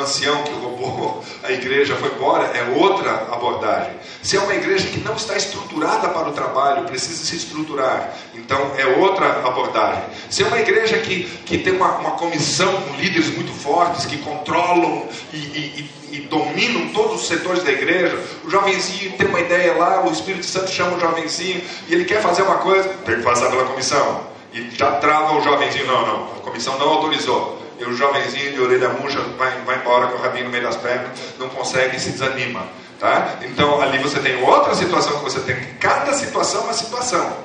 ancião 0.00 0.42
que 0.42 0.52
roubou 0.52 1.24
a 1.42 1.52
igreja 1.52 1.96
foi 1.96 2.10
embora, 2.10 2.44
é 2.56 2.76
outra 2.78 3.12
abordagem. 3.32 3.92
Se 4.22 4.36
é 4.36 4.40
uma 4.40 4.54
igreja 4.54 4.88
que 4.88 4.98
não 5.00 5.14
está 5.14 5.36
estruturada 5.36 6.08
para 6.08 6.28
o 6.28 6.32
trabalho, 6.32 6.84
precisa 6.84 7.24
se 7.24 7.36
estruturar, 7.36 8.12
então 8.34 8.72
é 8.76 8.86
outra 8.98 9.46
abordagem. 9.46 10.02
Se 10.28 10.42
é 10.42 10.46
uma 10.46 10.58
igreja 10.58 10.98
que, 10.98 11.24
que 11.44 11.58
tem 11.58 11.74
uma, 11.74 11.98
uma 11.98 12.10
comissão 12.12 12.82
com 12.82 12.94
líderes 12.96 13.28
muito 13.30 13.52
fortes, 13.52 14.06
que 14.06 14.18
controlam 14.18 15.06
e, 15.32 15.36
e, 15.36 15.90
e, 16.10 16.20
dominam 16.22 16.88
todos 16.92 17.22
os 17.22 17.28
setores 17.28 17.62
da 17.62 17.70
igreja, 17.70 18.18
o 18.44 18.50
jovenzinho 18.50 19.12
tem 19.12 19.26
uma 19.28 19.40
ideia 19.40 19.74
lá, 19.74 20.04
o 20.04 20.10
Espírito 20.10 20.46
Santo 20.46 20.70
chama 20.70 20.96
o 20.96 21.00
jovenzinho 21.00 21.62
e 21.88 21.94
ele 21.94 22.04
quer 22.04 22.20
fazer 22.20 22.42
uma 22.42 22.56
coisa, 22.56 22.88
tem 23.04 23.16
que 23.16 23.22
passar 23.22 23.50
pela 23.50 23.64
comissão. 23.64 24.26
E 24.52 24.70
já 24.70 24.92
trava 24.92 25.36
o 25.36 25.42
jovenzinho, 25.42 25.86
não, 25.86 26.06
não, 26.06 26.24
a 26.36 26.40
comissão 26.40 26.78
não 26.78 26.88
autorizou. 26.88 27.55
E 27.78 27.84
o 27.84 27.94
jovenzinho 27.94 28.52
de 28.52 28.60
orelha 28.60 28.88
murcha 28.90 29.20
vai, 29.38 29.50
vai 29.64 29.76
embora 29.76 30.06
com 30.08 30.18
o 30.18 30.20
rabinho 30.22 30.46
no 30.46 30.50
meio 30.50 30.64
das 30.64 30.76
pernas, 30.76 31.10
não 31.38 31.48
consegue 31.50 31.96
e 31.96 32.00
se 32.00 32.10
desanima. 32.10 32.66
Tá? 32.98 33.36
Então 33.42 33.80
ali 33.82 33.98
você 33.98 34.18
tem 34.20 34.42
outra 34.42 34.74
situação 34.74 35.18
que 35.18 35.24
você 35.24 35.40
tem. 35.40 35.56
Cada 35.78 36.14
situação 36.14 36.62
é 36.62 36.64
uma 36.64 36.72
situação. 36.72 37.36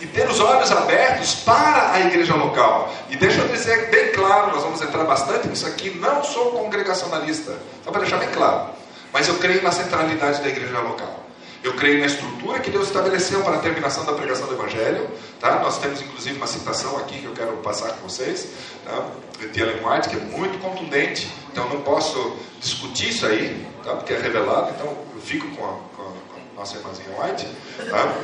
E 0.00 0.06
ter 0.06 0.28
os 0.28 0.40
olhos 0.40 0.70
abertos 0.70 1.34
para 1.36 1.92
a 1.92 2.00
igreja 2.00 2.34
local. 2.34 2.92
E 3.10 3.16
deixa 3.16 3.40
eu 3.40 3.48
dizer 3.48 3.90
bem 3.90 4.12
claro, 4.12 4.52
nós 4.52 4.62
vamos 4.62 4.80
entrar 4.82 5.04
bastante 5.04 5.48
nisso 5.48 5.66
aqui. 5.66 5.90
Não 5.90 6.24
sou 6.24 6.52
congregacionalista, 6.52 7.52
só 7.84 7.90
para 7.90 8.00
deixar 8.00 8.18
bem 8.18 8.28
claro. 8.30 8.70
Mas 9.12 9.28
eu 9.28 9.36
creio 9.36 9.62
na 9.62 9.70
centralidade 9.70 10.42
da 10.42 10.48
igreja 10.48 10.80
local. 10.80 11.23
Eu 11.64 11.72
creio 11.72 11.98
na 11.98 12.04
estrutura 12.04 12.60
que 12.60 12.70
Deus 12.70 12.88
estabeleceu 12.88 13.42
para 13.42 13.56
a 13.56 13.58
terminação 13.58 14.04
da 14.04 14.12
pregação 14.12 14.46
do 14.46 14.52
Evangelho. 14.52 15.08
Tá? 15.40 15.60
Nós 15.60 15.78
temos 15.78 16.02
inclusive 16.02 16.36
uma 16.36 16.46
citação 16.46 16.98
aqui 16.98 17.20
que 17.20 17.24
eu 17.24 17.32
quero 17.32 17.56
passar 17.56 17.88
com 17.92 18.06
vocês, 18.06 18.48
tá? 18.84 19.06
de 19.50 19.60
Ellen 19.62 19.80
White, 19.82 20.10
que 20.10 20.16
é 20.16 20.18
muito 20.18 20.58
contundente. 20.58 21.26
Então 21.50 21.66
não 21.70 21.80
posso 21.80 22.36
discutir 22.60 23.08
isso 23.08 23.24
aí, 23.24 23.66
tá? 23.82 23.94
porque 23.94 24.12
é 24.12 24.18
revelado. 24.18 24.72
Então 24.76 24.94
eu 25.14 25.20
fico 25.22 25.48
com 25.56 25.64
a, 25.64 25.72
com 25.96 26.02
a, 26.02 26.60
nossa 26.60 26.76
irmãzinha 26.76 27.08
White. 27.18 27.48
Tá? 27.88 28.14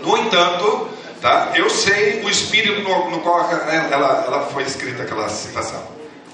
No 0.00 0.16
entanto, 0.16 0.90
tá? 1.20 1.54
eu 1.56 1.68
sei 1.68 2.22
o 2.22 2.30
espírito 2.30 2.82
no, 2.82 3.10
no 3.10 3.20
qual 3.20 3.50
ela, 3.50 4.24
ela 4.26 4.46
foi 4.46 4.62
escrita 4.62 5.02
aquela 5.02 5.28
citação. 5.28 5.82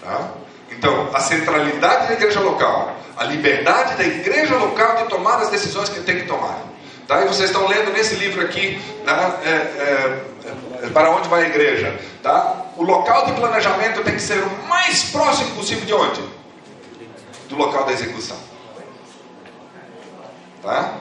Tá? 0.03 0.35
Então, 0.81 1.11
a 1.12 1.20
centralidade 1.20 2.09
da 2.09 2.15
igreja 2.15 2.40
local, 2.40 2.97
a 3.15 3.24
liberdade 3.24 3.97
da 3.97 4.02
igreja 4.02 4.57
local 4.57 4.97
de 4.97 5.11
tomar 5.11 5.36
as 5.36 5.51
decisões 5.51 5.90
que 5.90 6.01
tem 6.01 6.20
que 6.20 6.27
tomar. 6.27 6.59
Tá? 7.07 7.20
E 7.20 7.28
vocês 7.28 7.51
estão 7.51 7.69
lendo 7.69 7.93
nesse 7.93 8.15
livro 8.15 8.43
aqui, 8.43 8.81
tá? 9.05 9.40
é, 9.44 9.51
é, 9.51 10.24
é, 10.85 10.89
para 10.89 11.11
onde 11.11 11.28
vai 11.28 11.44
a 11.44 11.48
igreja. 11.48 12.01
Tá? 12.23 12.65
O 12.78 12.82
local 12.82 13.27
de 13.27 13.32
planejamento 13.32 14.02
tem 14.02 14.15
que 14.15 14.23
ser 14.23 14.43
o 14.43 14.69
mais 14.70 15.05
próximo 15.11 15.55
possível 15.55 15.85
de 15.85 15.93
onde? 15.93 16.23
Do 17.51 17.57
local 17.57 17.85
da 17.85 17.93
execução. 17.93 18.39
Tá? 20.62 20.94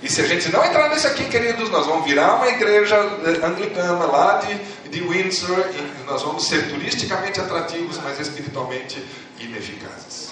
E 0.00 0.08
se 0.08 0.20
a 0.20 0.26
gente 0.26 0.50
não 0.52 0.64
entrar 0.64 0.90
nisso 0.90 1.08
aqui, 1.08 1.24
queridos, 1.24 1.70
nós 1.70 1.86
vamos 1.86 2.04
virar 2.04 2.36
uma 2.36 2.48
igreja 2.48 2.96
eh, 2.96 3.44
anglicana 3.44 4.06
lá 4.06 4.38
de, 4.38 4.88
de 4.90 5.00
Windsor 5.00 5.58
e 5.74 6.04
nós 6.06 6.22
vamos 6.22 6.46
ser 6.46 6.68
turisticamente 6.68 7.40
atrativos, 7.40 7.98
mas 8.04 8.20
espiritualmente 8.20 9.04
ineficazes. 9.40 10.30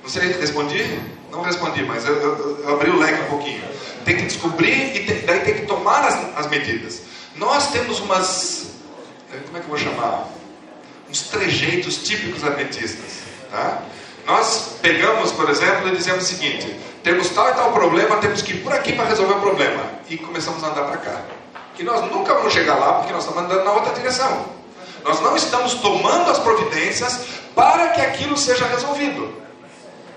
Não 0.00 0.08
sei, 0.08 0.32
respondi? 0.32 1.00
Não 1.30 1.42
respondi, 1.42 1.82
mas 1.82 2.06
eu, 2.06 2.14
eu, 2.14 2.60
eu 2.62 2.74
abri 2.74 2.90
o 2.90 2.98
leque 2.98 3.20
um 3.22 3.26
pouquinho. 3.26 3.64
Tem 4.04 4.16
que 4.16 4.22
descobrir 4.26 4.96
e 4.96 5.04
tem, 5.04 5.26
daí 5.26 5.40
tem 5.40 5.54
que 5.54 5.66
tomar 5.66 6.04
as, 6.04 6.38
as 6.38 6.46
medidas. 6.46 7.02
Nós 7.34 7.72
temos 7.72 7.98
umas. 7.98 8.68
Eh, 9.32 9.40
como 9.44 9.56
é 9.56 9.60
que 9.60 9.66
eu 9.66 9.70
vou 9.70 9.78
chamar? 9.78 10.28
Uns 11.10 11.22
trejeitos 11.22 11.98
típicos 11.98 12.44
adventistas. 12.44 13.22
Tá? 13.50 13.82
Nós 14.24 14.76
pegamos, 14.80 15.32
por 15.32 15.50
exemplo, 15.50 15.88
e 15.88 15.96
dizemos 15.96 16.24
o 16.24 16.26
seguinte: 16.26 16.74
temos 17.02 17.28
tal 17.30 17.48
e 17.50 17.54
tal 17.54 17.72
problema, 17.72 18.16
temos 18.16 18.42
que 18.42 18.52
ir 18.52 18.62
por 18.62 18.72
aqui 18.72 18.92
para 18.92 19.04
resolver 19.04 19.34
o 19.34 19.40
problema. 19.40 19.82
E 20.08 20.16
começamos 20.16 20.62
a 20.64 20.68
andar 20.68 20.84
para 20.84 20.96
cá. 20.98 21.22
E 21.78 21.82
nós 21.84 22.00
nunca 22.10 22.34
vamos 22.34 22.52
chegar 22.52 22.74
lá 22.74 22.94
porque 22.94 23.12
nós 23.12 23.24
estamos 23.24 23.44
andando 23.44 23.64
na 23.64 23.72
outra 23.72 23.92
direção. 23.94 24.46
Nós 25.04 25.20
não 25.20 25.36
estamos 25.36 25.74
tomando 25.74 26.30
as 26.30 26.38
providências 26.38 27.20
para 27.54 27.88
que 27.88 28.00
aquilo 28.00 28.36
seja 28.36 28.66
resolvido. 28.66 29.32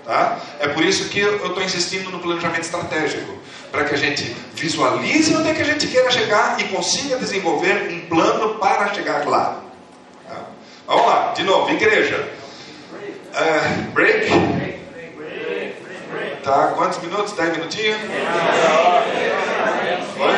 Tá? 0.04 0.38
É 0.58 0.66
por 0.68 0.84
isso 0.84 1.08
que 1.08 1.20
eu 1.20 1.46
estou 1.46 1.62
insistindo 1.62 2.10
no 2.10 2.18
planejamento 2.18 2.62
estratégico 2.62 3.38
para 3.70 3.84
que 3.84 3.94
a 3.94 3.98
gente 3.98 4.36
visualize 4.54 5.34
onde 5.34 5.50
é 5.50 5.54
que 5.54 5.62
a 5.62 5.64
gente 5.64 5.86
queira 5.86 6.10
chegar 6.10 6.60
e 6.60 6.64
consiga 6.64 7.16
desenvolver 7.16 7.88
um 7.90 8.00
plano 8.08 8.56
para 8.56 8.92
chegar 8.92 9.26
lá. 9.26 9.60
Tá? 10.28 10.40
Vamos 10.86 11.06
lá, 11.06 11.32
de 11.34 11.44
novo, 11.44 11.70
igreja. 11.70 12.28
Uh, 13.32 13.90
break. 13.92 14.61
Tá, 16.42 16.72
quantos 16.76 16.98
minutos? 16.98 17.32
10 17.32 17.56
minutinhos? 17.56 17.98
Foi? 20.16 20.34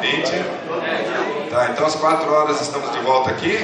20? 0.00 1.50
Tá, 1.50 1.68
então 1.70 1.86
às 1.86 1.94
4 1.96 2.32
horas 2.32 2.60
estamos 2.60 2.92
de 2.92 3.00
volta 3.00 3.30
aqui. 3.30 3.58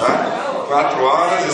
Tá? 0.00 0.64
4 0.68 1.02
horas. 1.04 1.44